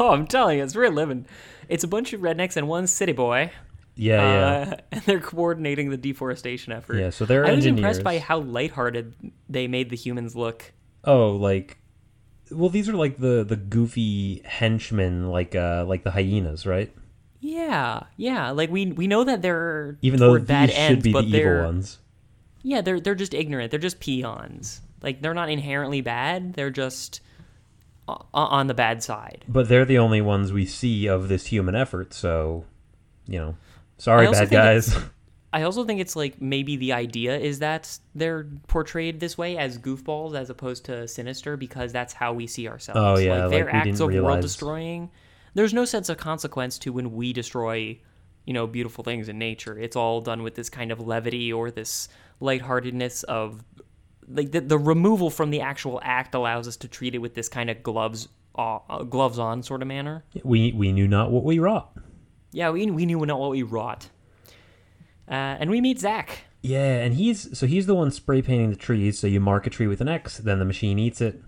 [0.00, 1.26] oh, I'm telling you, it's real living.
[1.68, 3.52] It's a bunch of rednecks and one city boy.
[3.94, 4.16] yeah,
[4.66, 4.72] yeah.
[4.72, 6.96] Uh, and they're coordinating the deforestation effort.
[6.96, 7.78] Yeah, so they're I was engineers.
[7.78, 9.14] impressed by how lighthearted
[9.48, 10.72] they made the humans look.
[11.04, 11.78] oh, like
[12.50, 16.92] well, these are like the the goofy henchmen, like uh like the hyenas, right?
[17.40, 18.50] Yeah, yeah.
[18.50, 21.24] Like we we know that they're Even though these bad should ends, be the but
[21.24, 21.98] evil they're ones.
[22.62, 23.70] yeah they're they're just ignorant.
[23.70, 24.80] They're just peons.
[25.02, 26.52] Like they're not inherently bad.
[26.54, 27.20] They're just
[28.34, 29.44] on the bad side.
[29.48, 32.64] But they're the only ones we see of this human effort, so
[33.26, 33.56] you know.
[33.98, 34.96] Sorry, bad guys.
[35.52, 39.78] I also think it's like maybe the idea is that they're portrayed this way as
[39.78, 43.00] goofballs as opposed to sinister because that's how we see ourselves.
[43.02, 45.10] Oh, yeah, like their like we acts of realize- world destroying.
[45.54, 47.98] There's no sense of consequence to when we destroy,
[48.46, 49.78] you know, beautiful things in nature.
[49.78, 52.08] It's all done with this kind of levity or this
[52.40, 53.64] lightheartedness of
[54.28, 57.48] like the, the removal from the actual act allows us to treat it with this
[57.48, 60.24] kind of gloves uh, uh, gloves on sort of manner.
[60.44, 61.92] we we knew not what we wrought.
[62.52, 64.08] Yeah, we we knew not what we wrought.
[65.28, 66.44] Uh, and we meet Zach.
[66.62, 69.18] Yeah, and he's so he's the one spray painting the trees.
[69.18, 71.40] So you mark a tree with an X, then the machine eats it.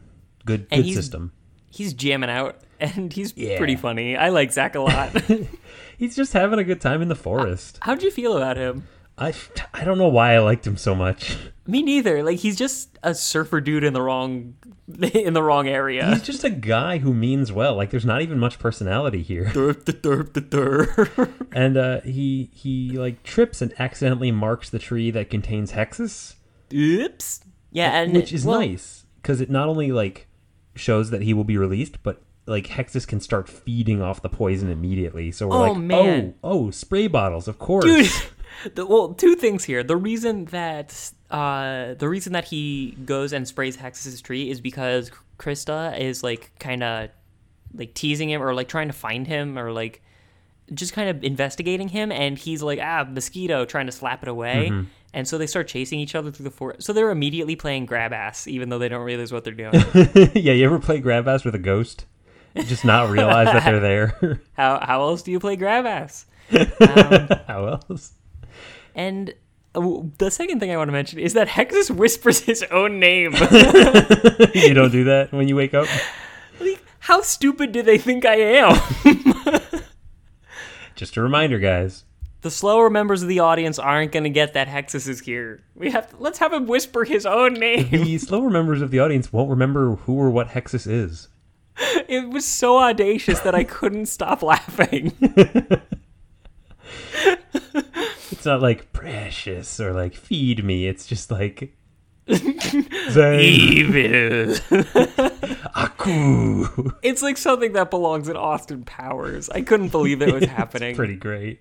[0.44, 1.32] Good And good he's- system.
[1.70, 2.61] he's jamming out
[2.96, 3.58] and he's Yeah.
[3.58, 4.16] pretty funny.
[4.16, 5.10] I like Zach a lot.
[5.98, 7.78] He's just having a good time in the forest.
[7.82, 8.88] How'd you feel about him?
[9.16, 9.32] I,
[9.72, 11.36] I don't know why I liked him so much.
[11.66, 12.24] Me neither.
[12.24, 14.54] Like he's just a surfer dude in the wrong
[15.14, 16.08] in the wrong area.
[16.08, 17.76] He's just a guy who means well.
[17.76, 19.44] Like there's not even much personality here.
[19.52, 21.32] Derp, the derp, the derp.
[21.52, 26.34] And uh, he he like trips and accidentally marks the tree that contains Hexus.
[26.74, 27.40] Oops.
[27.70, 30.26] Yeah, and which is well, nice because it not only like
[30.74, 34.70] shows that he will be released, but like Hexus can start feeding off the poison
[34.70, 35.30] immediately.
[35.30, 36.34] So we're Oh, like, man.
[36.43, 37.84] oh, oh, spray bottles, of course.
[37.84, 38.11] Dude,
[38.74, 39.82] the, well, two things here.
[39.82, 45.11] The reason that uh, the reason that he goes and sprays Hexus's tree is because
[45.38, 47.11] Krista is like kind of
[47.74, 50.03] like teasing him or like trying to find him or like
[50.74, 54.68] just kind of investigating him, and he's like ah mosquito trying to slap it away.
[54.70, 54.88] Mm-hmm.
[55.14, 56.84] And so they start chasing each other through the forest.
[56.84, 59.72] So they're immediately playing grab ass, even though they don't realize what they're doing.
[60.34, 62.07] yeah, you ever play grab ass with a ghost?
[62.66, 64.40] Just not realize that they're there.
[64.53, 66.26] how how else do you play grab ass?
[67.46, 68.12] How else?
[68.94, 69.32] And
[69.74, 73.32] uh, the second thing I want to mention is that Hexus whispers his own name.
[74.55, 75.86] you don't do that when you wake up.
[76.61, 78.78] Like, how stupid do they think I am?
[80.94, 82.05] Just a reminder, guys.
[82.42, 85.62] the slower members of the audience aren't going to get that Hexus is here.
[85.74, 87.88] We have to, let's have him whisper his own name.
[87.90, 91.28] The slower members of the audience won't remember who or what Hexus is.
[92.08, 95.12] It was so audacious that I couldn't stop laughing.
[98.32, 100.88] It's not like precious or like feed me.
[100.88, 101.76] It's just like
[102.26, 104.56] Evil.
[105.76, 106.90] Aku.
[107.02, 109.48] It's like something that belongs in Austin Powers.
[109.50, 110.96] I couldn't believe it was happening.
[110.96, 111.60] Pretty great.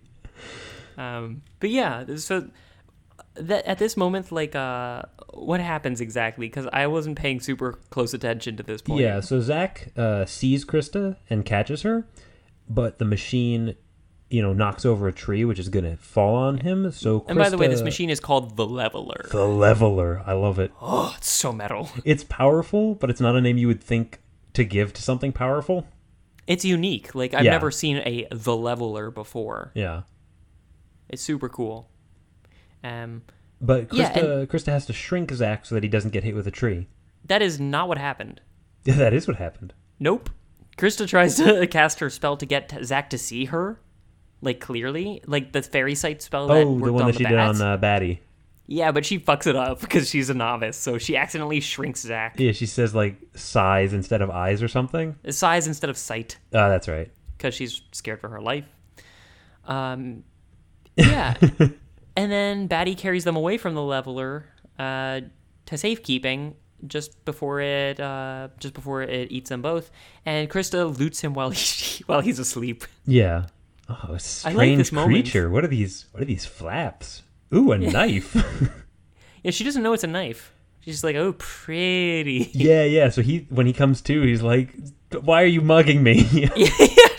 [0.97, 2.49] Um, but yeah, so
[3.41, 6.47] that at this moment, like, uh, what happens exactly?
[6.47, 9.01] Because I wasn't paying super close attention to this point.
[9.01, 12.07] Yeah, so Zach uh, sees Krista and catches her,
[12.69, 13.75] but the machine,
[14.29, 16.91] you know, knocks over a tree, which is going to fall on him.
[16.91, 19.27] So Krista, And by the way, this machine is called the Leveler.
[19.31, 20.23] the leveler.
[20.25, 20.71] I love it.
[20.81, 21.89] Oh, it's so metal.
[22.05, 24.19] It's powerful, but it's not a name you would think
[24.53, 25.87] to give to something powerful.
[26.47, 27.13] It's unique.
[27.15, 27.51] Like I've Yeah.
[27.51, 29.71] never seen a the Leveler before.
[29.75, 30.01] Yeah.
[31.09, 31.89] It's super cool.
[32.83, 33.21] Um,
[33.59, 36.47] But Krista, Yeah, Krista has to shrink Zach so that he doesn't get hit with
[36.47, 36.87] a tree.
[37.25, 38.41] that is not what happened.
[38.83, 39.73] Yeah, that is what happened.
[39.99, 40.31] Nope.
[40.77, 43.79] Krista tries to cast her spell to get Zach to see her,
[44.41, 47.23] like clearly, like the fairy sight spell that Oh, the one on that the she
[47.25, 48.21] did on uh, Batty.
[48.65, 52.39] Yeah, but she fucks it up because she's a novice, so she accidentally shrinks Zach.
[52.39, 55.15] Yeah, she says like size instead of eyes or something.
[55.29, 57.11] Size instead of sight Ah, that's right.
[57.37, 58.65] because she's scared for her life.
[59.65, 60.23] Um,
[60.95, 61.35] yeah,
[62.15, 64.45] and then Batty carries them away from the leveler
[64.79, 65.21] uh,
[65.65, 66.55] to safekeeping
[66.87, 69.91] just before it uh, just before it eats them both,
[70.25, 72.85] and Krista loots him while he while he's asleep.
[73.05, 73.45] Yeah.
[73.89, 75.11] Oh, a I like strange this moment.
[75.13, 75.49] creature.
[75.49, 76.05] What are these?
[76.11, 77.23] What are these flaps?
[77.53, 78.35] Ooh, a knife.
[79.43, 80.53] Yeah, she doesn't know it's a knife.
[80.81, 82.49] She's just like, oh, pretty.
[82.53, 83.09] yeah, yeah.
[83.09, 84.73] So he, when he comes to, he's like,
[85.21, 86.23] "Why are you mugging me?
[86.31, 86.49] yeah,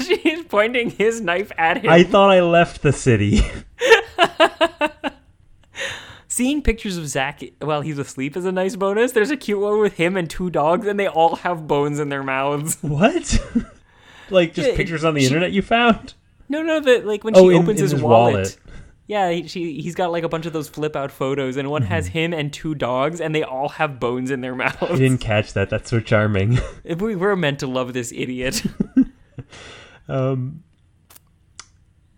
[0.01, 1.91] she's pointing his knife at him.
[1.91, 3.41] I thought I left the city."
[6.29, 9.13] Seeing pictures of Zach while he's asleep is a nice bonus.
[9.13, 12.09] There's a cute one with him and two dogs, and they all have bones in
[12.09, 12.79] their mouths.
[12.81, 13.39] what?
[14.31, 16.15] like just pictures on the she- internet you found?
[16.49, 18.35] No, no, that like when Oh, she in- opens in his, his wallet.
[18.35, 18.57] wallet.
[19.09, 21.83] Yeah, he, she he's got like a bunch of those flip out photos, and one
[21.83, 24.99] has him and two dogs, and they all have bones in their I mouths.
[24.99, 25.69] didn't catch that.
[25.69, 26.59] That's so charming.
[26.99, 28.63] we were meant to love this idiot.
[30.09, 30.63] um.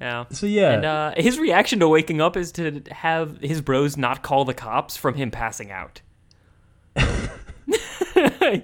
[0.05, 0.25] Yeah.
[0.31, 0.73] So yeah.
[0.73, 4.53] And uh, his reaction to waking up is to have his bros not call the
[4.53, 6.03] cops from him passing out.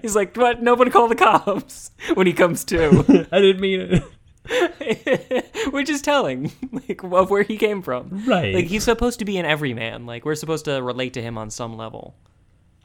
[0.02, 0.62] He's like, "What?
[0.62, 5.72] Nobody call the cops!" When he comes to, I didn't mean it.
[5.72, 8.24] which is telling, like of where he came from.
[8.26, 8.54] Right.
[8.54, 10.04] Like he's supposed to be an everyman.
[10.06, 12.16] Like we're supposed to relate to him on some level,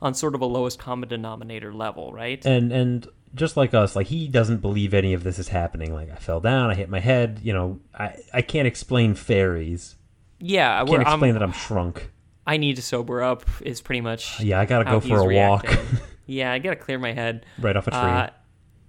[0.02, 2.44] on sort of a lowest common denominator level, right?
[2.46, 5.94] and and just like us, like he doesn't believe any of this is happening.
[5.94, 7.40] Like I fell down, I hit my head.
[7.44, 9.96] You know, I I can't explain fairies.
[10.40, 12.12] yeah, I Can't explain I'm, that I'm shrunk.
[12.48, 13.44] I need to sober up.
[13.62, 15.68] Is pretty much Yeah, I gotta go for a walk
[16.26, 17.46] yeah, I gotta clear my head.
[17.60, 18.00] right off a tree.
[18.00, 18.30] Uh,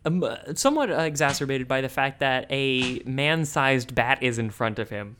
[0.05, 4.78] um, uh, somewhat uh, exacerbated by the fact that a man-sized bat is in front
[4.78, 5.16] of him.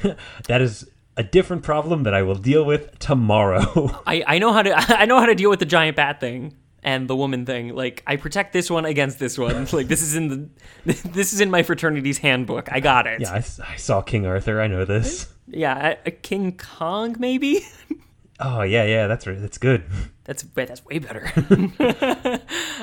[0.48, 4.00] that is a different problem that I will deal with tomorrow.
[4.06, 6.54] I, I know how to I know how to deal with the giant bat thing
[6.82, 7.74] and the woman thing.
[7.74, 9.66] Like I protect this one against this one.
[9.72, 10.48] like this is in the
[11.08, 12.70] this is in my fraternity's handbook.
[12.72, 13.20] I got it.
[13.20, 14.60] yeah, I saw King Arthur.
[14.60, 15.32] I know this.
[15.46, 17.60] Yeah, a, a uh, King Kong maybe.
[18.44, 19.40] Oh yeah, yeah, that's right.
[19.40, 19.84] That's good.
[20.24, 21.28] That's that's way better.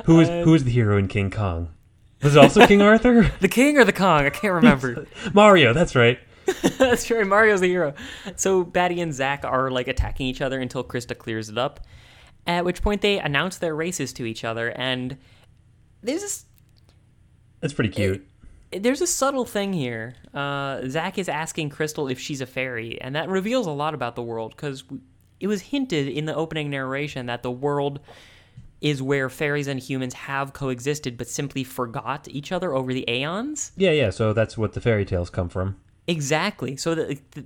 [0.06, 1.74] Who is who is the hero in King Kong?
[2.24, 3.30] Was it also King Arthur?
[3.42, 4.26] the King or the Kong?
[4.26, 5.06] I can't remember.
[5.34, 5.74] Mario.
[5.74, 6.18] That's right.
[6.78, 7.28] That's right.
[7.28, 7.94] Mario's the hero.
[8.38, 11.82] So Batty and Zack are like attacking each other until Krista clears it up.
[12.50, 15.18] At which point they announce their races to each other, and
[16.02, 16.46] there's this
[17.60, 18.28] That's pretty cute.
[18.72, 20.16] there's a subtle thing here.
[20.34, 24.16] Uh, Zack is asking Krista if she's a fairy, and that reveals a lot about
[24.16, 24.84] the world because
[25.40, 28.00] it was hinted in the opening narration that the world
[28.82, 33.74] is where fairies and humans have coexisted but simply forgot each other over the aeons.
[33.78, 34.10] Yeah, yeah.
[34.10, 35.76] So that's what the fairy tales come from.
[36.08, 36.78] Exactly.
[36.78, 37.46] So that the,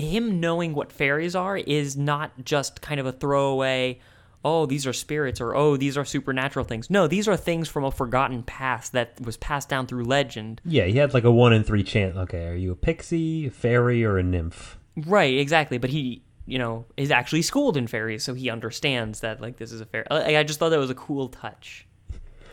[0.00, 4.00] him knowing what fairies are is not just kind of a throwaway.
[4.44, 6.90] Oh, these are spirits, or oh, these are supernatural things.
[6.90, 10.60] No, these are things from a forgotten past that was passed down through legend.
[10.64, 12.16] Yeah, he had like a one in three chance.
[12.16, 14.78] Okay, are you a pixie, a fairy, or a nymph?
[14.96, 15.78] Right, exactly.
[15.78, 19.72] But he, you know, is actually schooled in fairies, so he understands that like this
[19.72, 20.06] is a fairy.
[20.10, 21.86] I I just thought that was a cool touch.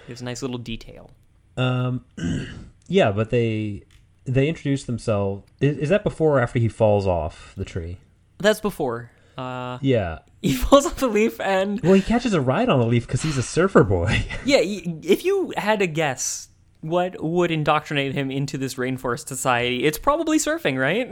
[0.08, 1.12] It was a nice little detail.
[1.58, 2.06] Um,
[2.88, 3.84] yeah, but they
[4.26, 5.44] they introduce themselves.
[5.60, 7.98] Is, is that before or after he falls off the tree?
[8.40, 9.12] That's before.
[9.38, 10.20] Uh, Yeah.
[10.42, 13.22] he falls off the leaf, and Well, he catches a ride on the leaf because
[13.24, 14.26] he's a surfer boy.
[14.46, 16.50] yeah, if you had to guess
[16.82, 21.10] what would indoctrinate him into this rainforest society, it's probably surfing, right?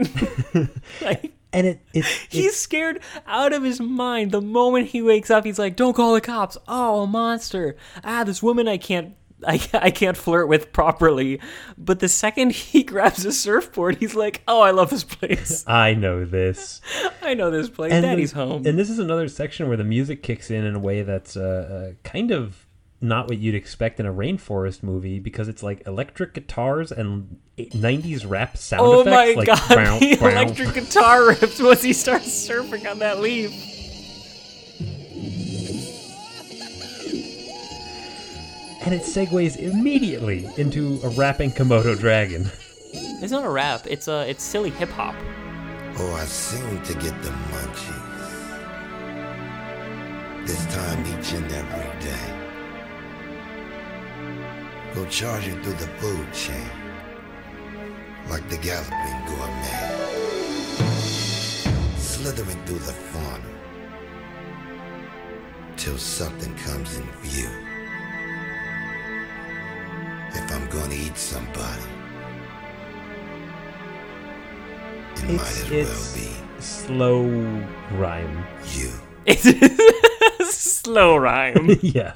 [1.01, 5.45] like, and it it, he's scared out of his mind the moment he wakes up.
[5.45, 6.57] He's like, "Don't call the cops!
[6.67, 7.76] Oh, a monster!
[8.03, 9.15] Ah, this woman I can't."
[9.48, 11.39] I, I can't flirt with properly,
[11.78, 15.64] but the second he grabs a surfboard, he's like, "Oh, I love this place.
[15.68, 16.82] I know this.
[17.22, 17.91] I know this place.
[17.91, 20.76] And Daddy's the- home." And this is another section where the music kicks in in
[20.76, 22.66] a way that's uh, uh, kind of
[23.02, 28.28] not what you'd expect in a rainforest movie because it's like electric guitars and 90s
[28.28, 29.12] rap sound oh effects.
[29.12, 30.28] my like, god, bow, the bow.
[30.30, 33.52] electric guitar rips once he starts surfing on that leaf.
[38.86, 42.52] And it segues immediately into a rapping Komodo dragon.
[42.92, 43.88] It's not a rap.
[43.88, 45.16] It's a it's silly hip hop.
[45.98, 48.14] Oh, I seem to get the munchies.
[50.46, 52.44] This time each and every day.
[54.94, 56.70] Go charging through the food chain.
[58.30, 59.90] Like the galloping gourmet.
[61.96, 63.50] Slithering through the fauna.
[65.78, 67.50] Till something comes in view.
[70.36, 71.82] If I'm gonna eat somebody,
[75.16, 77.26] it might It's, as it's well be slow
[77.92, 78.44] rhyme.
[78.74, 78.92] you.
[79.26, 81.78] It's slow rhyme.
[81.82, 82.14] yeah.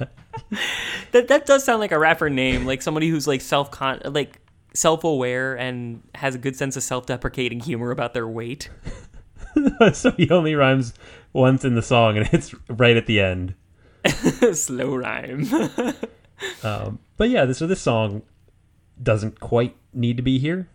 [1.12, 4.40] that that does sound like a rapper name, like somebody who's like self con like
[4.74, 8.68] self aware and has a good sense of self deprecating humor about their weight.
[9.92, 10.92] so he only rhymes
[11.32, 13.54] once in the song and it's right at the end.
[14.52, 15.46] slow rhyme.
[16.62, 18.22] Um, but yeah, so this song
[19.02, 20.68] doesn't quite need to be here.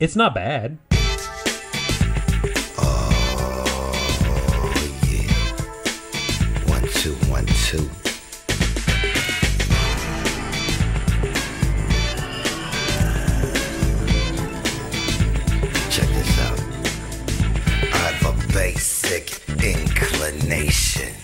[0.00, 0.78] It's not bad.
[6.66, 7.88] One, two, one, two.
[15.90, 16.60] Check this out.
[17.92, 21.14] I've a basic inclination,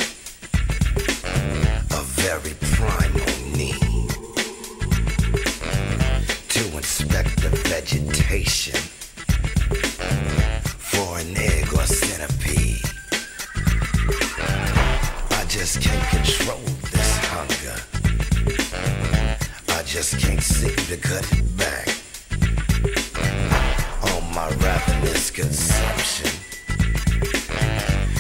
[1.91, 2.55] a very
[7.71, 8.75] vegetation
[10.91, 12.83] for an egg or centipede.
[15.31, 16.59] I just can't control
[16.91, 17.79] this hunger.
[19.69, 21.87] I just can't seem to cut it back.
[24.15, 26.33] On my ravenous consumption,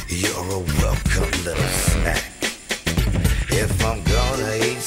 [0.09, 2.23] you're a welcome little snack.
[3.51, 4.81] If I'm gonna eat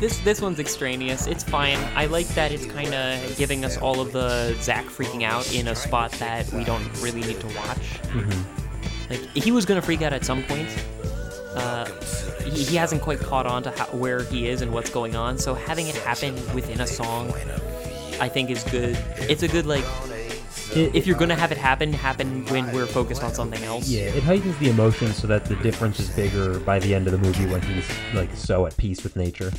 [0.00, 1.26] this this one's extraneous.
[1.26, 1.78] It's fine.
[1.96, 5.68] I like that it's kind of giving us all of the Zack freaking out in
[5.68, 8.00] a spot that we don't really need to watch.
[9.10, 10.68] Like he was gonna freak out at some point.
[11.54, 11.86] Uh,
[12.44, 15.38] he, he hasn't quite caught on to how, where he is and what's going on.
[15.38, 17.32] So having it happen within a song,
[18.20, 18.96] I think is good.
[19.18, 19.84] It's a good like.
[20.76, 23.88] It- If you're gonna have it happen, happen when we're focused on something else.
[23.88, 27.12] Yeah, it heightens the emotion so that the difference is bigger by the end of
[27.12, 29.50] the movie when he's like so at peace with nature.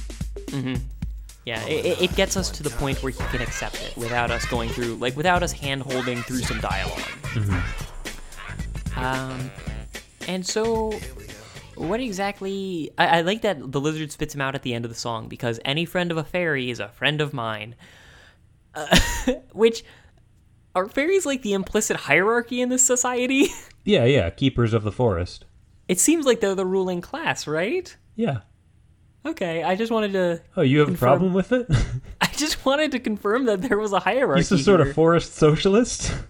[1.46, 4.30] Yeah, it, it- it gets us to the point where he can accept it without
[4.32, 7.02] us going through, like, without us hand holding through some dialog
[8.96, 9.50] Um,
[10.28, 10.92] and so,
[11.76, 12.92] what exactly?
[12.98, 15.28] I, I like that the lizard spits him out at the end of the song
[15.28, 17.76] because any friend of a fairy is a friend of mine.
[18.76, 19.00] Uh,
[19.54, 19.84] which
[20.76, 23.48] are fairies like the implicit hierarchy in this society?
[23.86, 25.46] Yeah, yeah, keepers of the forest.
[25.88, 27.96] it seems like they're the ruling class, right?
[28.16, 28.40] Yeah.
[29.26, 30.42] Okay, I just wanted to.
[30.56, 31.08] Oh, you have Confirm.
[31.08, 31.68] a problem with it?
[32.22, 34.40] I just wanted to confirm that there was a hierarchy.
[34.42, 34.90] He's a sort here.
[34.90, 36.14] of forest socialist.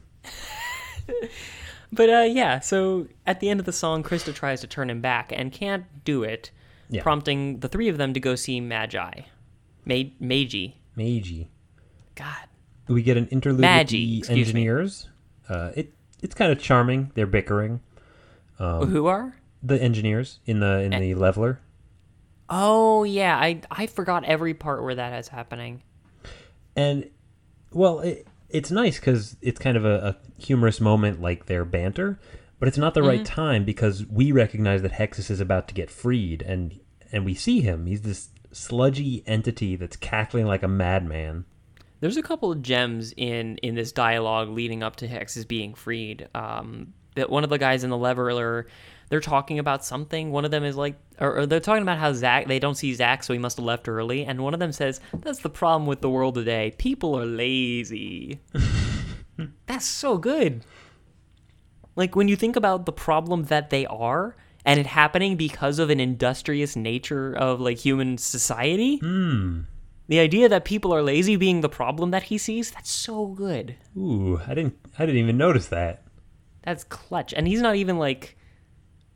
[1.91, 5.01] But uh, yeah, so at the end of the song, Krista tries to turn him
[5.01, 6.51] back and can't do it,
[6.87, 7.01] Yeah.
[7.01, 9.21] prompting the three of them to go see Magi.
[9.85, 10.67] Ma- Magi.
[10.95, 11.49] Meiji.
[12.13, 12.45] God.
[12.87, 15.09] We get an interlude Magi, with the engineers.
[15.47, 17.11] Uh, it it's kind of charming.
[17.15, 17.79] They're bickering.
[18.59, 19.35] Um, Who are?
[19.63, 21.59] The engineers in the in the leveler.
[22.49, 25.83] Oh, yeah, I, I forgot every part where that is happening.
[26.75, 27.09] and
[27.71, 32.19] well it, it's nice because it's kind of a, a humorous moment like their banter
[32.59, 35.89] but it's not the right time because we recognize that hexus is about to get
[35.91, 36.79] freed and
[37.11, 41.45] and we see him he's this sludgy entity that's cackling like a madman
[41.99, 46.27] There's a couple of gems in in this dialogue leading up to Hexus being freed.
[46.33, 48.67] Um, that one of the guys in the leveler,
[49.09, 50.31] they're talking about something.
[50.31, 52.93] One of them is like, or, or they're talking about how Zach they don't see
[52.93, 54.23] Zach, so he must have left early.
[54.25, 56.73] And one of them says, "That's the problem with the world today.
[56.77, 58.39] People are lazy."
[59.67, 60.63] That's so good.
[61.95, 64.35] Like when you think about the problem that they are.
[64.65, 68.97] And it happening because of an industrious nature of like human society.
[68.97, 69.61] Hmm.
[70.09, 73.77] The idea that people are lazy being the problem that he sees, that's so good.
[73.97, 76.03] ooh i didn't i didn't even notice that
[76.63, 77.33] That's clutch.
[77.33, 78.37] And he's not even like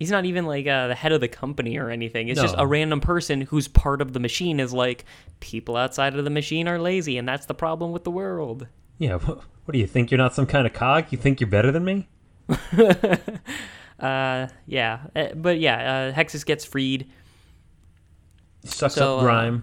[0.03, 2.27] he's not even like uh, the head of the company or anything.
[2.27, 5.05] It's just a random person who's part of the machine is like
[5.39, 8.67] people outside of the machine are lazy and that's the problem with the world.
[8.97, 11.49] yeah what, what do you think you're not some kind of cog you think you're
[11.49, 12.07] better than me
[13.99, 17.09] Uh yeah, Uh, but yeah, uh, Hexus gets freed.
[18.65, 19.59] sucks So, up uh,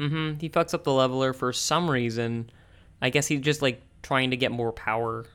[0.00, 0.38] mm-hmm.
[0.40, 2.50] He fucks up the leveler for some reason.
[3.00, 5.26] I guess he's just like trying to get more power.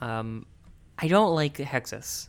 [0.00, 0.46] Um,
[0.98, 2.28] I don't like Hexus.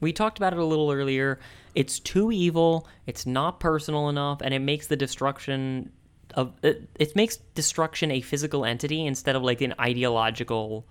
[0.00, 1.38] We talked about it a little earlier.
[1.74, 2.88] It's too evil.
[3.06, 5.92] It's not personal enough, and it makes the destruction
[6.34, 10.86] of it, it makes destruction a physical entity instead of like an ideological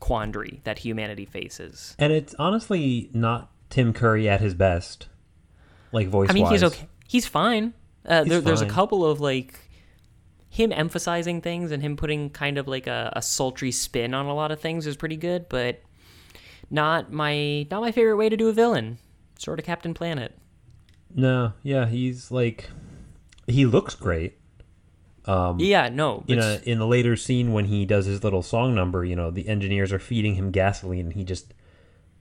[0.00, 1.94] quandary that humanity faces.
[1.98, 5.08] and it's honestly not tim curry at his best
[5.92, 6.88] like voice I mean, he's okay.
[7.06, 7.72] He's fine.
[8.04, 9.58] Uh, He's there, There's a couple of like
[10.50, 14.34] him emphasizing things and him putting kind of like a, a sultry spin on a
[14.34, 15.80] lot of things is pretty good, but
[16.70, 18.98] not my not my favorite way to do a villain.
[19.38, 20.36] Sort of Captain Planet.
[21.14, 22.70] no yeah he's like
[23.46, 24.38] he looks great
[25.26, 26.22] Um, yeah, no.
[26.28, 29.30] in a in the later scene when he does his little song number, you know,
[29.30, 31.54] the engineers are feeding him gasoline and he just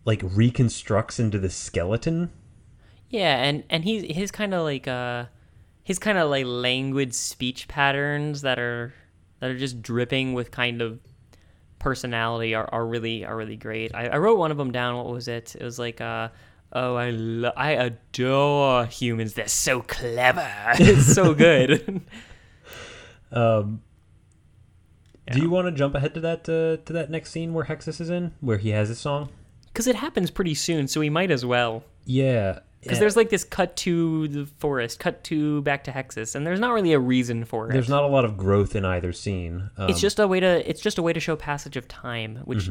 [0.05, 2.31] like reconstructs into the skeleton.
[3.09, 5.25] Yeah, and and he's his kind of like uh
[5.83, 8.93] his kind of like languid speech patterns that are
[9.39, 10.99] that are just dripping with kind of
[11.83, 13.93] personality are, are really are really great.
[13.93, 14.95] I, I wrote one of them down.
[14.95, 15.55] What was it?
[15.59, 16.29] It was like uh
[16.71, 19.33] oh I lo- I adore humans.
[19.33, 20.49] They're so clever.
[20.79, 22.01] it's so good.
[25.31, 28.01] Do you want to jump ahead to that uh, to that next scene where Hexus
[28.01, 29.29] is in, where he has his song?
[29.67, 31.83] Because it happens pretty soon, so we might as well.
[32.05, 36.45] Yeah, Because there's like this cut to the forest, cut to back to Hexus, and
[36.45, 37.73] there's not really a reason for it.
[37.73, 39.69] there's not a lot of growth in either scene.
[39.77, 42.37] Um, it's just a way to it's just a way to show passage of time
[42.45, 42.69] which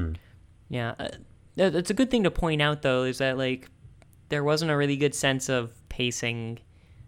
[0.69, 1.09] yeah uh,
[1.57, 3.69] it's a good thing to point out though is that like
[4.29, 6.59] there wasn't a really good sense of pacing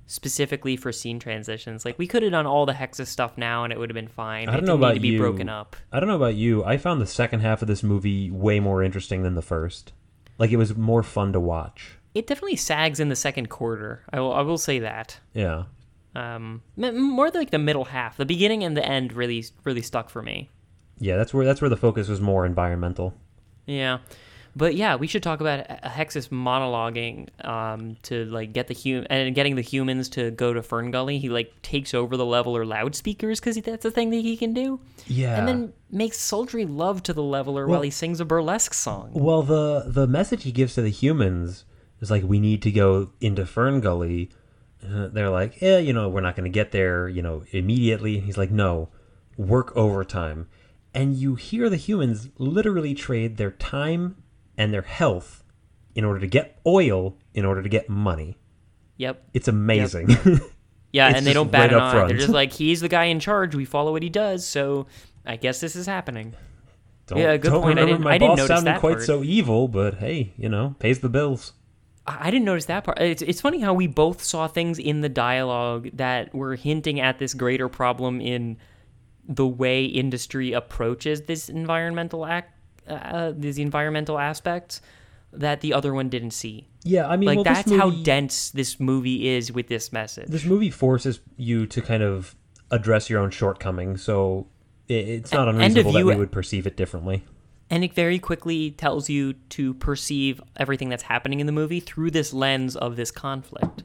[0.07, 3.73] specifically for scene transitions like we could have done all the hexus stuff now and
[3.73, 5.19] it would have been fine I don't know about to be you.
[5.19, 6.63] broken up I don't know about you.
[6.63, 9.93] I found the second half of this movie way more interesting than the first.
[10.37, 11.97] Like it was more fun to watch.
[12.15, 15.65] It definitely sags in the second quarter i will, I will say that Yeah.
[16.15, 20.23] um more like the middle half the beginning and the end really really stuck for
[20.23, 20.49] me
[20.99, 23.15] Yeah, that's where that's where the focus was more environmental.
[23.67, 23.99] Yeah.
[24.57, 29.35] But yeah, we should talk about Hexus monologuing um, to like get the hum and
[29.35, 31.19] getting the humans to go to Fern Gully.
[31.19, 34.79] He like takes over the leveler loudspeakers because that's a thing that he can do.
[35.09, 35.37] Yeah.
[35.39, 39.11] and then makes sultry love to the leveler Well- while he sings a burlesque song.
[39.15, 41.65] Well, the the message he gives to the humans
[42.05, 44.31] is like, we need to go into Fern Gully.
[44.87, 48.21] Uh, they're like, yeah, you know, we're not going to get there, you know, immediately.
[48.21, 48.91] He's like, no,
[49.37, 50.49] work overtime.
[50.93, 54.23] And you hear the humans literally trade their time
[54.57, 55.43] and their health
[55.95, 58.37] in order to get oil, in order to get money.
[58.99, 59.25] Yep.
[59.35, 60.11] It's amazing.
[60.93, 61.91] Yeah, It's and they don't bat right an up eye.
[61.93, 62.09] front.
[62.09, 63.55] They're just like, he's the guy in charge.
[63.55, 64.47] We follow what he does.
[64.47, 64.87] So
[65.27, 66.35] I guess this is happening.
[67.07, 67.79] don't, Yeah, good don't point.
[67.81, 69.03] I didn't- my I didn't boss sounding quite part.
[69.03, 71.55] so evil, but hey, you know, pays the bills.
[72.07, 72.99] I didn't notice that part.
[73.01, 77.19] It's, it's funny how we both saw things in the dialogue that were hinting at
[77.19, 78.59] this greater problem in
[79.27, 82.53] the way industry approaches this environmental act,
[82.87, 84.83] uh, these environmental aspects
[85.33, 86.69] that the other one didn't see.
[86.85, 90.29] Yeah, I mean, Like well, that's how dense this movie is with this message.
[90.29, 92.37] this movie forces you to kind of
[92.71, 94.47] address your own shortcomings, so
[94.89, 97.25] it, it's not unreasonable that you- we would perceive it differently.
[97.71, 102.11] And it very quickly tells you to perceive everything that's happening in the movie through
[102.11, 103.83] this lens of this conflict.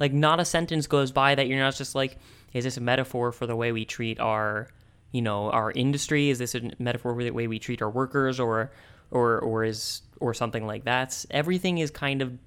[0.00, 2.18] Like, not a sentence goes by that you're not just like,
[2.52, 4.66] is this a metaphor for the way we treat our,
[5.12, 6.30] you know, our industry?
[6.30, 8.72] Is this a metaphor for the way we treat our workers, or,
[9.10, 11.24] or, or is, or something like that?
[11.30, 12.38] Everything is kind of,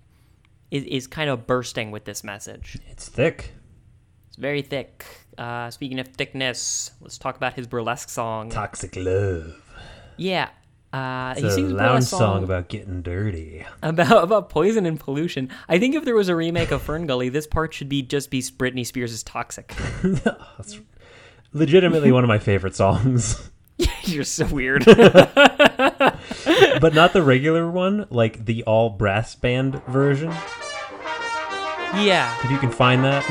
[0.72, 2.78] is, is kind of bursting with this message.
[2.90, 3.54] It's thick.
[4.28, 5.06] It's very thick.
[5.38, 8.50] Uh, speaking of thickness, let's talk about his burlesque song.
[8.50, 9.62] Toxic love.
[10.18, 10.50] Yeah.
[10.94, 13.66] Uh, It's he a lounge burlesque song about getting dirty.
[13.82, 15.50] about about poison and pollution.
[15.70, 18.30] I think if there was a remake of Fern Gully, this part should be just
[18.30, 20.80] be Britney Spears' "Toxic." That's
[21.54, 23.50] legitimately one of my favorite songs,
[24.04, 24.84] You're so weird.
[24.86, 25.24] but
[26.94, 30.32] not the regular one, like the all brass band version.
[31.96, 33.24] yeah, If you can find that,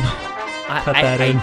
[0.69, 1.37] I, cut I- that I- in.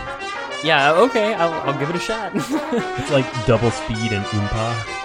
[0.65, 2.31] yeah, okay, I'll, I'll give it a shot.
[2.35, 5.03] It's like double speed and oompa.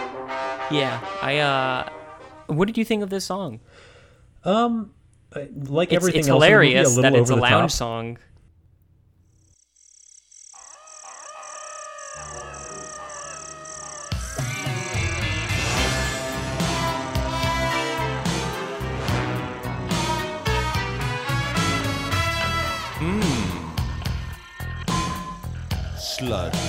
[0.71, 1.39] Yeah, I.
[1.39, 1.89] uh
[2.47, 3.61] What did you think of this song?
[4.45, 4.93] Um,
[5.35, 7.79] like It's, everything it's else, in the movie, hilarious a that it's a lounge top.
[7.79, 8.19] song.
[25.99, 26.62] Sludge.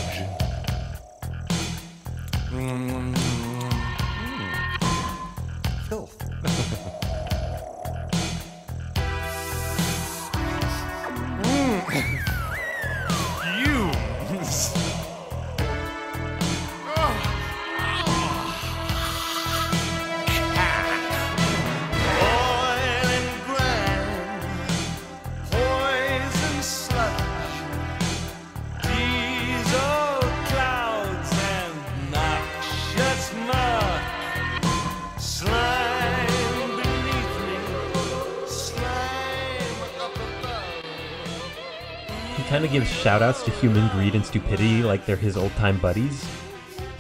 [42.74, 46.28] Gives shout outs to human greed and stupidity like they're his old time buddies.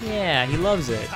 [0.01, 1.09] Yeah, he loves it.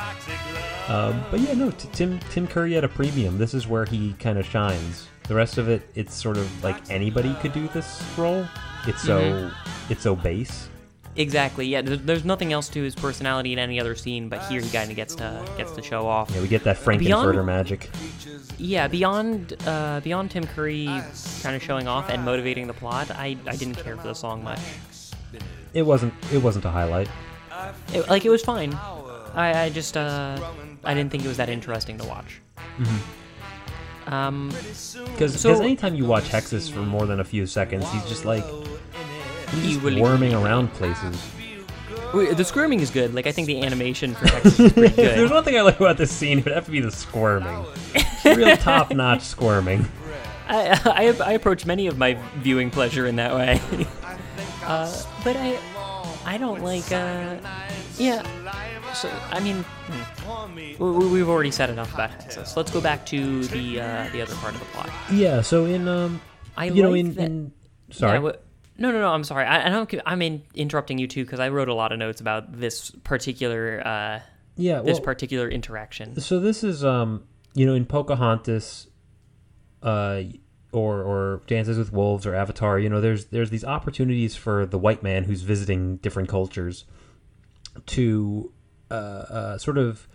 [0.89, 3.37] Um, but yeah, no, t- Tim Tim Curry at a premium.
[3.37, 5.07] This is where he kind of shines.
[5.27, 8.45] The rest of it, it's sort of like anybody could do this role.
[8.85, 9.91] It's so Mm-hmm.
[9.93, 10.69] it's so base.
[11.17, 11.65] Exactly.
[11.67, 14.69] Yeah, there- there's nothing else to his personality in any other scene, but here he
[14.69, 16.29] kind of gets to gets to show off.
[16.33, 17.89] Yeah, we get that Frank-N-Furter magic.
[18.59, 20.85] Yeah, beyond uh, beyond Tim Curry
[21.41, 24.43] kind of showing off and motivating the plot, I, I didn't care for the song
[24.43, 24.59] much.
[25.73, 27.09] It wasn't it wasn't a highlight.
[27.93, 28.73] It, like it was fine.
[29.33, 30.39] I, I just uh,
[30.83, 32.41] I didn't think it was that interesting to watch.
[34.07, 34.49] Um,
[35.11, 38.45] Because So- anytime you watch Hexus for more than a few seconds, he's just like
[39.49, 41.31] he will- worming around places.
[42.13, 43.13] Wait, the squirming is good.
[43.13, 45.79] Like I think the animation for Hexus is pretty If there's one thing I like
[45.79, 47.65] about this scene, it would have to be the squirming.
[48.23, 49.85] Real top notch squirming.
[50.47, 53.59] I, I I approach many of my viewing pleasure in that way.
[54.63, 55.59] uh, but I
[56.25, 57.37] I don't like uh
[57.97, 58.23] yeah.
[58.93, 60.83] So I mean, hmm.
[60.83, 62.55] we, we've already said enough about Hexus.
[62.55, 64.89] Let's go back to the uh, the other part of the plot.
[65.11, 66.21] Yeah, so in um
[66.55, 67.51] I you know in, that- in
[67.91, 68.23] sorry.
[68.23, 68.31] Yeah,
[68.77, 69.09] no, no, no.
[69.09, 69.45] I'm sorry.
[69.45, 69.93] I, I don't.
[70.05, 73.81] I'm in, interrupting you too because I wrote a lot of notes about this particular
[73.85, 74.19] uh,
[74.57, 76.19] yeah, this well, particular interaction.
[76.19, 77.23] so this is um
[77.53, 78.87] you know in Pocahontas
[79.83, 80.23] uh
[80.71, 84.77] or or Dances with Wolves or Avatar, you know, there's there's these opportunities for the
[84.77, 86.85] white man who's visiting different cultures
[87.85, 88.51] to
[88.89, 90.07] uh, uh sort of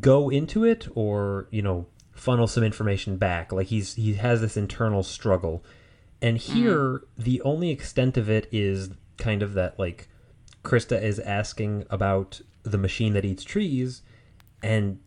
[0.00, 3.52] go into it or you know funnel some information back.
[3.52, 5.64] Like he's he has this internal struggle,
[6.22, 10.08] and here the only extent of it is kind of that like
[10.62, 14.02] Krista is asking about the machine that eats trees,
[14.62, 14.98] and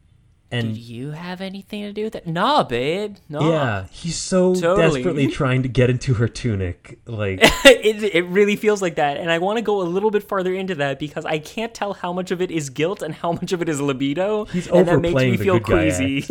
[0.49, 2.26] Did and you have anything to do with it?
[2.26, 3.18] Nah, babe.
[3.30, 3.49] Nah.
[3.49, 5.02] yeah, he's so Totally.
[5.02, 6.99] desperately trying to get into her tunic.
[7.06, 9.18] Like it, it really feels like that.
[9.18, 11.94] And I want to go a little bit farther into that because I can't tell
[11.94, 14.45] how much of it is guilt and how much of it is libido.
[14.45, 16.26] He's and that makes me feel crazy.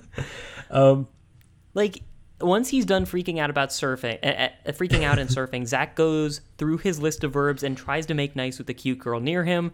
[0.70, 1.08] um,
[1.74, 2.02] like
[2.40, 6.40] once he's done freaking out about surfing, uh, uh, freaking out and surfing, Zach goes
[6.56, 9.44] through his list of verbs and tries to make nice with the cute girl near
[9.44, 9.72] him.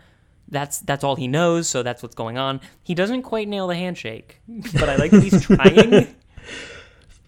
[0.48, 2.60] That's that's all he knows, so that's what's going on.
[2.82, 4.40] He doesn't quite nail the handshake,
[4.74, 6.14] but I like that he's trying.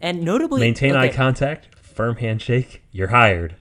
[0.03, 2.83] And notably, maintain eye contact, firm handshake.
[2.93, 3.57] You're hired.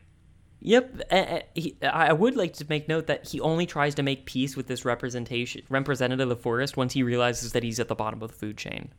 [0.59, 3.95] Yep, uh, uh, he, I I would like to make note that he only tries
[3.95, 7.79] to make peace with this representation representative of the forest once he realizes that he's
[7.79, 8.89] at the bottom of the food chain.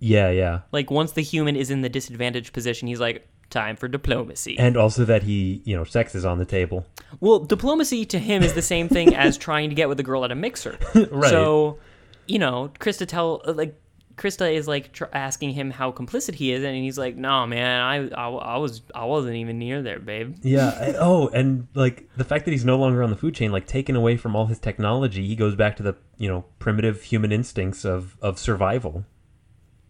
[0.00, 0.60] Yeah, yeah.
[0.72, 4.76] Like once the human is in the disadvantaged position, he's like, "Time for diplomacy." And
[4.76, 6.86] also that he, you know, sex is on the table.
[7.20, 10.24] well, diplomacy to him is the same thing as trying to get with a girl
[10.24, 10.78] at a mixer.
[11.10, 11.30] Right.
[11.30, 11.78] So,
[12.26, 13.80] you know, Krista tell like
[14.16, 17.80] Krista is like tr- asking him how complicit he is, and he's like, "No, man,
[17.80, 20.92] I, I, I was I wasn't even near there, babe." Yeah.
[21.00, 23.96] Oh, and like the fact that he's no longer on the food chain, like taken
[23.96, 27.84] away from all his technology, he goes back to the, you know, primitive human instincts
[27.84, 29.04] of of survival.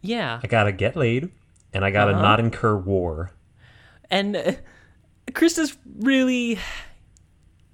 [0.04, 0.38] Yeah.
[0.42, 1.30] I gotta get laid,
[1.72, 2.22] and I gotta Uh-huh.
[2.22, 3.32] not incur war.
[4.10, 4.52] and uh,
[5.32, 6.58] Krista's really,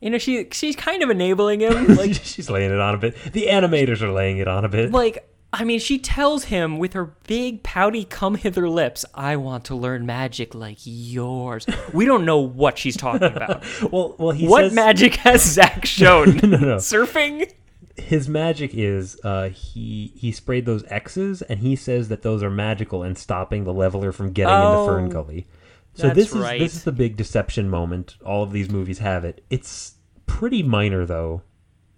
[0.00, 1.86] you know, she she's kind of enabling him.
[1.96, 3.16] Like, She's laying it on a bit.
[3.32, 4.92] The animators are laying it on a bit.
[4.92, 9.64] like I mean, she tells him with her big pouty come hither lips, "I want
[9.64, 13.64] to learn magic like yours." We don't know what she's talking about.
[13.92, 16.36] well, well, he what says magic has Zach shown?
[16.36, 16.76] no, no.
[16.76, 17.52] Surfing?
[18.00, 22.50] His magic is uh, he he sprayed those X's, and he says that those are
[22.50, 25.46] magical and stopping the leveler from getting Oh, into Fern Gully.
[25.94, 26.58] So this is right.
[26.60, 28.16] this is the big deception moment.
[28.24, 29.44] All of these movies have it.
[29.50, 29.94] It's
[30.26, 31.42] pretty minor though.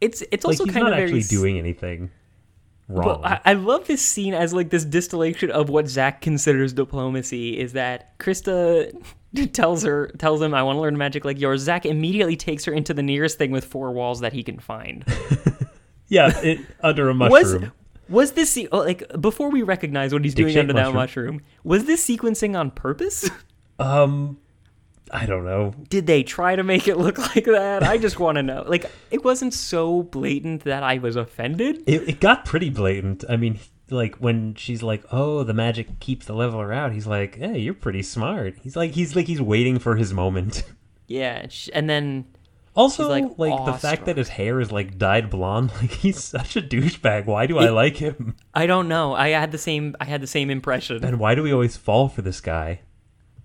[0.01, 2.11] It's it's Like also he's kind not of actually s- doing anything
[2.89, 3.20] wrong.
[3.23, 7.59] But I, I love this scene as like this distillation of what Zach considers diplomacy
[7.61, 8.93] is that Krista
[9.53, 11.61] tells her tells him I want to learn magic like yours.
[11.61, 15.05] Zach immediately takes her into the nearest thing with four walls that he can find.
[16.12, 17.72] yeah, it, under a mushroom.
[18.09, 21.36] was this se- oh, like before we recognize what he's Big doing under that mushroom.
[21.36, 21.40] mushroom?
[21.64, 23.28] Was this sequencing on purpose?
[23.78, 24.39] Um,
[25.10, 25.74] I don't know.
[25.89, 27.82] Did they try to make it look like that?
[27.82, 28.64] I just want to know.
[28.66, 31.82] Like it wasn't so blatant that I was offended.
[31.86, 33.24] It, it got pretty blatant.
[33.28, 33.59] I mean,
[33.90, 37.74] like when she's like, "Oh, the magic keeps the leveler out," he's like, "Hey, you're
[37.74, 40.62] pretty smart." He's like, he's like, he's waiting for his moment.
[41.09, 42.24] Yeah, and then
[42.74, 46.57] Also, like, like, the fact that his hair is like dyed blonde, like he's such
[46.57, 47.27] a douchebag.
[47.27, 48.36] Why do I like him?
[48.55, 49.15] I don't know.
[49.15, 51.05] I had the same I had the same impression.
[51.05, 52.81] And why do we always fall for this guy?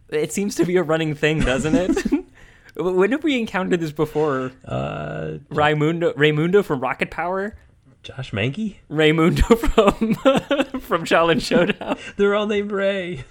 [0.10, 2.26] It seems to be a running thing, doesn't it?
[2.76, 4.54] when have we encountered this before?
[4.64, 7.58] Uh, Raimundo, Raymundo from Rocket Power,
[8.04, 8.78] Josh Mankey?
[8.90, 9.58] Raymundo
[10.72, 11.98] from from Xiaolin Showdown.
[12.16, 13.26] They're all named Ray.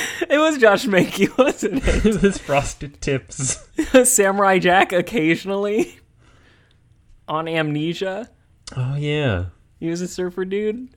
[0.28, 2.04] It was Josh Mankey, wasn't it?
[2.06, 3.68] it his frosted tips.
[4.04, 5.98] Samurai Jack occasionally
[7.28, 8.28] on Amnesia.
[8.76, 9.46] Oh yeah.
[9.78, 10.88] He was a surfer dude.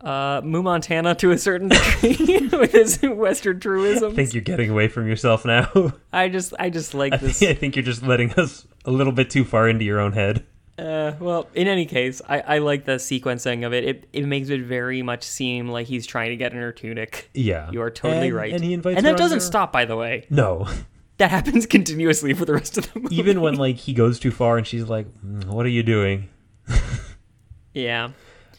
[0.00, 4.12] Uh, Moo Montana to a certain degree with his Western truism.
[4.12, 5.92] I think you're getting away from yourself now.
[6.12, 7.38] I just, I just like I this.
[7.40, 10.12] think, I think you're just letting us a little bit too far into your own
[10.12, 10.46] head.
[10.80, 13.84] Uh, well, in any case, I, I like the sequencing of it.
[13.84, 17.28] It it makes it very much seem like he's trying to get in her tunic.
[17.34, 17.70] Yeah.
[17.70, 18.52] You are totally And- right.
[18.52, 20.26] And he invites and her that doesn't under- stop, by the way.
[20.30, 20.66] No.
[21.18, 23.16] That happens continuously for the rest of the movie.
[23.20, 26.30] Even when like he goes too far and she's like, "Mm, "What are you doing?"
[27.74, 28.12] yeah,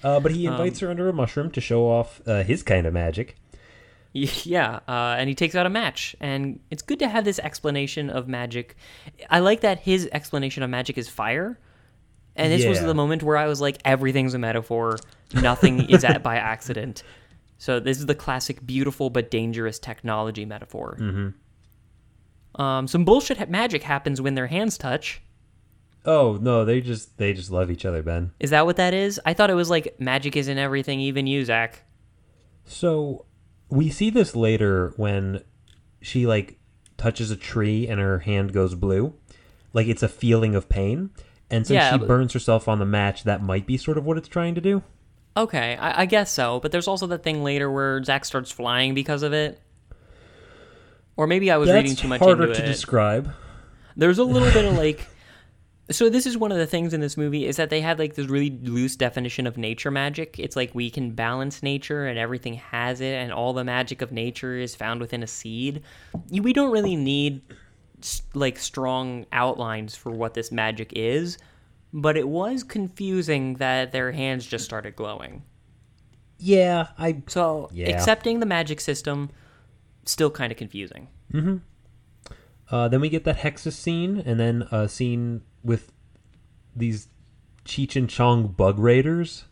[0.04, 2.86] Uh, but he Um, invites her under a mushroom to show off uh, his kind
[2.86, 3.36] of magic.
[4.14, 8.10] yeah, uh, and he takes out a match, and it's good to have this explanation
[8.12, 8.76] of magic.
[9.30, 11.58] I like that his explanation of magic is fire.
[12.36, 14.98] And this was the moment where I was like, everything's a metaphor.
[15.34, 17.04] Nothing is at by accident.
[17.58, 20.98] So this is the classic beautiful but dangerous technology metaphor.
[21.00, 22.62] Mm-hmm.
[22.62, 25.22] Um, some bullshit ha- magic happens when their hands touch.
[26.06, 28.32] Oh no, they just they just love each other, Ben.
[28.40, 29.22] Is that what that is?
[29.26, 31.84] I thought it was like magic isn't everything, even you, Zach.
[32.66, 33.26] So
[33.70, 35.44] we see this later when
[36.02, 36.60] she like
[36.98, 39.14] touches a tree and her hand goes blue.
[39.74, 41.12] Like it's a feeling of pain.
[41.52, 44.06] And since Yeah, she but- burns herself on the match, that might be sort of
[44.06, 44.82] what it's trying to do.
[45.38, 46.60] Okay, I, I guess so.
[46.60, 49.62] But there's also that thing later where Zach starts flying because of it.
[51.16, 52.68] Or maybe I was reading too much harder into to it.
[52.68, 53.32] describe.
[53.96, 55.06] There's a little bit of like
[55.90, 58.16] so this is one of the things in this movie is that they had like
[58.16, 60.40] this really loose definition of nature magic.
[60.40, 64.12] It's like we can balance nature and everything has it, and all the magic of
[64.12, 65.82] nature is found within a seed.
[66.32, 67.42] We don't really need
[68.34, 71.38] like strong outlines for what this magic is,
[71.94, 75.44] but it was confusing that their hands just started glowing.
[76.38, 77.90] Yeah, I So Yeah.
[77.90, 79.30] accepting the magic system
[80.06, 81.08] still kind of confusing.
[82.72, 85.92] Uh, then we get that Hexus scene, and then a scene with
[86.76, 87.10] these
[87.66, 89.46] Cheech and Chong bug raiders,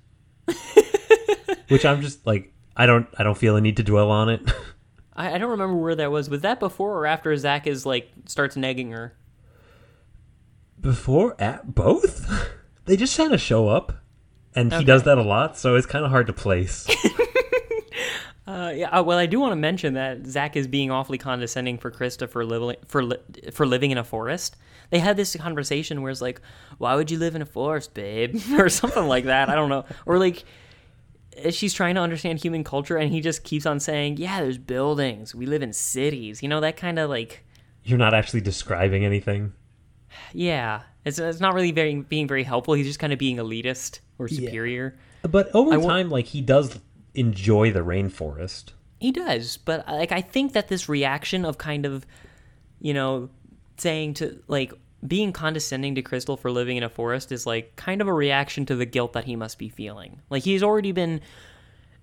[1.67, 4.41] which I'm just like, I don't, I don't feel a need to dwell on it.
[5.19, 6.29] I, I don't remember where that was.
[6.29, 9.13] Was that before or after Zach is like starts nagging her?
[10.81, 12.27] Before, at both,
[12.85, 14.01] they just kind of show up,
[14.55, 16.87] and he does that a lot, so it's kind of hard to place.
[18.47, 18.89] Uh, yeah.
[18.89, 22.27] uh, Well, I do want to mention that Zach is being awfully condescending for Krista
[22.27, 23.19] for living for li-
[23.51, 24.57] for living in a forest.
[24.89, 26.41] They had this conversation where it's like,
[26.79, 29.49] "Why would you live in a forest, babe?" or something like that.
[29.49, 29.85] I don't know.
[30.07, 30.45] Or like,
[31.45, 34.57] Uh, she's trying to understand human culture, and he just keeps on saying, "Yeah, there's
[34.57, 35.33] buildings.
[35.35, 37.45] We live in cities." You know that kind of like,
[37.83, 39.53] You're not actually describing anything.
[40.33, 40.81] yeah.
[41.05, 42.73] It's it's not really very being very helpful.
[42.73, 44.97] He's just kind of being elitist or superior.
[45.21, 46.77] But over I time, like he does
[47.13, 48.71] enjoy the rainforest.
[48.99, 52.05] He does, but like I think that this reaction of kind of,
[52.81, 53.29] you know,
[53.77, 54.73] saying to like
[55.05, 58.65] being condescending to Crystal for living in a forest is like kind of a reaction
[58.65, 60.21] to the guilt that he must be feeling.
[60.29, 61.21] Like he's already been,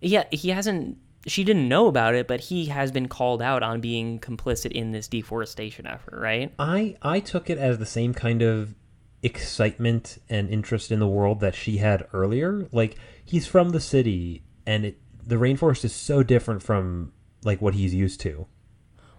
[0.01, 0.98] yeah, he hasn't.
[1.27, 4.93] She didn't know about it, but he has been called out on being complicit in
[4.93, 6.55] this deforestation effort, right?
[6.59, 8.74] I I took it as the same kind of
[9.23, 12.68] excitement and interest in the world that she had earlier.
[12.70, 17.12] Like he's from the city, and it the rainforest is so different from
[17.43, 18.47] like what he's used to.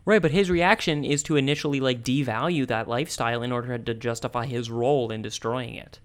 [0.08, 4.46] Right, but his reaction is to initially like devalue that lifestyle in order to justify
[4.46, 6.00] his role in destroying it.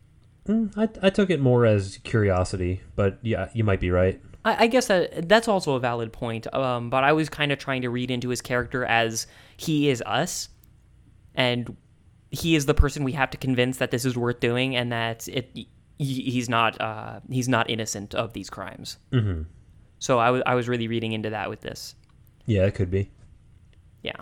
[0.76, 4.20] I I took it more as curiosity, but yeah, you might be right.
[4.44, 6.52] I, I guess that that's also a valid point.
[6.52, 10.02] Um, but I was kind of trying to read into his character as he is
[10.04, 10.48] us,
[11.36, 11.76] and
[12.32, 15.28] he is the person we have to convince that this is worth doing, and that
[15.28, 15.56] it
[15.98, 18.98] he's not uh, he's not innocent of these crimes.
[19.12, 19.42] Mm-hmm.
[20.00, 21.94] So I was I was really reading into that with this.
[22.46, 23.08] Yeah, it could be.
[24.02, 24.16] Yeah.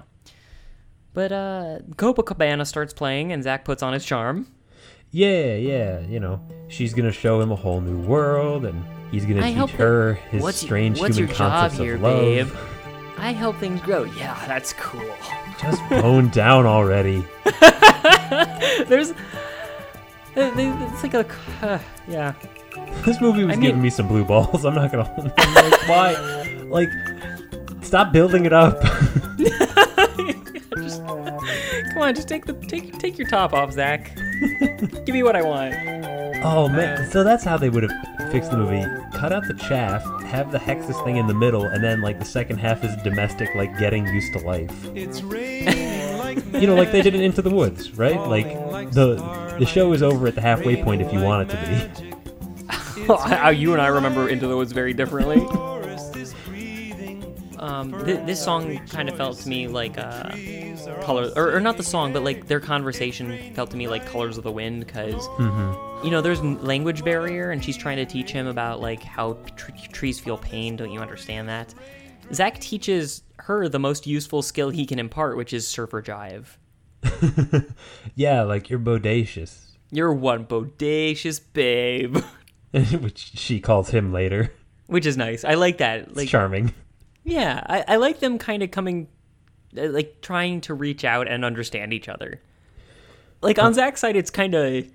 [1.12, 4.46] But uh, Copacabana starts playing, and Zach puts on his charm.
[5.10, 9.40] Yeah, yeah, you know, she's gonna show him a whole new world, and he's gonna
[9.40, 12.20] I teach help her his what's, strange what's human your job concepts here, of love.
[12.20, 12.48] babe?
[13.18, 14.04] I help things grow.
[14.04, 15.02] Yeah, that's cool.
[15.60, 17.24] Just bone down already.
[18.86, 19.14] There's, uh,
[20.36, 21.26] it's like a,
[21.60, 22.34] uh, yeah.
[23.04, 24.64] This movie was I mean- giving me some blue balls.
[24.64, 25.12] I'm not gonna.
[25.36, 26.56] I'm like, why?
[26.68, 26.88] Like,
[27.82, 28.80] stop building it up.
[32.00, 34.16] Come on, just take the take take your top off, Zach.
[35.04, 35.74] Give me what I want.
[36.42, 38.82] oh man, uh, so that's how they would have fixed the movie.
[39.12, 42.24] Cut out the chaff, have the Hexus thing in the middle, and then like the
[42.24, 44.72] second half is domestic, like getting used to life.
[44.94, 48.18] it's raining you know, like they did it Into the Woods, right?
[48.18, 48.46] Like
[48.92, 49.16] the
[49.58, 53.06] the show is over at the halfway point if you want it to be.
[53.14, 55.36] How you and I remember Into the Woods very differently.
[57.60, 60.30] Um, th- this song kind of felt to me like uh,
[61.02, 64.38] color, or, or not the song, but like their conversation felt to me like Colors
[64.38, 65.28] of the Wind, because
[66.02, 69.72] you know there's language barrier, and she's trying to teach him about like how tr-
[69.92, 70.74] trees feel pain.
[70.76, 71.74] Don't you understand that?
[72.32, 76.46] Zach teaches her the most useful skill he can impart, which is surfer jive.
[78.14, 79.58] Yeah, like you're bodacious,
[79.90, 82.18] You're one bodacious babe,
[82.72, 84.52] which she calls him later.
[84.86, 85.44] which is nice.
[85.44, 86.00] I like that.
[86.08, 86.72] It's Like charming.
[87.24, 89.08] Yeah, I, I like them kind of coming,
[89.76, 92.40] uh, like trying to reach out and understand each other.
[93.42, 94.86] Like on Zach's side, it's kind of,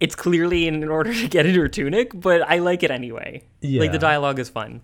[0.00, 3.44] it's clearly in order to get into her tunic, but I like it anyway.
[3.60, 3.80] Yeah.
[3.80, 4.82] Like the dialogue is fun.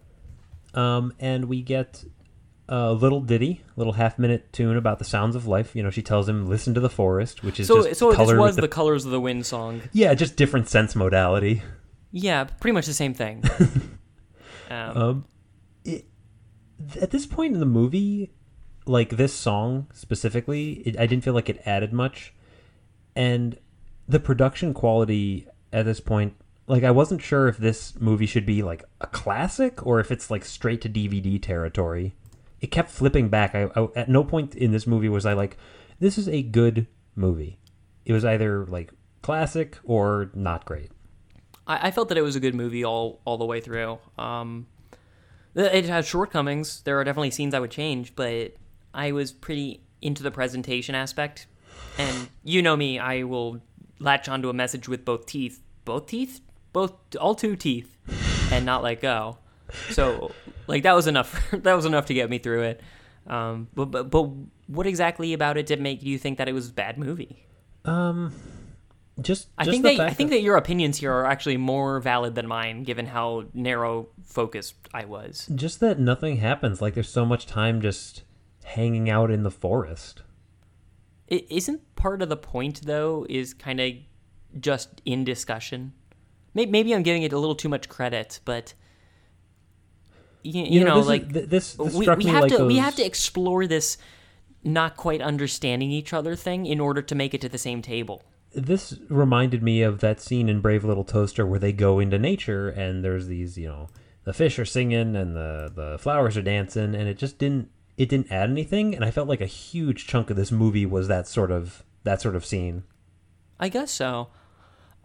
[0.75, 2.05] Um, and we get
[2.69, 5.75] a little ditty, little half minute tune about the sounds of life.
[5.75, 8.19] You know, she tells him, listen to the forest, which is So, just so this
[8.19, 8.69] was with the...
[8.69, 9.83] Colors of the Wind song.
[9.93, 11.63] Yeah, just different sense modality.
[12.13, 13.43] Yeah, pretty much the same thing.
[14.71, 15.25] um, Um,
[15.85, 16.07] it,
[17.01, 18.31] at this point in the movie,
[18.87, 22.33] like this song specifically, it, I didn't feel like it added much,
[23.15, 23.59] and
[24.09, 26.35] the production quality at this point,
[26.67, 30.31] like I wasn't sure if this movie should be like a classic or if it's
[30.31, 32.15] like straight to DVD territory.
[32.61, 33.55] It kept flipping back.
[33.55, 35.57] I, I at no point in this movie was I like,
[36.01, 37.59] this is a good movie.
[38.05, 38.93] It was either like
[39.23, 40.91] classic or not great.
[41.67, 43.99] I, I felt that it was a good movie all all the way through.
[44.17, 44.67] Um,
[45.55, 46.83] it has shortcomings.
[46.83, 48.55] There are definitely scenes I would change, but
[48.95, 51.47] I was pretty into the presentation aspect.
[51.99, 53.61] And you know me, I will
[53.99, 56.41] latch onto a message with both teeth, both teeth,
[56.73, 57.97] both all two teeth,
[58.53, 59.39] and not let go.
[59.91, 60.33] So
[60.67, 61.49] like that was enough.
[61.53, 62.81] that was enough to get me through it.
[63.27, 64.31] Um, but, but but
[64.69, 67.45] what exactly about it did make you think that it was a bad movie?
[69.21, 72.37] Just, I think the that I think that your opinions here are actually more valid
[72.37, 75.49] than mine, given how narrow focused I was.
[75.55, 76.81] just that nothing happens.
[76.81, 78.23] Like there's so much time just
[78.65, 80.23] hanging out in the forest.
[81.27, 83.27] It isn't part of the point though.
[83.29, 83.93] Is kind of
[84.61, 85.95] just in discussion.
[86.55, 88.75] Maybe, maybe I'm giving it a little too much credit, but
[90.43, 92.95] you, you, know, this like th- this, this we, we have like to we have
[92.97, 93.99] to explore this
[94.63, 98.23] not quite understanding each other thing in order to make it to the same table.
[98.53, 102.69] This reminded me of that scene in Brave Little Toaster where they go into nature
[102.69, 103.89] and there's these, you know,
[104.25, 108.09] the fish are singing and the the flowers are dancing and it just didn't it
[108.09, 111.27] didn't add anything and I felt like a huge chunk of this movie was that
[111.27, 112.85] sort of that sort of scene.
[113.61, 114.29] I guess so.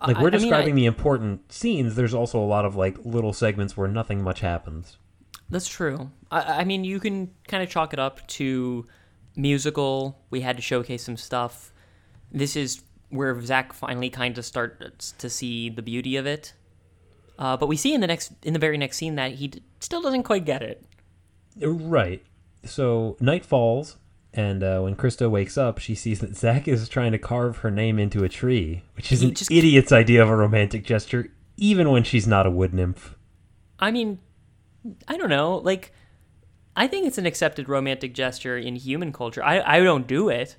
[0.05, 2.97] Like we're I mean, I- describing the important scenes, there's also a lot of like
[3.05, 4.97] little segments where nothing much happens.
[5.49, 6.11] That's true.
[6.31, 8.85] I, I mean, you can kind of chalk it up to
[9.35, 10.19] musical.
[10.29, 11.73] We had to showcase some stuff.
[12.31, 12.81] This is
[13.13, 16.53] where Zach finally kind of starts to see the beauty of it.
[17.37, 19.63] Uh, but we see in the next, in the very next scene, that he d-
[19.79, 20.85] still doesn't quite get it.
[21.61, 22.23] Right.
[22.65, 23.97] So night falls,
[24.33, 27.71] and uh, when Krista wakes up, she sees that Zach is trying to carve her
[27.71, 31.91] name into a tree, which is He an idiot's idea of a romantic gesture, even
[31.91, 33.15] when she's not a wood nymph.
[33.79, 34.19] I mean,
[35.07, 35.57] I don't know.
[35.57, 35.91] Like,
[36.75, 39.43] I think it's an accepted romantic gesture in human culture.
[39.43, 40.55] I, I don't do it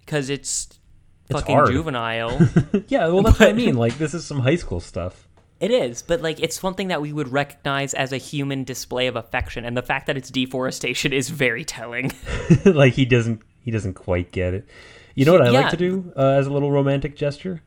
[0.00, 0.78] because it's,
[1.28, 1.70] It's fucking hard.
[1.70, 2.38] juvenile.
[2.88, 3.76] yeah, well, that's what I mean.
[3.76, 5.28] Like, this is some high school stuff.
[5.60, 9.14] It is, but like it's something that we would recognize as a human display of
[9.14, 12.10] affection, and the fact that it's deforestation is very telling.
[12.64, 14.68] like he doesn't he doesn't quite get it.
[15.14, 15.60] You know what I Yeah.
[15.60, 17.62] like to do uh, as a little romantic gesture?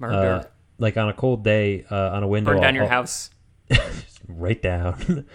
[0.00, 0.44] Murder, Uh,
[0.78, 2.50] like on a cold day uh, on a window.
[2.50, 3.30] burn down I'll- your I'll- house.
[4.26, 5.26] Right down.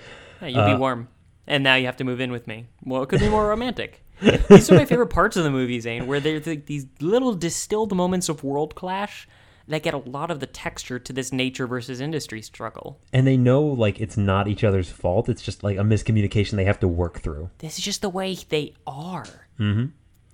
[0.41, 1.07] Yeah, you'll uh, be warm,
[1.47, 2.67] and now you have to move in with me.
[2.83, 4.03] Well, it could be more romantic.
[4.49, 7.95] These are my favorite parts of the movie, Zane, where there's like these little distilled
[7.95, 9.27] moments of world clash
[9.67, 12.99] that get a lot of the texture to this nature versus industry struggle.
[13.11, 15.27] and they know like it's not each other's fault.
[15.27, 17.49] It's just like a miscommunication they have to work through.
[17.59, 19.25] this is just the way they are.
[19.59, 19.85] Mm-hmm.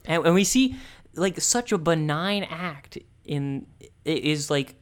[0.05, 0.75] And, and we see
[1.15, 3.67] like such a benign act in
[4.03, 4.75] it is like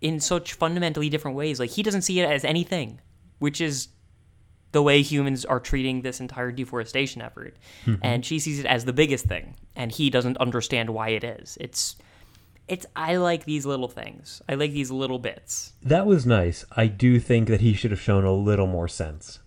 [0.00, 1.60] in such fundamentally different ways.
[1.60, 3.00] Like he doesn't see it as anything,
[3.38, 3.88] which is
[4.72, 7.56] the way humans are treating this entire deforestation effort.
[8.02, 11.58] And she sees it as the biggest thing, and he doesn't understand why it is.
[11.60, 11.96] It's
[12.68, 14.42] it's I like these little things.
[14.48, 15.72] I like these little bits.
[15.82, 16.64] That was nice.
[16.70, 19.40] I do think that he should have shown a little more sense.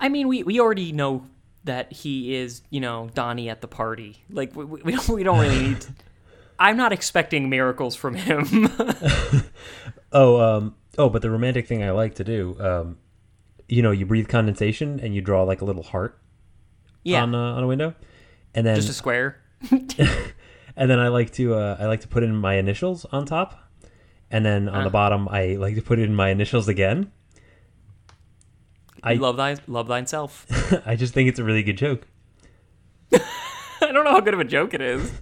[0.00, 1.26] I mean, we, we already know
[1.64, 4.24] that he is, you know, Donnie at the party.
[4.30, 5.80] Like we, we we don't we don't really need.
[5.82, 5.92] To,
[6.58, 8.70] I'm not expecting miracles from him.
[10.12, 12.98] Oh, um, oh, but the romantic thing I like to do, um,
[13.68, 16.20] you know, you breathe condensation and you draw like a little heart
[17.04, 17.94] yeah, on uh, on a window,
[18.54, 19.40] and then just a square.
[19.70, 23.70] and then I like to uh, I like to put in my initials on top,
[24.30, 27.12] and then on the bottom I like to put in my initials again.
[29.02, 30.46] I- love thy love thyself.
[30.86, 32.06] I just think it's a really good joke.
[33.80, 35.12] I don't know how good of a joke it is.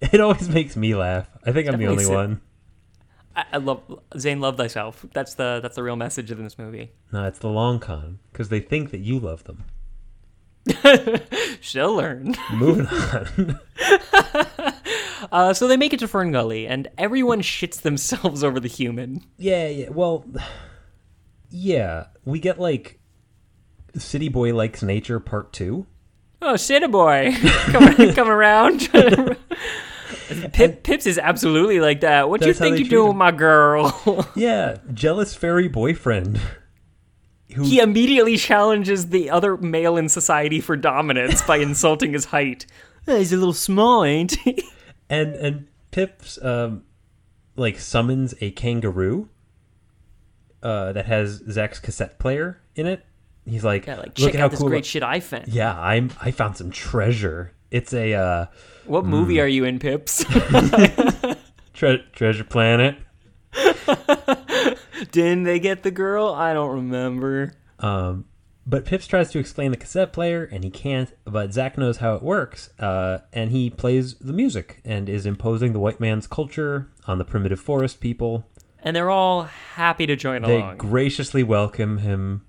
[0.00, 1.28] It always makes me laugh.
[1.46, 2.40] I think I'm the only one.
[3.36, 3.82] I, I love
[4.18, 4.40] Zane.
[4.40, 5.04] Love thyself.
[5.12, 6.90] That's the that's the real message of this movie.
[7.12, 9.64] No, it's the long con because they think that you love them.
[11.60, 12.34] She'll learn.
[12.52, 13.60] Moving on.
[15.30, 19.24] Uh, so they make it to Fern Gully, and everyone shits themselves over the human.
[19.38, 19.88] yeah, yeah.
[19.88, 20.26] Well,
[21.50, 22.98] yeah, we get like
[23.96, 25.86] City Boy likes nature part two.
[26.42, 27.32] Oh, shit, boy,
[27.66, 28.90] coming come around.
[30.52, 32.28] Pip, Pips is absolutely like that.
[32.28, 33.16] What do you think you're doing, him.
[33.18, 34.28] my girl?
[34.34, 36.40] Yeah, jealous fairy boyfriend.
[37.54, 42.66] Who he immediately challenges the other male in society for dominance by insulting his height.
[43.06, 44.62] "Oh, he's a little small, ain't he?
[45.10, 46.84] and and Pips um
[47.56, 49.28] like summons a kangaroo
[50.62, 53.04] uh that has Zach's cassette player in it.
[53.44, 55.48] He's like, Yeah, like look check at how out this cool great shit I found.
[55.48, 57.52] Yeah, I'm I found some treasure.
[57.72, 58.46] It's a uh
[58.84, 60.24] What movie are you in, Pips?
[61.72, 62.98] tre- treasure planet.
[65.10, 66.28] Didn't they get the girl?
[66.28, 67.54] I don't remember.
[67.80, 68.26] Um
[68.64, 72.14] but Pips tries to explain the cassette player and he can't, but Zach knows how
[72.14, 72.70] it works.
[72.78, 77.24] Uh, and he plays the music and is imposing the white man's culture on the
[77.24, 78.46] primitive forest people.
[78.78, 79.42] And they're all
[79.74, 80.70] happy to join They along.
[80.72, 82.46] They graciously welcome him.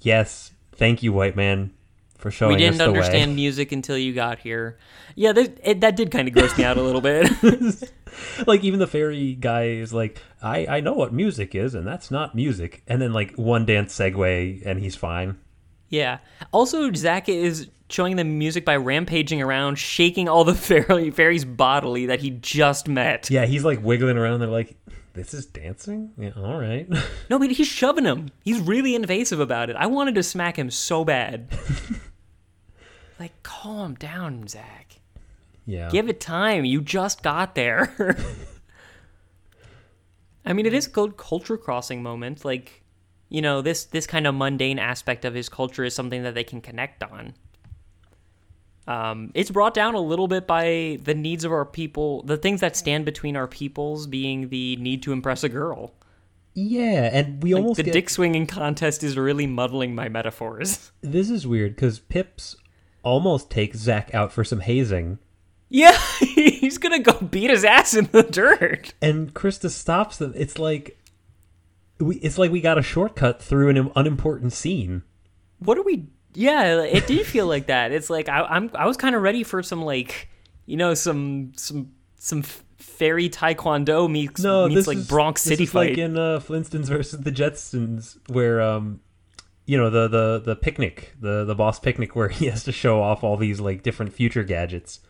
[0.00, 1.74] Yes, thank you, white man.
[2.18, 3.36] For showing we didn't understand way.
[3.36, 4.78] music until you got here.
[5.14, 7.30] Yeah, that, it, that did kind of gross me out a little bit.
[8.46, 12.10] like even the fairy guy is like, I I know what music is, and that's
[12.10, 12.82] not music.
[12.86, 15.38] And then like one dance segue, and he's fine.
[15.88, 16.18] yeah.
[16.52, 22.06] Also, Zach is showing them music by rampaging around, shaking all the fairy, fairies bodily
[22.06, 23.30] that he just met.
[23.30, 24.40] Yeah, he's like wiggling around.
[24.40, 24.76] They're like,
[25.14, 26.10] this is dancing.
[26.18, 26.86] Yeah, all right.
[27.30, 28.30] No, but he's shoving him.
[28.44, 29.76] He's really invasive about it.
[29.76, 31.48] I wanted to smack him so bad.
[33.18, 35.00] like, calm down, Zach.
[35.64, 35.88] yeah.
[35.90, 36.64] Give it time.
[36.64, 38.16] You just got there.
[40.44, 42.44] I mean, it is a good culture crossing moment.
[42.44, 42.82] Like,
[43.30, 46.44] you know, this this kind of mundane aspect of his culture is something that they
[46.44, 47.34] can connect on.
[48.86, 52.60] Um, it's brought down a little bit by the needs of our people, the things
[52.60, 55.94] that stand between our peoples being the need to impress a girl.
[56.54, 60.90] yeah, and we Like, almost the get, dick swinging contest is really muddling my metaphors.
[61.00, 62.56] This is weird because Pips
[63.02, 65.18] almost takes Zach out for some hazing,
[65.70, 68.92] Yeah, he's gonna go beat his ass in the dirt.
[69.02, 70.32] and Krista stops them.
[70.36, 70.98] It's like
[71.98, 75.02] we it's like we got a shortcut through an unimportant scene.
[75.58, 78.96] what are we yeah it did feel like that it's like I, i'm i was
[78.96, 80.28] kind of ready for some like
[80.66, 82.42] you know some some some
[82.84, 86.86] fairy taekwondo meets No, meets this like is, bronx city fight like in uh, Flintstones
[86.86, 89.00] versus the Jetsons, where um,
[89.66, 93.02] you know the the the picnic, the the boss picnic, where he has to show
[93.02, 95.00] off all these like different future gadgets.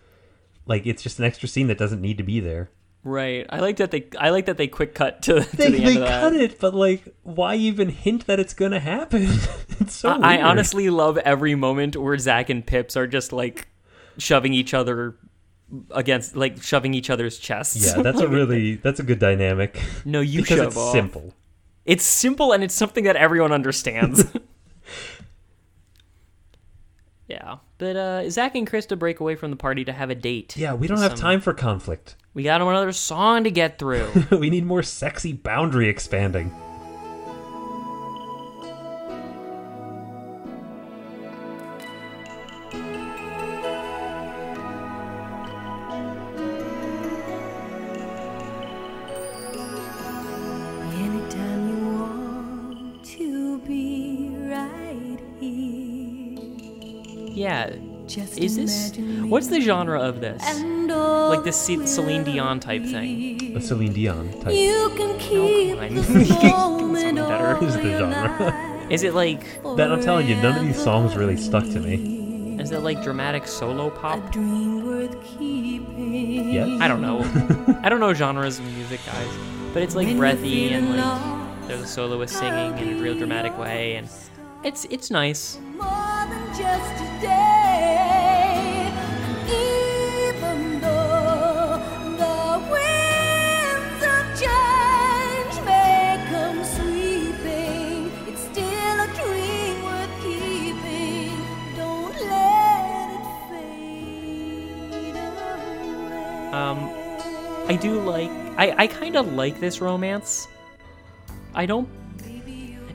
[0.67, 2.71] Like it's just an extra scene that doesn't need to be there.
[3.05, 5.77] Right i like that they i like that they quick cut to, to They, the
[5.77, 9.25] end they of that cut it, but like, why even hint that it's gonna happen?
[9.81, 10.09] it's so.
[10.09, 13.69] I, I honestly love every moment where zach and pips are just like
[14.19, 15.17] shoving each other
[15.91, 19.81] against like shoving each other's chests Yeah, that's a really that's a good dynamic.
[20.05, 20.93] no you because shove it's off.
[20.93, 21.35] simple.
[21.85, 24.25] It's simple and it's something that everyone understands.
[27.29, 27.57] yeah.
[27.85, 30.57] But uh, Zach and Krista break away from the party to have a date.
[30.57, 32.17] Yeah, we don't have time for conflict.
[32.33, 34.09] We got another song to get through.
[34.31, 36.51] we need more sexy boundary expanding.
[58.15, 58.93] Just Is this.
[59.29, 60.43] What's the genre of this?
[60.47, 63.57] and all Like this Ce- will Celine Dion type thing.
[63.57, 64.55] A Celine Dion type.
[64.55, 65.95] You can keep fine.
[65.95, 67.65] the Give me something better.
[67.65, 68.87] Is the genre.
[68.91, 69.63] Is it like.
[69.77, 72.59] That I'm telling you, none of these songs really stuck to me.
[72.61, 74.25] Is it like dramatic solo pop?
[74.29, 76.53] A dream worth keeping.
[76.53, 76.81] Yes.
[76.81, 77.21] I don't know.
[77.83, 79.29] I don't know genres of music, guys.
[79.73, 83.17] But it's like When breathy and like lost, there's a soloist singing in a real
[83.19, 84.09] dramatic way, and
[84.63, 85.59] it's it's nice.
[107.75, 108.31] I do like.
[108.57, 110.47] I I kind of like this romance.
[111.55, 111.89] I don't.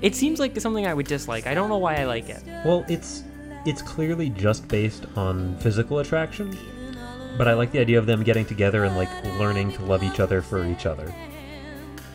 [0.01, 1.47] It seems like something I would dislike.
[1.47, 2.41] I don't know why I like it.
[2.63, 3.23] Well, it's
[3.65, 6.57] it's clearly just based on physical attraction,
[7.37, 10.21] but I like the idea of them getting together and like learning to love each
[10.21, 11.13] other for each other.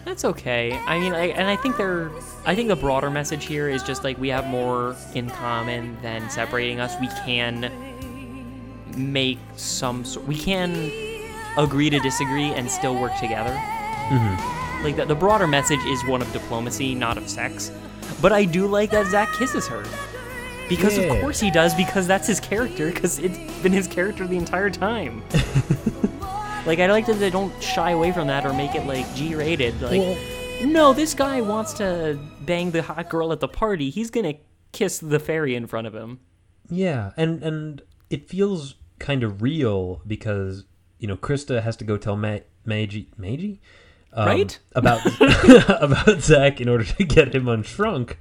[0.06, 0.72] That's okay.
[0.86, 2.10] I mean, I, and I think they're.
[2.46, 6.30] I think the broader message here is just like we have more in common than
[6.30, 6.94] separating us.
[6.98, 7.70] We can
[8.96, 10.02] make some.
[10.06, 10.72] sor- We can
[11.58, 13.52] agree to disagree and still work together.
[13.52, 14.84] Mm-hmm.
[14.84, 17.70] Like the, the broader message is one of diplomacy, not of sex.
[18.20, 19.84] But I do like that Zach kisses her.
[20.68, 21.04] Because Yeah.
[21.04, 24.70] of course he does, because that's his character, because it's been his character the entire
[24.70, 25.22] time.
[26.66, 29.34] like I like that they don't shy away from that or make it like G
[29.34, 29.80] rated.
[29.80, 30.18] Like
[30.64, 33.90] no, this guy wants to bang the hot girl at the party.
[33.90, 34.34] He's gonna
[34.72, 36.20] kiss the fairy in front of him.
[36.70, 40.64] Yeah, and and it feels kind of real because
[41.04, 43.60] you know Krista has to go tell Ma- Meiji Meiji
[44.14, 44.58] um, Right?
[44.74, 45.02] about
[45.82, 48.16] about Zach in order to get him unshrunk.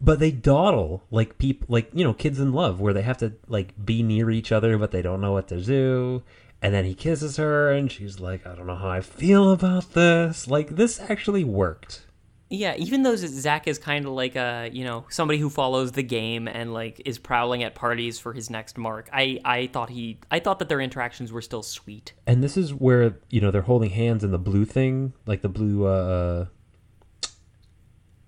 [0.00, 3.32] But they dawdle like people, like you know, kids in love, where they have to
[3.48, 6.22] like be near each other, but they don't know what to do.
[6.62, 9.94] And then he kisses her, and she's like, "I don't know how I feel about
[9.94, 12.06] this." Like this actually worked.
[12.52, 16.02] Yeah, even though Zach is kind of like a you know somebody who follows the
[16.02, 19.08] game and like is prowling at parties for his next mark.
[19.12, 22.12] I I thought he I thought that their interactions were still sweet.
[22.26, 25.48] And this is where you know they're holding hands, and the blue thing, like the
[25.48, 26.46] blue uh,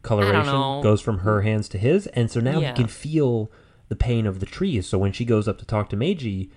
[0.02, 2.68] coloration, goes from her hands to his, and so now Yeah.
[2.70, 3.50] he can feel
[3.88, 4.86] the pain of the trees.
[4.88, 6.50] So when she goes up to talk to Meiji,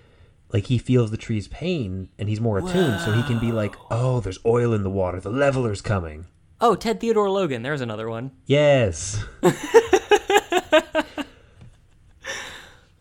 [0.52, 3.74] like he feels the tree's pain and he's more attuned, so he can be like,
[3.90, 5.20] "Oh, there's oil in the water.
[5.20, 6.26] The leveler's coming."
[6.60, 7.62] Oh, Ted Theodore Logan.
[7.62, 8.32] There's another one.
[8.46, 9.22] Yes.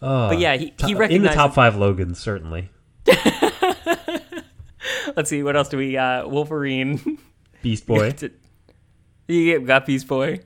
[0.05, 2.69] But yeah, he, he in the top five Logans, certainly.
[5.15, 6.29] Let's see, what else do we got?
[6.29, 7.17] Wolverine.
[7.61, 8.13] Beast Boy,
[9.27, 10.41] you got Beast Boy.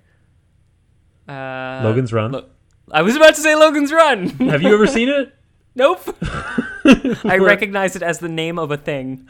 [1.28, 2.32] Uh, Logan's Run.
[2.32, 2.46] Lo-
[2.92, 4.30] I was about to say Logan's Run.
[4.30, 5.36] Have you ever seen it?
[5.76, 6.02] nope.
[7.26, 9.28] I recognize it as the name of a thing.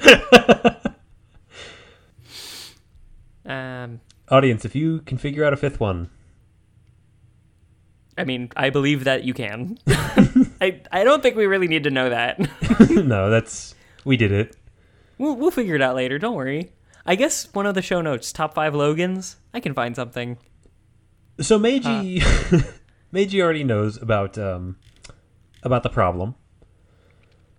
[3.49, 3.99] Um,
[4.29, 6.09] Audience, if you can figure out a fifth one,
[8.17, 9.77] I mean, I believe that you can.
[9.87, 12.37] I I don't think we really need to know that.
[12.89, 14.55] no, that's we did it.
[15.17, 16.19] we'll we'll figure it out later.
[16.19, 16.71] Don't worry.
[17.05, 19.37] I guess one of the show notes, top five Logans.
[19.53, 20.37] I can find something.
[21.39, 22.21] So Meiji,
[23.11, 24.75] Meiji already knows about um,
[25.63, 26.35] about the problem.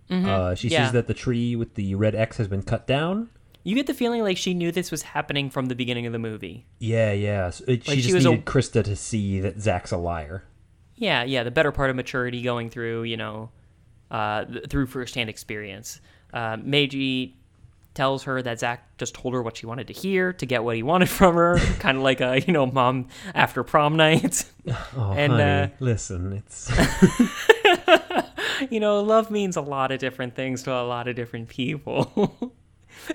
[0.09, 0.73] Uh, she Mm-hmm.
[0.73, 0.83] Yeah.
[0.85, 3.29] sees that the tree with the red X has been cut down.
[3.63, 6.19] You get the feeling like she knew this was happening from the beginning of the
[6.19, 6.65] movie.
[6.79, 7.49] Yeah, yeah.
[7.51, 9.97] So it, Like she she just was a- needed Krista to see that Zach's a
[9.97, 10.43] liar.
[10.95, 13.49] Yeah, yeah, the better part of maturity going through, you know,
[14.09, 15.99] uh, th- through firsthand experience.
[16.33, 17.33] Uh, Magi
[17.93, 20.75] tells her that Zach just told her what she wanted to hear to get what
[20.75, 24.45] he wanted from her, kind of like a, you know, mom after prom night.
[24.95, 26.69] Oh, And, honey, uh, listen, it's
[28.69, 32.53] you know, love means a lot of different things to a lot of different people.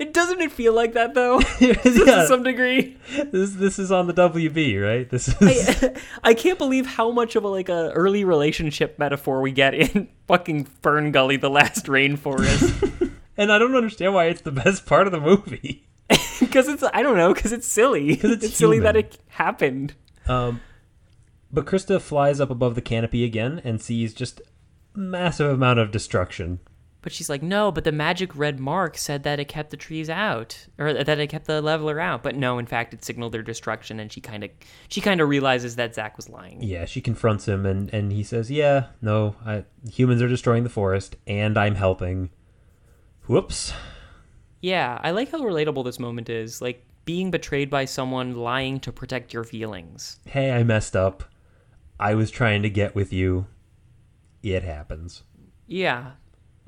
[0.01, 2.97] It doesn't it feel like that though, yeah, to some degree.
[3.31, 5.09] this this is on the WB, right?
[5.09, 5.91] This is
[6.25, 10.09] I can't believe how much of a like a early relationship metaphor we get in
[10.29, 13.13] fucking Fern Gully, the last rainforest.
[13.37, 15.87] and I don't understand why it's the best part of the movie.
[16.41, 18.15] Because it's I don't know because it's silly.
[18.15, 19.95] Because it's silly that it happened.
[20.29, 20.61] Um,
[21.53, 24.41] but Krista flies up above the canopy again and sees just
[24.95, 26.61] massive amount of destruction.
[27.07, 30.11] But she's like, no, but the magic red mark said that it kept the trees
[30.11, 32.25] out, or that it kept the leveler out.
[32.25, 34.51] But no, in fact, it signaled their destruction, and she kind of
[34.89, 36.61] she kind of realizes that Zach was lying.
[36.65, 40.69] Yeah, she confronts him and, and he says, Yeah, no, I, humans are destroying the
[40.69, 42.31] forest and I'm helping.
[43.29, 43.73] Whoops.
[44.61, 46.61] Yeah, I like how relatable this moment is.
[46.61, 50.19] Like being betrayed by someone lying to protect your feelings.
[50.25, 51.23] Hey, I messed up.
[52.01, 53.47] I was trying to get with you.
[54.43, 55.23] It happens.
[55.69, 56.15] Yeah,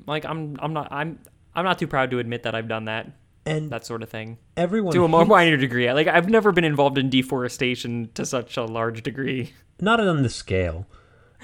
[0.07, 1.19] like I'm I'm not I'm
[1.55, 3.11] I'm not too proud to admit that I've done that
[3.45, 5.91] And that sort of thing everyone to a more hates- minor degree.
[5.91, 9.53] Like I've never been involved in deforestation to such a large degree.
[9.81, 10.85] not on the scale.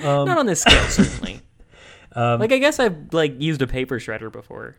[0.01, 1.41] Not on this scale, certainly.
[2.13, 4.77] Um, like I guess I've like used a paper shredder before,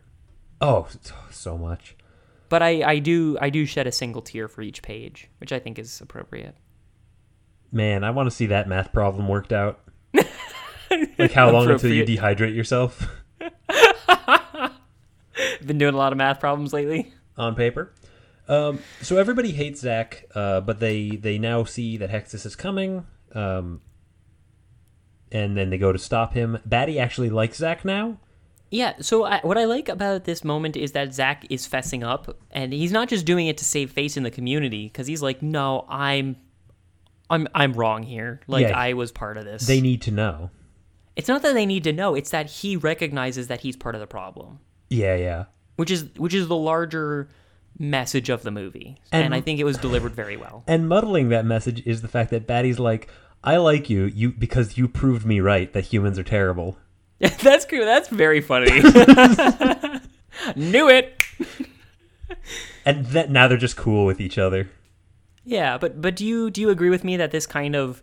[0.61, 0.87] Oh,
[1.31, 1.95] so much.
[2.49, 5.59] but I I do I do shed a single tear for each page, which I
[5.59, 6.55] think is appropriate.
[7.71, 9.79] Man, I want to see that math problem worked out.
[11.19, 13.07] like how long until you dehydrate yourself
[15.65, 17.13] Been doing a lot of math problems lately.
[17.37, 17.93] on paper.
[18.47, 23.05] Um, so everybody hates Zach, uh, but they they now see that Hexus is coming,
[23.33, 23.81] um,
[25.31, 26.57] and then they go to stop him.
[26.65, 28.19] Batty actually likes Zach now.
[28.69, 32.37] Yeah, so I, what I like about this moment is that Zach is fessing up,
[32.51, 35.41] and he's not just doing it to save face in the community, because he's like,
[35.41, 36.37] "No, I'm,
[37.29, 38.41] I'm, I'm wrong here.
[38.47, 38.77] Like Yeah.
[38.77, 40.51] I was part of this." They need to know.
[41.17, 44.01] It's not that they need to know; it's that he recognizes that he's part of
[44.01, 45.45] the problem, Yeah, yeah.
[45.75, 47.27] which is which is the larger
[47.79, 50.63] message of the movie, And- and, I think it was delivered very well.
[50.67, 53.07] And muddling that message is the fact that Batty's like,
[53.43, 56.77] "I like you, you because you proved me right that humans are terrible."
[57.19, 57.85] that's good.
[57.87, 58.71] That's very funny.
[60.55, 61.23] Knew it.
[62.85, 64.69] And that now they're just cool with each other.
[65.43, 68.01] Yeah, but but do you do you agree with me that this kind of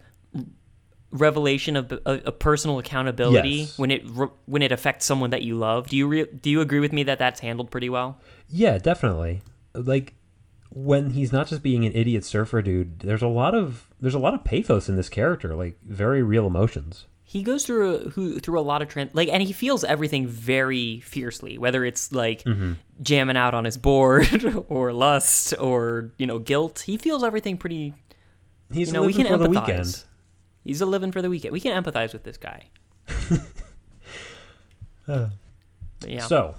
[1.15, 3.78] revelation of a, a personal accountability Yes.
[3.78, 4.03] when it
[4.47, 7.05] when it affects someone that you love, do you re- do you agree with me
[7.05, 8.19] that that's handled pretty well?
[8.51, 9.41] Yeah, definitely.
[9.74, 10.15] Like
[10.70, 14.19] when he's not just being an idiot surfer dude, there's a lot of there's a
[14.19, 17.07] lot of pathos in this character, like very real emotions.
[17.27, 20.27] He goes through a, who, through a lot of trans like, and he feels everything
[20.27, 22.73] very fiercely, whether it's like mm-hmm.
[23.03, 26.81] jamming out on his board or lust or you know guilt.
[26.86, 27.95] He feels everything pretty.
[28.73, 29.66] He's You know, we can for the empathize.
[29.66, 30.05] weekend.
[30.65, 31.53] He's a living for the weekend.
[31.53, 32.69] We can empathize with this guy.
[35.07, 35.31] But
[36.07, 36.27] yeah.
[36.27, 36.55] So,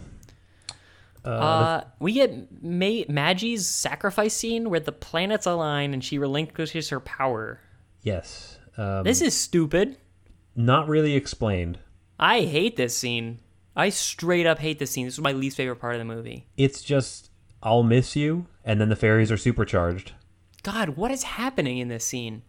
[1.24, 7.00] Uh, we get Ma- Magi's sacrifice scene where the planets align and she relinquishes her
[7.00, 7.60] power.
[8.04, 9.98] yes, um, This is stupid.
[10.56, 11.80] not really explained.
[12.20, 13.40] I hate this scene.
[13.76, 15.06] I straight up hate this scene.
[15.06, 16.48] This was my least favorite part of the movie.
[16.56, 17.30] It's just
[17.64, 20.14] I'll miss you, and then the fairies are supercharged.
[20.64, 22.44] God, what is happening in this scene?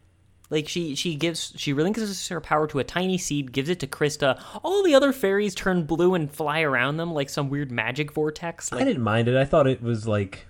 [0.49, 3.87] Like she she gives she relinquishes her power to a tiny seed, gives it to
[3.87, 4.41] Krista.
[4.63, 8.73] All the other fairies turn blue and fly around them like some weird magic vortex.
[8.73, 9.37] I didn't mind it.
[9.37, 10.47] I thought it was like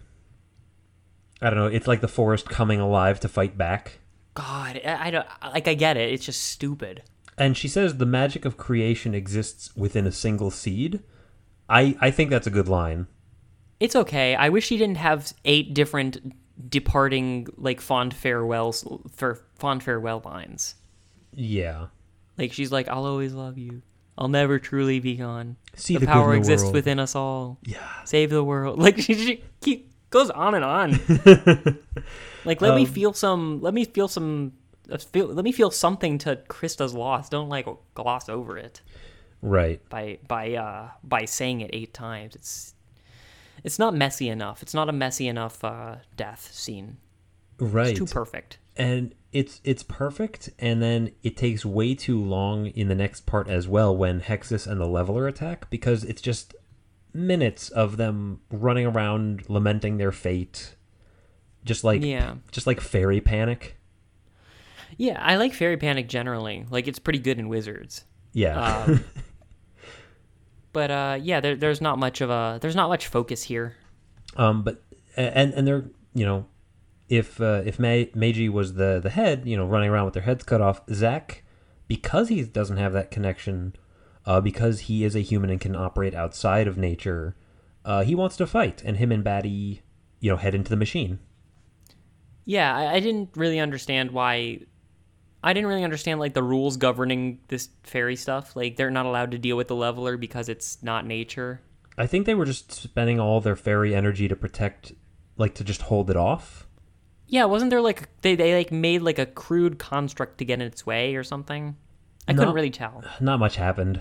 [1.40, 1.66] I don't know.
[1.66, 3.98] It's like the forest coming alive to fight back.
[4.34, 5.68] God, I, I don't like.
[5.68, 6.12] I get it.
[6.12, 7.02] It's just stupid.
[7.38, 11.02] And she says the magic of creation exists within a single seed.
[11.68, 13.06] I I think that's a good line.
[13.80, 14.34] It's okay.
[14.34, 16.32] I wish she didn't have eight different
[16.68, 20.74] departing like fond farewells for fond farewell lines.
[21.34, 21.86] Yeah.
[22.38, 23.82] Like she's like, "I'll always love you.
[24.18, 25.56] I'll never truly be gone.
[25.74, 27.58] See the, the power the exists world." within us all.
[27.64, 27.78] Yeah.
[28.04, 30.92] Save the world." Like she, she keep goes on and on.
[32.44, 33.60] like let me Um, feel some.
[33.60, 34.52] Let me feel some.
[34.90, 37.28] uh, Feel, let me feel something to Krista's loss.
[37.28, 38.80] Don't like gloss over it
[39.42, 39.86] Right.
[39.90, 42.34] by by uh by saying it eight times.
[42.34, 42.74] It's
[43.66, 44.62] it's not messy enough.
[44.62, 46.96] It's not a messy enough uh, death scene.
[47.58, 47.88] Right.
[47.90, 48.58] It's too perfect.
[48.76, 53.48] and it's it's perfect and then it takes way too long in the next part
[53.48, 56.54] as well when hexus and the leveler attack because it's just
[57.12, 60.74] minutes of them running around lamenting their fate
[61.64, 62.34] just like Yeah.
[62.52, 63.76] just like fairy panic
[64.98, 66.64] Yeah, I like Fairy Panic generally.
[66.70, 68.04] Like it's pretty good in Wizards.
[68.32, 69.04] yeah Um,
[70.76, 73.76] but uh, yeah, there, there's not much of a there's not much focus here.
[74.36, 74.82] um but
[75.16, 76.44] and and they're you know
[77.08, 80.24] if uh, if May, Magi was the the head you know running around with their
[80.24, 81.44] heads cut off Zach
[81.88, 83.74] because he doesn't have that connection
[84.26, 87.36] uh, because he is a human and can operate outside of nature
[87.86, 89.80] uh, he wants to fight and him and Batty
[90.20, 91.20] you know head into the machine
[92.44, 94.60] Yeah, I, I didn't really understand why.
[95.46, 98.56] I didn't really understand like the rules governing this fairy stuff.
[98.56, 101.60] Like they're not allowed to deal with the leveler because it's not nature.
[101.96, 104.92] I think they were just spending all their fairy energy to protect
[105.38, 106.66] like to just hold it off
[107.28, 110.66] Yeah, wasn't there like they they like made like a crude construct to get in
[110.66, 111.76] its way or something?
[112.28, 112.38] I No.
[112.40, 113.04] couldn't really tell.
[113.20, 114.00] not much happened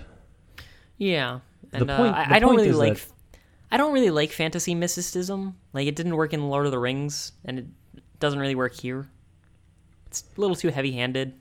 [0.98, 1.40] Yeah,
[1.72, 2.96] The and point- uh, I, the I don't really like.
[2.96, 3.12] that-
[3.72, 5.58] I don't really like fantasy mysticism.
[5.74, 7.66] Like it didn't work in Lord of the Rings, and it
[8.20, 9.10] doesn't really work here.
[10.24, 11.34] It's a little too heavy-handed.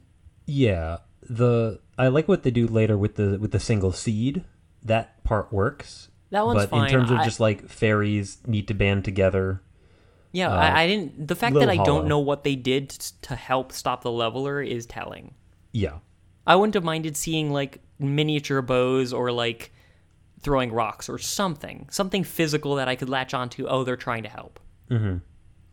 [0.46, 4.44] Yeah, the I like what they do later with the with the single seed.
[4.82, 6.08] That part works.
[6.30, 6.84] That one's but fine.
[6.86, 9.62] in terms of I- just like fairies need to band together.
[10.32, 11.28] Yeah, Uh, I, I didn't.
[11.28, 11.86] The fact that I hollow.
[11.86, 12.90] don't know what they did
[13.22, 15.34] to help stop the leveler is telling.
[15.72, 15.98] Yeah,
[16.46, 19.72] I wouldn't have minded seeing like miniature bows or like
[20.40, 23.66] throwing rocks or something, something physical that I could latch onto.
[23.68, 24.58] Oh, they're trying to help.
[24.90, 25.18] hmm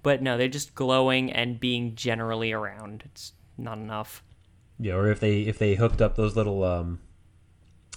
[0.03, 3.03] But no, they're just glowing and being generally around.
[3.05, 4.23] It's not enough.
[4.79, 4.93] yeah.
[4.95, 6.99] Or if they if they hooked up those little um,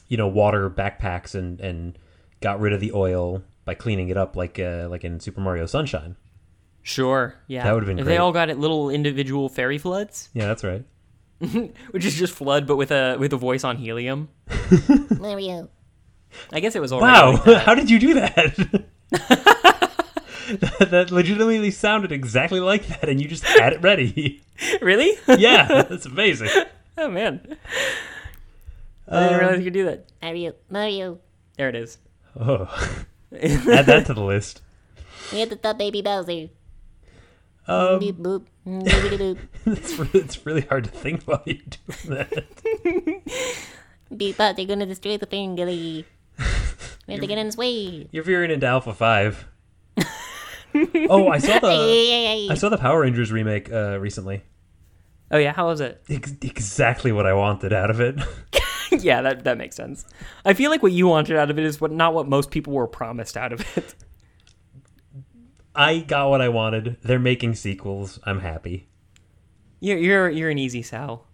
[0.08, 1.98] you know, water backpacks and and
[2.40, 5.64] got rid of the oil by cleaning it up like uh, like in Super Mario
[5.66, 6.16] Sunshine.
[6.82, 7.64] Sure, yeah.
[7.64, 8.14] That would've been If great.
[8.14, 10.84] they all got it little individual fairy floods, Yeah, that's right.
[11.90, 14.28] which is just flood, but with a with a voice on helium.
[15.18, 15.70] Mario.
[16.52, 17.62] I guess it was already Wow, like that.
[17.64, 18.84] how did you do that?
[20.60, 20.88] that?
[20.90, 24.42] That legitimately sounded exactly like that, and you just had it ready.
[24.82, 25.12] really?
[25.38, 26.50] yeah, that's amazing.
[26.98, 27.56] oh man,
[29.08, 30.06] I didn't Um, realize you could do that.
[30.22, 30.52] Mario.
[30.70, 31.18] Mario.
[31.56, 31.98] There it is.
[32.38, 32.66] Oh.
[33.32, 34.62] Add that to the list.
[35.32, 36.48] We the top baby Bowser.
[37.66, 38.44] Um, Boop boop.
[38.66, 39.38] Boop boop.
[39.66, 42.44] it's, re- it's really hard to think while you're doing that.
[44.14, 46.04] Beep thought they're gonna destroy the Ferngully.
[47.06, 48.08] We have to get in his way.
[48.12, 49.46] You're veering into Alpha Five.
[51.10, 52.48] Oh, I saw the.
[52.50, 54.42] I saw the Power Rangers remake uh, recently.
[55.30, 56.02] Oh yeah, how was it?
[56.08, 58.16] Ex- exactly what I wanted out of it.
[59.02, 60.04] yeah, that that makes sense.
[60.44, 62.72] I feel like what you wanted out of it is what not what most people
[62.72, 63.94] were promised out of it.
[65.74, 66.98] I got what I wanted.
[67.02, 68.20] They're making sequels.
[68.24, 68.88] I'm happy.
[69.80, 71.26] You're you're you're an easy sell,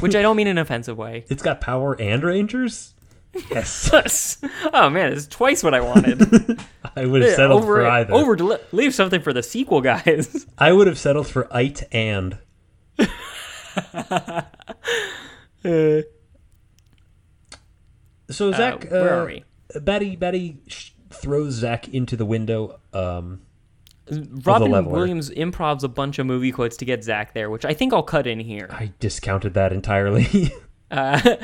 [0.00, 1.24] which I don't mean in an offensive way.
[1.28, 2.94] It's got Power and Rangers.
[3.50, 4.38] Yes,
[4.72, 6.60] oh man, it's twice what I wanted.
[6.96, 8.14] I would have settled over for either.
[8.14, 10.46] over to leave something for the sequel, guys.
[10.58, 12.38] I would have settled for it and.
[18.30, 19.44] so Zach, where uh, are we?
[19.80, 22.80] Betty, Betty sh- throws Zach into the window.
[22.92, 23.42] Um,
[24.44, 24.86] Robin.
[24.86, 28.02] Williams improvs a bunch of movie quotes to get Zach there, which I think I'll
[28.02, 28.68] cut in here.
[28.70, 30.52] I discounted that entirely.
[30.88, 31.36] Uh,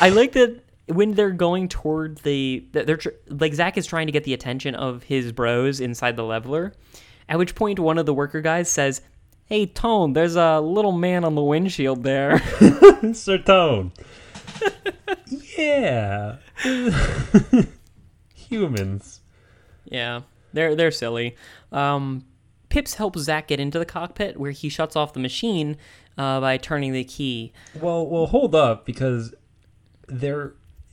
[0.00, 0.60] I like that
[0.90, 4.74] when they're going toward the, they're tr- like Zach is trying to get the attention
[4.74, 6.72] of his bros inside the leveler.
[7.28, 9.02] At which point, one of the worker guys says,
[9.46, 12.42] "Hey, Tone, there's a little man on the windshield there."
[13.12, 13.92] Sir Tone.
[15.56, 16.36] yeah.
[18.34, 19.20] Humans.
[19.84, 20.22] yeah,
[20.52, 21.36] they're they're silly.
[21.70, 22.24] Um,
[22.68, 25.76] Pips helps Zach get into the cockpit where he shuts off the machine
[26.18, 27.52] uh, by turning the key.
[27.80, 29.34] Well, well, hold up because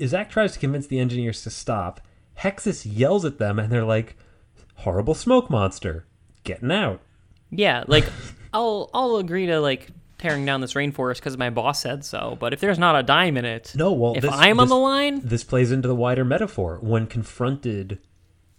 [0.05, 2.01] Zach tries to convince the engineers to stop.
[2.39, 4.15] Hexus yells at them, and they're like,
[4.75, 6.05] "Horrible smoke monster,
[6.43, 7.01] getting out."
[7.49, 8.05] Yeah, like
[8.53, 12.37] I'll I'll agree to like tearing down this rainforest because my boss said so.
[12.39, 14.71] But if there's not a dime in it, No, well, if this- I'm on this-
[14.71, 17.99] the line, This plays into the wider metaphor when confronted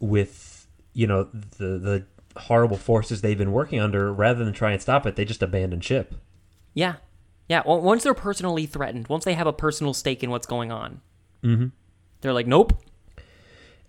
[0.01, 1.24] with you know
[1.59, 2.06] the the
[2.43, 4.12] horrible forces they've been working under.
[4.12, 6.15] Rather than try and stop it, they just abandon ship.
[6.74, 6.94] yeah,
[7.48, 7.62] yeah.
[7.66, 11.01] Once they're personally threatened, once they have a personal stake in what's going on,
[11.43, 11.66] mm-hmm.
[12.20, 12.82] they're like, nope.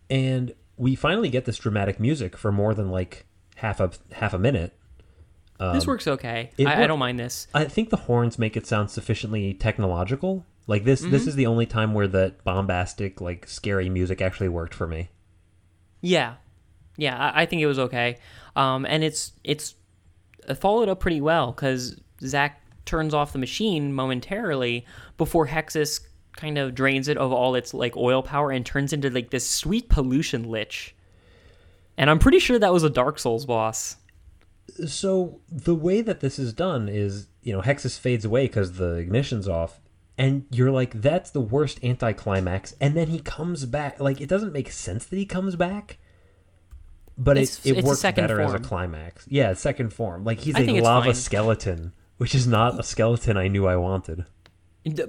[0.10, 4.40] and we finally get this dramatic music for more than like half a half a
[4.40, 4.74] minute.
[5.60, 6.52] this works okay.
[6.60, 7.48] I, I don't mind this.
[7.54, 10.46] I think the horns make it sound sufficiently technological.
[10.68, 14.76] Like this, this is the only time where the bombastic, like scary music actually worked
[14.76, 15.10] for me.
[16.00, 16.36] Yeah,
[16.96, 18.20] yeah, I, I think it was okay,
[18.56, 19.74] um, and it's it's
[20.60, 24.86] followed up pretty well because Zach turns off the machine momentarily
[25.18, 26.02] before Hexus
[26.40, 29.48] kind of drains it of all its like oil power and turns into like this
[29.50, 30.96] sweet pollution lich.
[31.98, 33.98] And I'm pretty sure that was a Dark Souls boss.
[34.88, 38.94] So the way that this is done is, you know, Hexus fades away because the
[38.94, 39.82] ignition's off,
[40.18, 42.74] and you're like, that's the worst anticlimax.
[42.80, 44.00] And then he comes back.
[44.00, 45.98] Like it doesn't make sense that he comes back,
[47.18, 49.26] but It's- it, it it's works better as a climax.
[49.28, 50.24] Yeah, second form.
[50.24, 54.26] Like he's I a lava skeleton, which is not a skeleton I knew I wanted.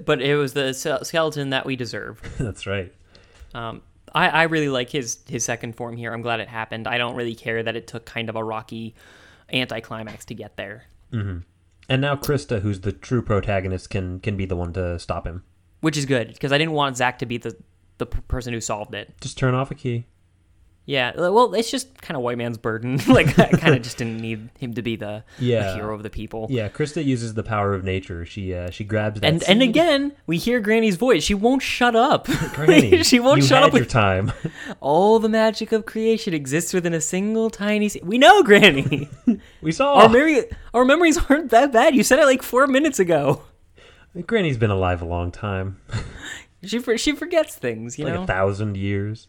[0.05, 2.25] But it was the skeleton that we deserved.
[2.37, 2.93] that's right.
[3.53, 3.81] Um,
[4.13, 6.13] I, I really like his his second form here.
[6.13, 6.87] I'm glad it happened.
[6.87, 8.95] I don't really care that it took kind of a rocky
[9.51, 10.85] anticlimax to get there.
[11.13, 15.43] And now Krista, who's the true protagonist, can can be the one to stop him.
[15.81, 17.55] which is good because I didn't want Zach to be the
[17.97, 19.13] the p- person who solved it.
[19.21, 20.05] Just turn off a key.
[20.85, 22.97] Yeah, uh, well, it's just kind of white man's burden.
[23.07, 25.75] like I kind of just didn't need him to be the, the Yeah.
[25.75, 26.47] hero of the people.
[26.49, 28.25] Yeah, Krista uses the power of nature.
[28.25, 31.23] She uh, she grabs that And and again, we hear Granny's voice.
[31.23, 32.25] She won't shut up.
[32.53, 33.73] Granny, she won't shut up.
[33.73, 34.31] your time.
[34.79, 37.87] all the magic of creation exists within a single tiny.
[37.87, 39.07] Se- we know, Granny.
[39.61, 39.93] we saw.
[39.95, 41.95] our memory, our memories aren't that bad.
[41.95, 43.43] You said it like four minutes ago.
[44.25, 45.79] Granny's been alive a long time,
[46.65, 47.97] She for, she forgets things.
[47.97, 48.23] You like know.
[48.23, 49.27] a thousand years.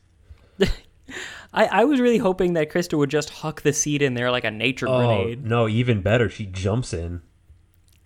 [1.53, 4.45] I, I was really hoping that Krista would just huck the seed in there like
[4.45, 5.45] a nature Oh grenade.
[5.45, 6.29] no, even better.
[6.29, 7.23] She jumps in,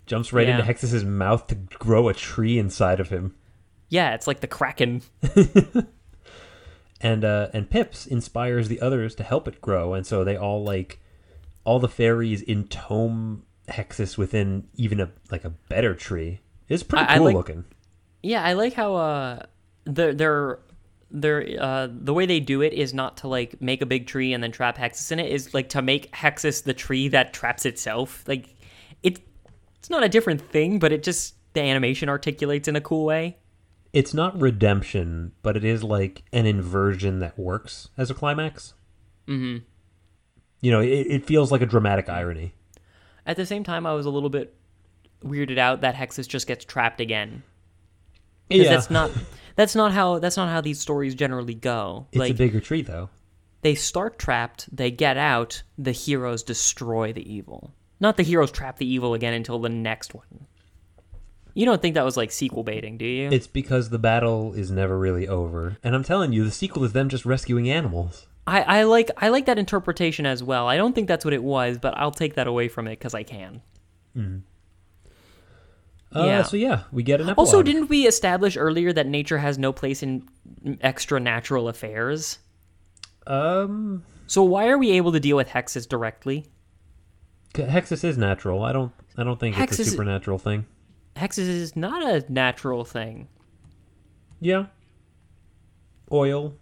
[0.07, 0.59] jumps right Yeah.
[0.61, 3.35] into Hexus's mouth to grow a tree inside of him.
[3.89, 5.03] Yeah, it's like the Kraken.
[7.01, 10.65] and uh and Pips inspires the others to help it grow, and so they all
[10.65, 11.01] like
[11.65, 16.41] all the fairies entome Hexus within even a like a better tree.
[16.69, 17.65] It's pretty I- I cool like- looking.
[18.23, 19.43] Yeah, I like how uh
[19.85, 20.59] they're they're
[21.11, 24.33] they're uh the way they do it is not to like make a big tree
[24.33, 27.65] and then trap Hexus in it is like to make Hexus the tree that traps
[27.65, 28.25] itself.
[28.27, 28.55] Like
[29.03, 29.21] it
[29.79, 33.39] it's not a different thing, but it just the animation articulates in a cool way.
[33.93, 38.75] It's not redemption, but it is like an inversion that works as a climax.
[39.27, 39.65] Mm-hmm.
[40.61, 42.53] You know, it, it feels like a dramatic irony.
[43.25, 44.55] At the same time I was a little bit
[45.25, 47.43] weirded out that Hexus just gets trapped again.
[48.51, 49.11] 'Cause Yeah, that's not
[49.57, 52.07] that's not how that's not how these stories generally go.
[52.13, 53.09] it's like a bigger tree though.
[53.63, 57.73] they start trapped, they get out, the heroes destroy the evil.
[57.99, 60.47] Not the heroes trap the evil again until the next one.
[61.55, 63.31] You don't think that was like sequel baiting, do you?
[63.33, 66.93] It's because the battle is never really over, and I'm telling you, the sequel is
[66.93, 68.27] them just rescuing animals.
[68.47, 70.69] I, I like I like that interpretation as well.
[70.69, 73.15] I don't think that's what it was, but I'll take that away from it because
[73.15, 73.63] I can.
[74.17, 74.39] Mm-hmm.
[76.15, 76.43] Uh, Yeah.
[76.43, 77.39] So yeah, we get an epilogue.
[77.47, 80.29] Also, didn't we establish earlier that nature has no place in
[80.81, 82.39] extra natural affairs?
[83.27, 86.47] um, So why are we able to deal with Hexus directly?
[87.55, 88.63] Hexus is natural.
[88.63, 88.93] I don't.
[89.17, 90.67] I don't think it's a supernatural thing.
[91.17, 93.29] Hexus is not a natural thing.
[94.41, 94.67] Yeah.
[96.13, 96.55] Oil,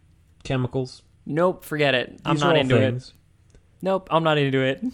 [0.45, 1.03] chemicals.
[1.27, 2.21] Nope, forget it.
[2.25, 3.13] I'm not into it.
[3.83, 4.83] Nope, I'm not into it.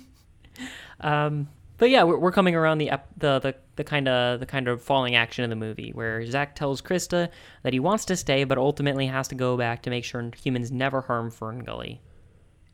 [1.03, 1.49] Um,
[1.79, 4.69] but yeah, we're, we're coming around the ep- the the the kind of the kind
[4.69, 7.31] of falling action of the movie where Zach tells Krista
[7.63, 10.71] that he wants to stay, but ultimately has to go back to make sure humans
[10.71, 12.03] never harm Fern Gully.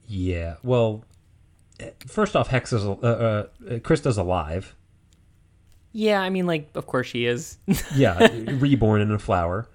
[0.09, 0.57] Yeah.
[0.65, 1.05] Well,
[2.09, 3.45] first off, Hex is uh, uh,
[3.79, 4.75] Krista's alive.
[5.93, 7.59] Yeah, I mean, like, of course she is.
[7.95, 8.27] Yeah,
[8.59, 9.69] reborn in a flower.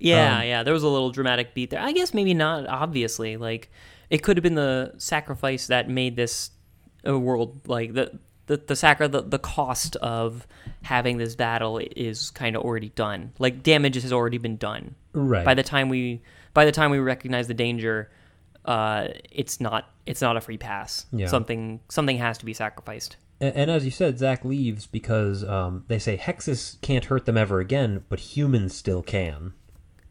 [0.00, 0.62] yeah, Um, yeah.
[0.64, 1.80] There was a little dramatic beat there.
[1.80, 2.66] I guess maybe not.
[2.68, 3.70] Obviously, like,
[4.10, 6.50] it could have been the sacrifice that made this
[7.04, 8.18] a world like the.
[8.46, 10.46] The, the sacri- the, the cost of
[10.82, 13.32] having this battle is kind of already done.
[13.38, 14.94] Like damage has already been done.
[15.12, 15.44] Right.
[15.44, 16.20] by the time we
[16.52, 18.10] by the time we recognize the danger
[18.66, 21.06] uh, it's not it's not a free pass.
[21.12, 21.28] Yeah.
[21.28, 23.16] Something something has to be sacrificed.
[23.40, 27.36] And, and as you said, Zach leaves because um, they say Hexus can't hurt them
[27.36, 29.52] ever again, but humans still can.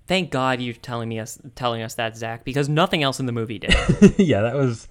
[0.07, 3.31] Thank God you're telling me us telling us that Zach because nothing else in the
[3.31, 3.73] movie did.
[4.17, 4.87] yeah, that was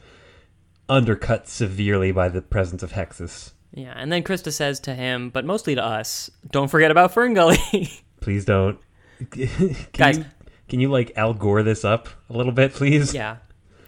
[0.89, 3.53] undercut severely by the presence of Hexus.
[3.73, 8.01] yeah, and then Krista says to him, but mostly to us, don't forget about Ferngully.
[8.21, 8.79] Please don't.
[9.31, 9.49] can
[9.93, 10.19] Guys.
[10.19, 10.25] you,
[10.69, 13.15] can you like Al Gore this up a little bit, please?
[13.15, 13.37] yeah,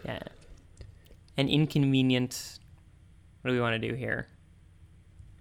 [0.05, 0.21] yeah.
[1.37, 2.59] An inconvenient.
[3.43, 4.27] What do we want to do here?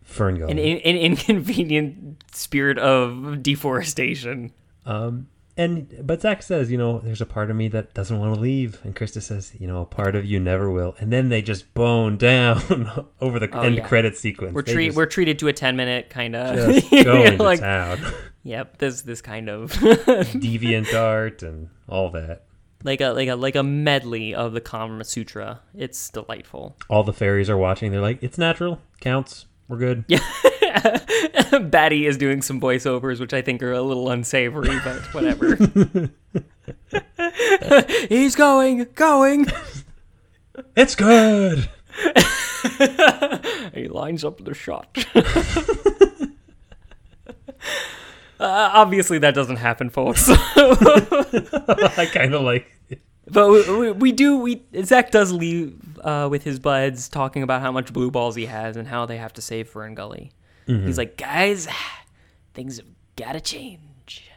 [0.10, 0.52] Ferngully.
[0.52, 4.52] An, in, an inconvenient spirit of deforestation.
[4.86, 5.28] Um,
[5.58, 8.40] and but Zach says, you know, there's a part of me that doesn't want to
[8.42, 10.96] leave, and Krista says, you know, a part of you never will.
[11.00, 13.88] And then they just bone down over the Oh, end yeah.
[13.88, 14.54] credit sequence.
[14.54, 18.00] We're treat just- we're treated to a ten minute kind of going to town.
[18.44, 22.44] yep this this kind of Deviant art and all that.
[22.84, 25.62] like a like a like a medley of the Kama Sutra.
[25.74, 26.78] It's delightful.
[26.90, 27.92] All the fairies are watching.
[27.92, 29.46] They're like, it's natural, counts.
[29.68, 30.06] We're good.
[30.08, 30.20] Yeah.
[31.70, 35.56] Batty is doing some voiceovers, which I think are a little unsavory, but whatever.
[38.10, 39.48] He's going, going.
[40.76, 41.70] It's good.
[43.74, 45.06] He lines up the shot.
[48.38, 50.26] Uh, obviously, that doesn't happen, folks.
[50.30, 52.68] I kind of like.
[53.28, 54.38] But we, we, we do.
[54.38, 58.46] We Zach does leave uh, with his buds talking about how much blue balls he
[58.46, 60.32] has and how they have to save Fern Gully.
[60.68, 61.68] He's like, guys,
[62.54, 64.30] things have got to change.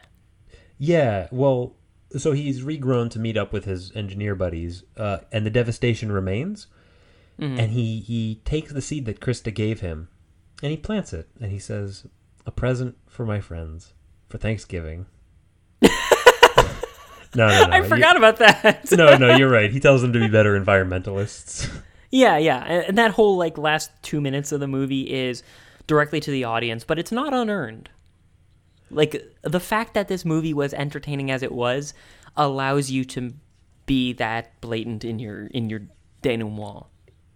[0.79, 1.75] Yeah, well,
[2.17, 6.69] so he's regrown to meet up with his engineer buddies, uh, and the devastation remains.
[7.41, 10.09] And he he takes the seed that Krista gave him,
[10.61, 12.05] and he plants it, and he says,
[12.47, 13.93] "A present for my friends
[14.29, 15.07] for Thanksgiving."
[15.83, 15.89] no,
[17.37, 17.69] no, no.
[17.71, 18.91] I forgot about that.
[18.91, 19.71] You, no, no, you're right.
[19.71, 21.71] He tells them to be better environmentalists.
[22.11, 25.45] yeah, yeah, and, and that whole like last two minutes of the movie is
[25.89, 27.91] directly to the audience, but it's not unearned.
[28.91, 31.93] Like the fact that this movie was entertaining as it was
[32.37, 33.35] allows you to
[33.87, 35.81] be that blatant in your in your
[36.23, 36.87] denouement.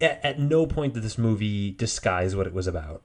[0.01, 3.03] At, at no point did this movie disguise what it was about.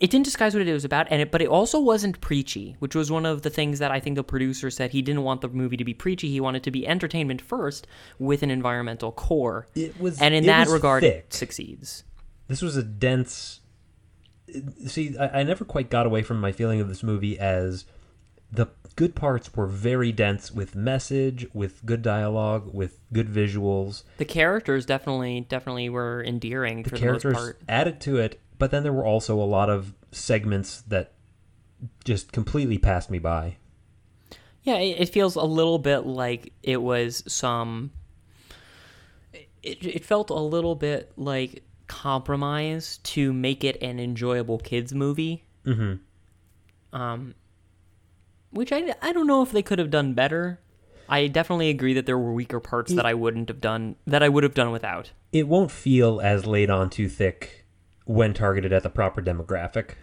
[0.00, 2.94] it didn't disguise what it was about and it but it also wasn't preachy which
[2.94, 5.48] was one of the things that i think the producer said he didn't want the
[5.48, 7.86] movie to be preachy he wanted to be entertainment first
[8.18, 11.26] with an environmental core It was, and in that regard thick.
[11.28, 12.04] it succeeds
[12.48, 13.60] this was a dense
[14.86, 17.84] see I, I never quite got away from my feeling of this movie as
[18.50, 18.66] the
[18.96, 24.02] good parts were very dense with message with good dialogue with good visuals.
[24.18, 27.60] The characters definitely definitely were endearing the for characters the most part.
[27.68, 31.12] added to it but then there were also a lot of segments that
[32.04, 33.56] just completely passed me by.
[34.62, 37.90] Yeah it, it feels a little bit like it was some
[39.62, 45.44] it, it felt a little bit like compromise to make it an enjoyable kids movie
[45.66, 45.94] mm-hmm.
[46.98, 47.34] um,
[48.50, 50.60] which I, I don't know if they could have done better.
[51.08, 54.28] I definitely agree that there were weaker parts that I wouldn't have done that I
[54.28, 55.10] would have done without.
[55.32, 57.66] it won't feel as laid on too thick
[58.04, 59.96] when targeted at the proper demographic.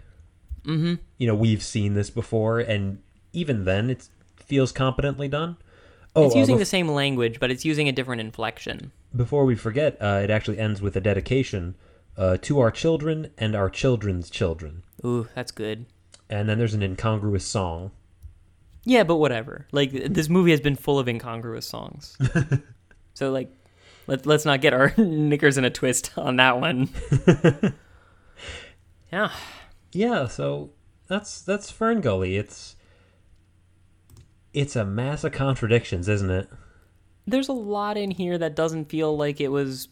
[0.64, 0.94] Mm-hmm.
[1.18, 3.02] You know, we've seen this before, and
[3.32, 5.56] even then, it feels competently done.
[6.14, 8.92] Oh, it's uh, using bef- the same language, but it's using a different inflection.
[9.14, 11.76] Before we forget, uh, it actually ends with a dedication
[12.16, 14.82] uh, to our children and our children's children.
[15.04, 15.86] Ooh, that's good.
[16.28, 17.90] And then there's an incongruous song.
[18.84, 19.66] Yeah, but whatever.
[19.72, 22.16] Like this movie has been full of incongruous songs.
[23.14, 23.52] so like
[24.06, 26.88] let, let's not get our knickers in a twist on that one.
[29.12, 29.30] yeah.
[29.92, 30.70] Yeah, so
[31.08, 32.36] that's that's Fern Gully.
[32.36, 32.76] It's
[34.52, 36.48] it's a mass of contradictions, isn't it?
[37.26, 39.88] There's a lot in here that doesn't feel like it was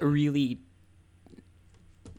[0.00, 0.60] really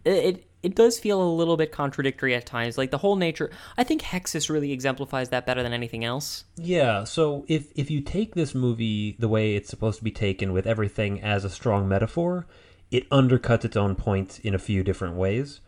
[0.06, 2.78] it, it it does feel a little bit contradictory at times.
[2.78, 6.44] Like the whole nature I think Hexus really exemplifies that better than anything else.
[6.58, 10.52] Yeah, so if if you take this movie the way it's supposed to be taken
[10.54, 12.46] with everything as a strong metaphor,
[12.92, 15.62] it undercuts its own point in a few different ways.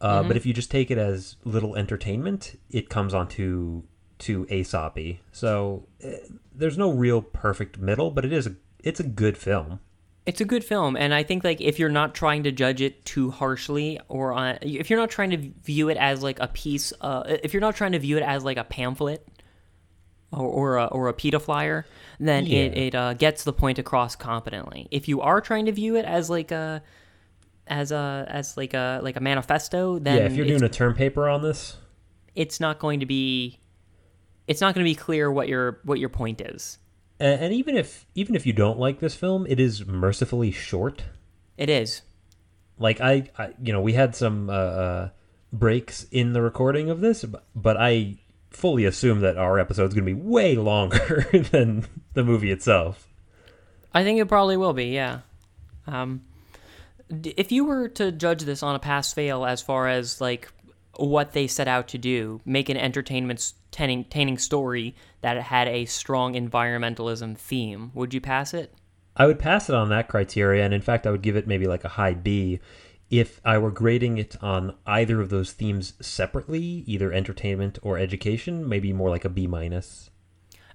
[0.00, 3.82] Uh, But if you just take it as little entertainment, it comes onto
[4.18, 5.20] to Aesop-y.
[5.32, 6.16] So eh,
[6.54, 9.80] there's no real perfect middle, but it is a it's a good film.
[10.24, 13.04] It's a good film, and I think like if you're not trying to judge it
[13.04, 16.92] too harshly, or on, if you're not trying to view it as like a piece,
[17.00, 19.26] uh, if you're not trying to view it as like a pamphlet
[20.32, 21.86] or or a, or a PETA flyer,
[22.18, 22.82] then it Yeah.
[22.82, 24.88] it uh, gets the point across competently.
[24.90, 26.82] If you are trying to view it as like a
[27.68, 30.94] as a as like a like a manifesto, then yeah, if you're doing a term
[30.94, 31.76] paper on this,
[32.34, 33.60] it's not going to be
[34.46, 36.78] it's not going to be clear what your what your point is.
[37.18, 41.04] And, and even if even if you don't like this film, it is mercifully short.
[41.56, 42.02] It is.
[42.78, 45.08] Like I, I you know, we had some uh, uh,
[45.52, 48.18] breaks in the recording of this, but, but I
[48.50, 53.08] fully assume that our episode's going to be way longer than the movie itself.
[53.94, 55.20] I think it probably will be, yeah.
[55.86, 56.22] Um,
[57.08, 60.50] if you were to judge this on a pass fail as far as like
[60.96, 66.34] what they set out to do, make an entertainment entertaining story that had a strong
[66.34, 68.74] environmentalism theme, would you pass it?
[69.16, 71.66] I would pass it on that criteria, and in fact, I would give it maybe
[71.66, 72.60] like a high B
[73.08, 78.68] if I were grading it on either of those themes separately, either entertainment or education,
[78.68, 80.10] maybe more like a B minus.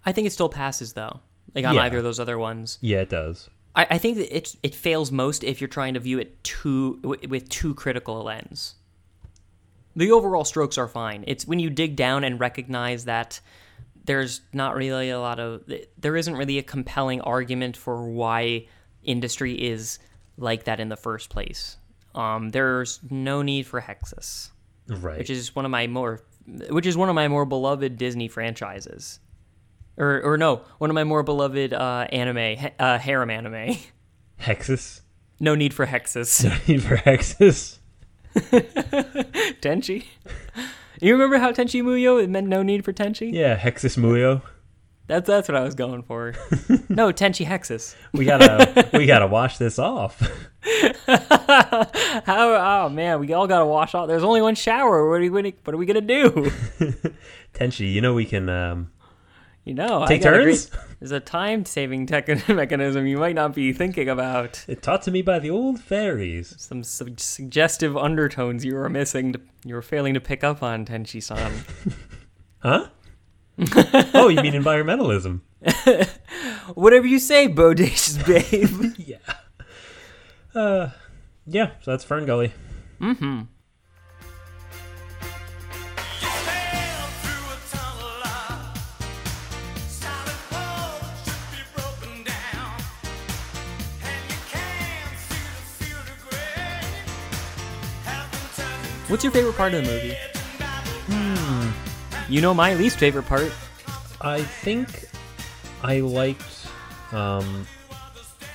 [0.05, 1.19] I think it still passes though,
[1.53, 1.81] like on Yeah.
[1.83, 2.77] either of those other ones.
[2.81, 3.49] Yeah, it does.
[3.75, 6.99] I, I think that it it fails most if you're trying to view it too
[7.03, 8.75] wi- with too critical a lens.
[9.95, 11.23] The overall strokes are fine.
[11.27, 13.41] It's when you dig down and recognize that
[14.05, 15.63] there's not really a lot of
[15.97, 18.67] there isn't really a compelling argument for why
[19.03, 19.99] industry is
[20.37, 21.77] like that in the first place.
[22.15, 24.49] Um, there's no need for Hexus,
[24.87, 25.17] Right.
[25.17, 26.21] which is one of my more
[26.69, 29.19] which is one of my more beloved Disney franchises.
[29.97, 33.75] Or, or no, one of my more beloved uh, anime, uh, harem anime.
[34.41, 35.01] Hexus.
[35.39, 36.43] No need for Hexus.
[36.43, 37.77] No need for Hexus.
[39.61, 40.05] Tenchi.
[41.01, 43.31] You remember how Tenchi Muyo it meant no need for Tenchi?
[43.33, 44.41] Yeah, Hexus Muyo.
[45.07, 46.33] That's that's what I was going for.
[46.89, 47.95] no, Tenchi Hexus.
[48.13, 50.19] We gotta we gotta wash this off.
[51.07, 52.85] How?
[52.85, 54.07] Oh man, we all gotta wash off.
[54.07, 55.09] There's only one shower.
[55.09, 55.29] What are we?
[55.29, 56.29] gonna- What are we gonna do?
[57.53, 58.91] Tenchi, you know we can um
[59.63, 60.65] You know, Take turns?
[60.67, 64.65] great- there's a time-saving tech mechanism you might not be thinking about.
[64.67, 66.55] it taught to me by the old fairies.
[66.57, 69.33] Some su- suggestive undertones you were missing.
[69.33, 71.51] To, you were failing to pick up on, Tenchi-san.
[72.59, 72.89] Huh?
[74.13, 75.41] oh, you mean environmentalism.
[76.75, 78.93] Whatever you say, bodacious babe.
[78.99, 79.17] Yeah.
[80.53, 80.89] Uh
[81.47, 82.53] yeah, so that's Fern Gully.
[99.11, 100.15] What's your favorite part of the movie?
[102.29, 103.51] You know my least favorite part.
[104.21, 104.87] I think
[105.83, 106.65] I liked
[107.11, 107.67] um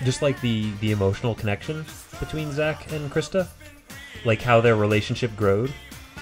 [0.02, 1.84] just like the the emotional connection
[2.18, 3.48] between Zach and Krista.
[4.24, 5.74] Like how their relationship growed.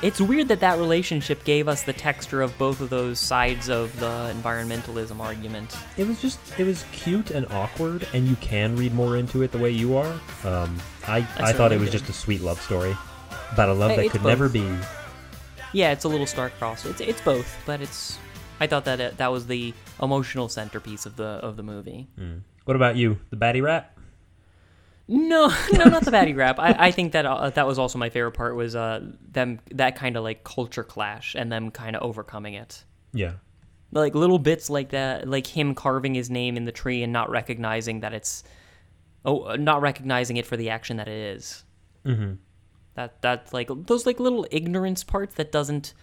[0.02, 3.97] It's weird that that relationship gave us the texture of both of those sides of
[4.01, 5.77] the environmentalism argument.
[5.97, 9.52] It was just it was cute and awkward and you can read more into it
[9.52, 10.12] the way you are.
[10.43, 11.98] Um I I thought it was did.
[11.98, 12.97] just a sweet love story
[13.52, 14.28] about a love that it's could both.
[14.28, 14.68] never be.
[15.72, 16.86] Yeah, it's a little star-crossed.
[16.86, 18.18] It's it's both, but it's.
[18.60, 22.08] I thought that it, that was the emotional centerpiece of the of the movie.
[22.64, 23.18] What about you?
[23.30, 23.90] The baddie rap?
[25.06, 26.58] No, no, not the baddie rap.
[26.58, 29.00] I, I think that uh, that was also my favorite part was uh
[29.30, 32.84] them that kind of like culture clash and them kind of overcoming it.
[33.12, 33.32] Yeah.
[33.92, 37.30] like little bits like that like him carving his name in the tree and not
[37.30, 38.42] recognizing that it's
[39.24, 41.64] oh not recognizing it for the action that it is.
[42.06, 42.32] Mm-hmm.
[42.94, 45.94] That that's like those like little ignorance parts that doesn't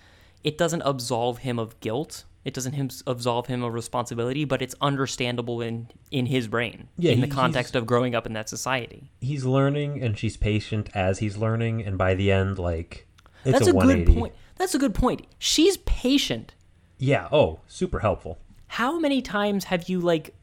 [0.44, 2.26] it doesn't absolve him of guilt.
[2.44, 7.12] It doesn't him absolve him of responsibility but it's understandable in in his brain Yeah,
[7.12, 9.12] in the context of growing up in that society.
[9.20, 13.08] He's learning and she's patient as he's learning and by the end like
[13.46, 14.34] it's that's a, a, good point.
[14.58, 15.26] That's a good point.
[15.40, 16.54] She's patient.
[17.00, 18.38] Yeah, oh, super helpful.
[18.68, 20.34] how many times have you like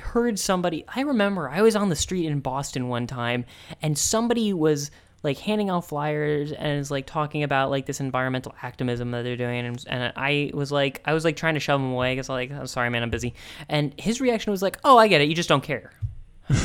[0.00, 3.44] heard somebody i remember i was on the street in boston one time
[3.82, 4.90] and somebody was
[5.22, 9.36] like handing out flyers and is like talking about like this environmental activism that they're
[9.36, 9.66] doing.
[9.66, 12.50] And, and i was like i was like trying to shove him away because like
[12.50, 13.34] i'm sorry man i'm busy.
[13.68, 15.28] And his reaction was like oh i get it.
[15.28, 15.92] You just don't care.
[16.48, 16.56] I'm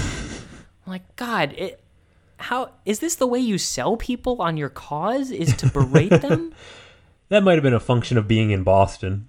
[0.88, 1.80] like god it
[2.38, 6.54] how is this the way you sell people on your cause is to berate them?
[7.30, 9.28] That might have been a function of being in Boston.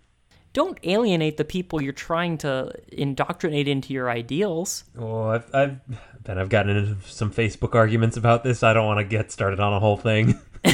[0.54, 5.80] Don't alienate the people you're trying to indoctrinate into your ideals Oh, I've, I've
[6.24, 8.62] Ben, I've gotten into some Facebook arguments about this.
[8.62, 10.40] I don't want to get started on a whole thing.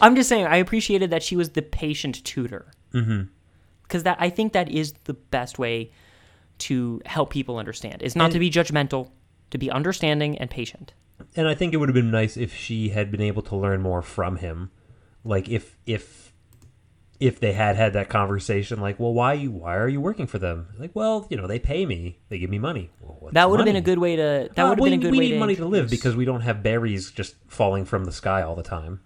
[0.00, 2.70] I'm just saying I appreciated that she was the patient tutor.
[2.92, 3.22] Mm-hmm.
[3.84, 5.90] Because that I think that is the best way
[6.58, 8.02] to help people understand.
[8.02, 9.10] Is not to be judgmental,
[9.50, 10.92] to be understanding and patient.
[11.34, 13.80] and I think it would have been nice if she had been able to learn
[13.80, 14.70] more from him.
[15.24, 16.31] Like if if
[17.22, 20.38] if they had had that conversation, like, well, why you why are you working for
[20.38, 20.68] them?
[20.78, 22.90] Like, well, you know, they pay me, they give me money.
[23.00, 24.50] Well, what's That would have been a good way to.
[24.54, 25.88] That Uh, would have been a good we way We need to money to live
[25.88, 29.00] because we don't have berries just falling from the sky all the time.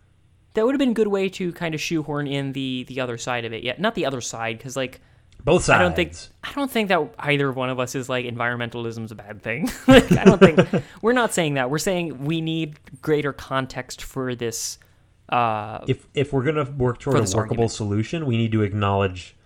[0.55, 3.18] that would have been a good way to kind of shoehorn in the the other
[3.18, 3.62] side of it.
[3.62, 5.01] Yeah, not the other side because like
[5.44, 5.78] Both sides.
[5.78, 6.12] I don't think
[6.43, 9.70] I don't think that either one of us is like environmentalism's a bad thing.
[9.86, 10.59] like, I don't think
[11.02, 11.68] we're not saying that.
[11.70, 14.78] We're saying we need greater context for this.
[15.28, 17.70] Uh, if if we're gonna work toward a workable argument.
[17.72, 19.36] solution, we need to acknowledge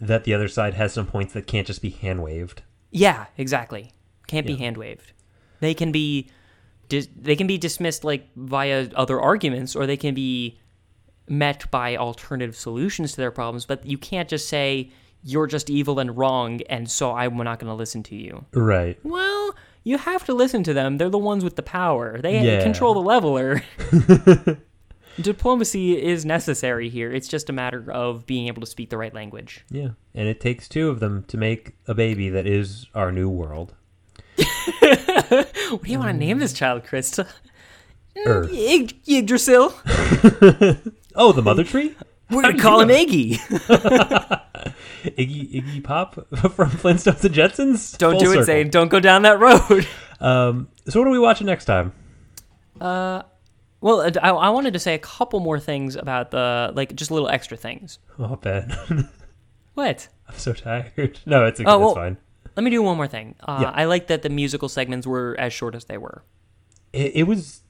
[0.00, 2.62] that the other side has some points that can't just be hand waved.
[2.90, 3.92] yeah, exactly.
[4.26, 5.12] Can't be hand waved.
[5.60, 6.30] They can be
[6.88, 10.58] dis- they can be dismissed like via other arguments, or they can be
[11.28, 13.66] met by alternative solutions to their problems.
[13.66, 14.90] But you can't just say
[15.22, 18.44] you're just evil and wrong, and so I'm not going to listen to you.
[18.52, 18.98] Right.
[19.02, 20.98] Well, you have to listen to them.
[20.98, 22.20] They're the ones with the power.
[22.20, 22.62] They Yeah.
[22.62, 23.62] control the leveler.
[25.20, 27.12] Diplomacy is necessary here.
[27.12, 29.64] It's just a matter of being able to speak the right language.
[29.70, 29.90] Yeah.
[30.14, 33.74] And it takes two of them to make a baby that is our new world.
[34.36, 36.18] What do you want to mm.
[36.18, 37.26] name this child, Krista?
[38.16, 38.50] Mm, Earth.
[38.50, 39.74] Yg- Yggdrasil.
[41.16, 41.94] Oh, the mother tree?
[42.30, 43.38] We're gonna call him Iggy.
[45.16, 47.96] Iggy Iggy Pop from Flintstones and Jetsons?
[47.96, 48.44] Don't Full do it, circle.
[48.44, 48.68] Zane.
[48.68, 49.88] Don't go down that road.
[50.20, 51.92] Um, so what are we watching next time?
[52.80, 53.22] Uh,
[53.80, 57.28] Well, I, I wanted to say a couple more things about the like just little
[57.28, 57.98] extra things.
[58.18, 58.74] Oh, Ben.
[59.74, 60.08] What?
[60.26, 61.20] I'm so tired.
[61.26, 61.70] No, it's okay.
[61.70, 62.16] Oh, well- it's fine.
[62.56, 63.34] Let me do one more thing.
[63.46, 63.70] Uh, Yeah.
[63.74, 66.24] I like that the musical segments were as short as they were.
[66.94, 67.60] It, it was.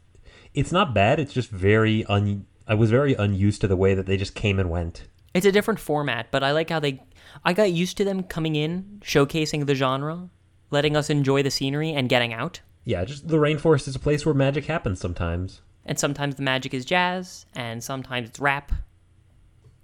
[0.54, 1.18] It's not bad.
[1.18, 2.46] It's just very un.
[2.68, 5.08] I was very unused to the way that they just came and went.
[5.34, 7.02] It's a different format, but I like how they.
[7.44, 10.30] I got used to them coming in, showcasing the genre,
[10.70, 12.60] letting us enjoy the scenery, and getting out.
[12.84, 15.62] Yeah, just the rainforest is a place where magic happens sometimes.
[15.86, 18.72] And sometimes the magic is jazz, and sometimes it's rap.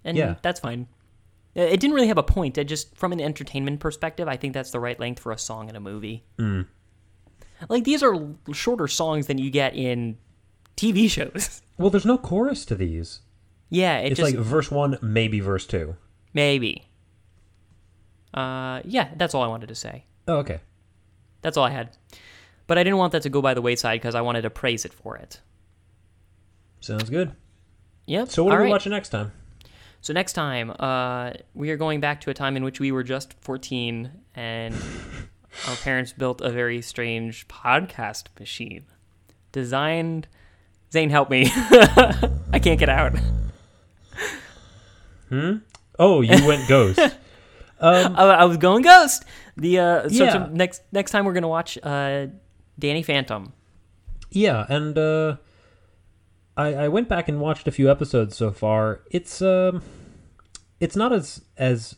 [0.04, 0.34] And Yeah.
[0.42, 0.88] that's fine.
[1.56, 2.58] Uh, It didn't really have a point.
[2.58, 5.68] It just, from an entertainment perspective, I think that's the right length for a song
[5.68, 6.24] in a movie.
[6.38, 6.66] Mm.
[7.68, 8.16] Like these are
[8.52, 10.18] shorter songs than you get in
[10.76, 11.62] TV shows.
[11.78, 13.20] Well, there's no chorus to these.
[13.70, 15.96] yeah, it It's just like verse one, maybe verse two.
[16.34, 16.88] maybe.
[18.34, 20.04] Uh, yeah, that's all I wanted to say.
[20.26, 20.60] Oh, okay.
[21.42, 21.96] That's all I had.
[22.66, 24.84] But I didn't want that to go by the wayside because I wanted to praise
[24.84, 25.40] it for it.
[26.82, 27.32] Sounds good.
[28.06, 28.28] Yep.
[28.28, 28.70] So what all are we right.
[28.72, 29.32] watching next time?
[30.00, 33.04] So next time, uh, we are going back to a time in which we were
[33.04, 34.74] just 14 and
[35.68, 38.84] our parents built a very strange podcast machine.
[39.52, 40.26] Designed.
[40.92, 41.46] Zane, help me.
[41.54, 43.14] I can't get out.
[45.28, 45.56] Hmm.
[45.98, 46.98] Oh, you went ghost.
[47.80, 49.24] I, I was going ghost.
[49.56, 50.48] The uh, so, so Yeah.
[50.52, 52.26] next next time we're gonna watch uh,
[52.78, 53.52] Danny Phantom.
[54.30, 55.36] yeah, and uh,
[56.56, 59.00] I I went back and watched a few episodes so far.
[59.10, 59.82] It's um,
[60.80, 61.96] it's not as as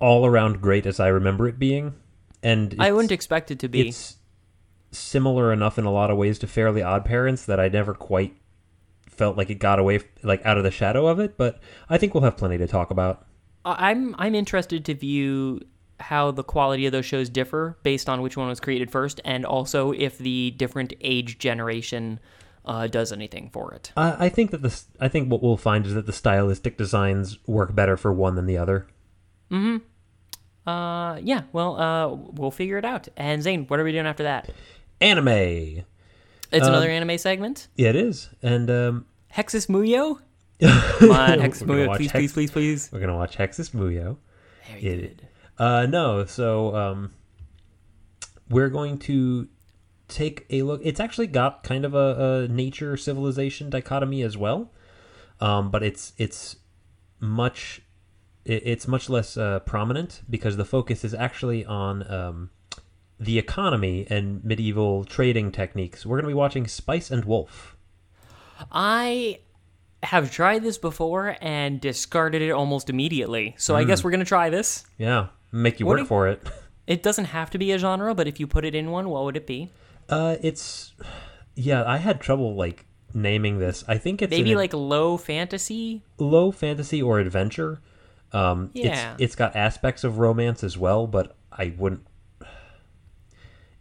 [0.00, 1.94] all around great as I remember it being,
[2.42, 3.88] and I wouldn't expect it to be.
[3.88, 4.16] It's
[4.92, 8.34] similar enough in a lot of ways to Fairly Odd Parents that I never quite
[9.08, 11.36] felt like it got away like out of the shadow of it.
[11.36, 13.26] But I think we'll have plenty to talk about.
[13.64, 15.60] I'm I'm interested to view
[16.00, 19.44] how the quality of those shows differ based on which one was created first, and
[19.44, 22.18] also if the different age generation
[22.64, 23.92] uh, does anything for it.
[23.96, 24.86] I, I think that this.
[25.00, 28.46] I think what we'll find is that the stylistic designs work better for one than
[28.46, 28.86] the other.
[29.50, 29.60] Mm
[30.64, 30.68] hmm.
[30.70, 31.42] Uh, yeah.
[31.52, 33.08] Well, uh, we'll figure it out.
[33.16, 34.50] And Zane, what are we doing after that?
[35.00, 35.28] Anime.
[36.52, 37.68] It's Um, another anime segment.
[37.76, 40.20] Yeah, it is, and um, Hexus Muyo.
[40.98, 42.90] Come on, Hexus Muyo, please, Hex- please, please, please.
[42.92, 44.18] we're gonna watch Hexus Muyo.
[44.68, 45.28] Very It- good.
[45.58, 47.12] Uh, no, so um,
[48.48, 49.48] we're going to
[50.10, 50.80] take a look.
[50.84, 54.70] It's actually got kind of a, a nature civilization dichotomy as well,
[55.40, 56.56] um, but it's it's
[57.20, 57.80] much
[58.44, 62.50] it, it's much less uh, prominent because the focus is actually on um,
[63.18, 66.04] the economy and medieval trading techniques.
[66.04, 67.76] We're going to be watching Spice and Wolf.
[68.72, 69.40] I
[70.02, 73.54] have tried this before and discarded it almost immediately.
[73.58, 73.88] So I Hmm.
[73.88, 74.84] guess we're gonna try this.
[74.98, 76.42] Yeah, make you What work do- for it.
[76.86, 79.22] It doesn't have to be a genre, but if you put it in one, what
[79.22, 79.70] would it be?
[80.10, 80.92] Uh, it's
[81.54, 81.84] yeah.
[81.86, 83.84] I had trouble like naming this.
[83.88, 86.02] I think it's Maybe an- like low fantasy.
[86.18, 87.80] low fantasy or adventure.
[88.32, 89.12] Um, Yeah.
[89.14, 92.06] it's it's got aspects of romance as well, but I wouldn't.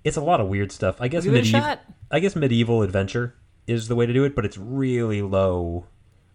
[0.04, 0.98] It's a lot of weird stuff.
[1.02, 1.76] I guess Give it a medieval.
[2.12, 3.36] I guess medieval adventure
[3.68, 5.86] is the way to do it, but it's really low.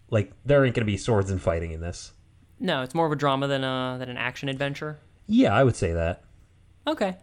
[0.09, 2.13] Like there ain't gonna be swords and fighting in this.
[2.59, 4.99] No, it's more of a drama than a than an action adventure.
[5.27, 6.23] Yeah, I would say that.
[6.87, 7.17] Okay.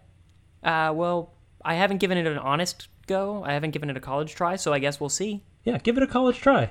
[0.63, 1.33] Uh, well,
[1.65, 3.43] I haven't given it an honest go.
[3.45, 5.43] I haven't given it a college try, so I guess we'll see.
[5.65, 6.71] Yeah, give it a college try.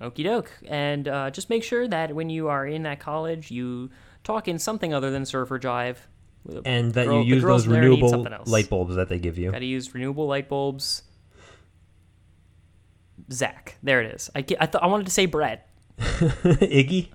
[0.00, 0.50] Okie doke.
[0.66, 3.90] And uh, just make sure that when you are in that college, you
[4.24, 5.96] talk in something other than surfer jive.
[6.64, 9.52] And that Girl- you use those renewable light bulbs that they give you.
[9.52, 11.04] Got to use renewable light bulbs.
[13.30, 14.28] Zach, there it is.
[14.34, 15.68] I, I, th- I wanted to say Brett.
[15.98, 17.10] Iggy.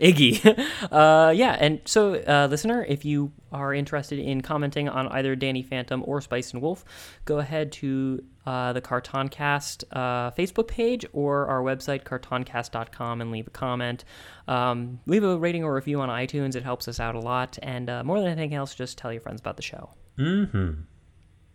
[0.00, 0.44] Iggy.
[0.92, 5.62] uh, yeah, and so, uh, listener, if you are interested in commenting on either Danny
[5.62, 6.84] Phantom or Spice and Wolf,
[7.24, 13.46] go ahead to uh, the Cartoncast uh, Facebook page or our website, cartoncast.com, and leave
[13.46, 14.04] a comment.
[14.46, 16.54] Um, leave a rating or review on iTunes.
[16.54, 17.58] It helps us out a lot.
[17.62, 19.90] And uh, more than anything else, just tell your friends about the show.
[20.18, 20.82] Mm-hmm.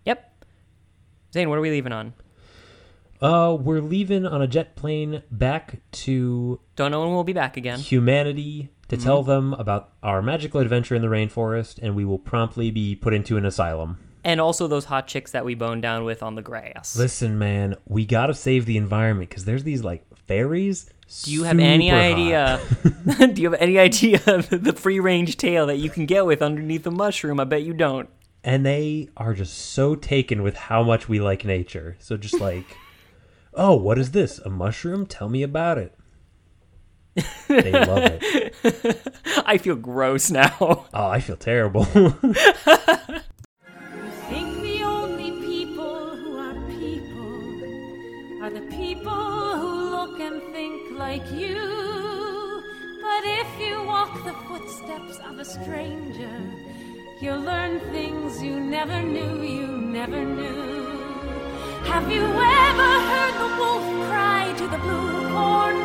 [0.05, 0.45] Yep.
[1.33, 2.13] Zane, what are we leaving on?
[3.21, 7.55] Uh, we're leaving on a jet plane back to Don't know when we'll be back
[7.55, 7.79] again.
[7.79, 12.71] humanity to tell them about our magical adventure in the rainforest, and we will promptly
[12.71, 13.97] be put into an asylum.
[14.23, 16.95] And also those hot chicks that we boned down with on the grass.
[16.97, 20.89] Listen, man, we gotta save the environment because there's these like fairies.
[21.23, 22.59] Do you have any idea?
[23.33, 26.41] do you have any idea of the free range tail that you can get with
[26.41, 27.39] underneath a mushroom?
[27.39, 28.09] I bet you don't.
[28.43, 31.95] and they are just so taken with how much we like nature.
[31.99, 32.65] So just like,
[33.53, 34.39] oh, what is this?
[34.39, 35.05] A mushroom?
[35.05, 35.95] Tell me about it.
[37.47, 39.13] They love it.
[39.45, 40.55] I feel gross now.
[40.59, 41.83] Oh, I feel terrible.
[44.31, 51.29] think the only people who are people are the people who look and think like
[51.31, 52.63] you.
[53.01, 56.41] But if you walk the footsteps of a stranger,
[57.19, 61.00] you'll learn things you never knew, you never knew.
[61.91, 65.75] Have you ever heard the wolf cry to the blue moon,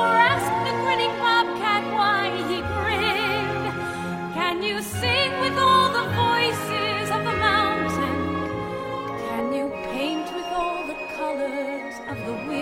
[0.00, 4.34] or asked the grinning bobcat why he grinned?
[4.34, 8.20] Can you sing with all the voices of the mountain?
[9.28, 12.53] Can you paint with all the colors of the wind?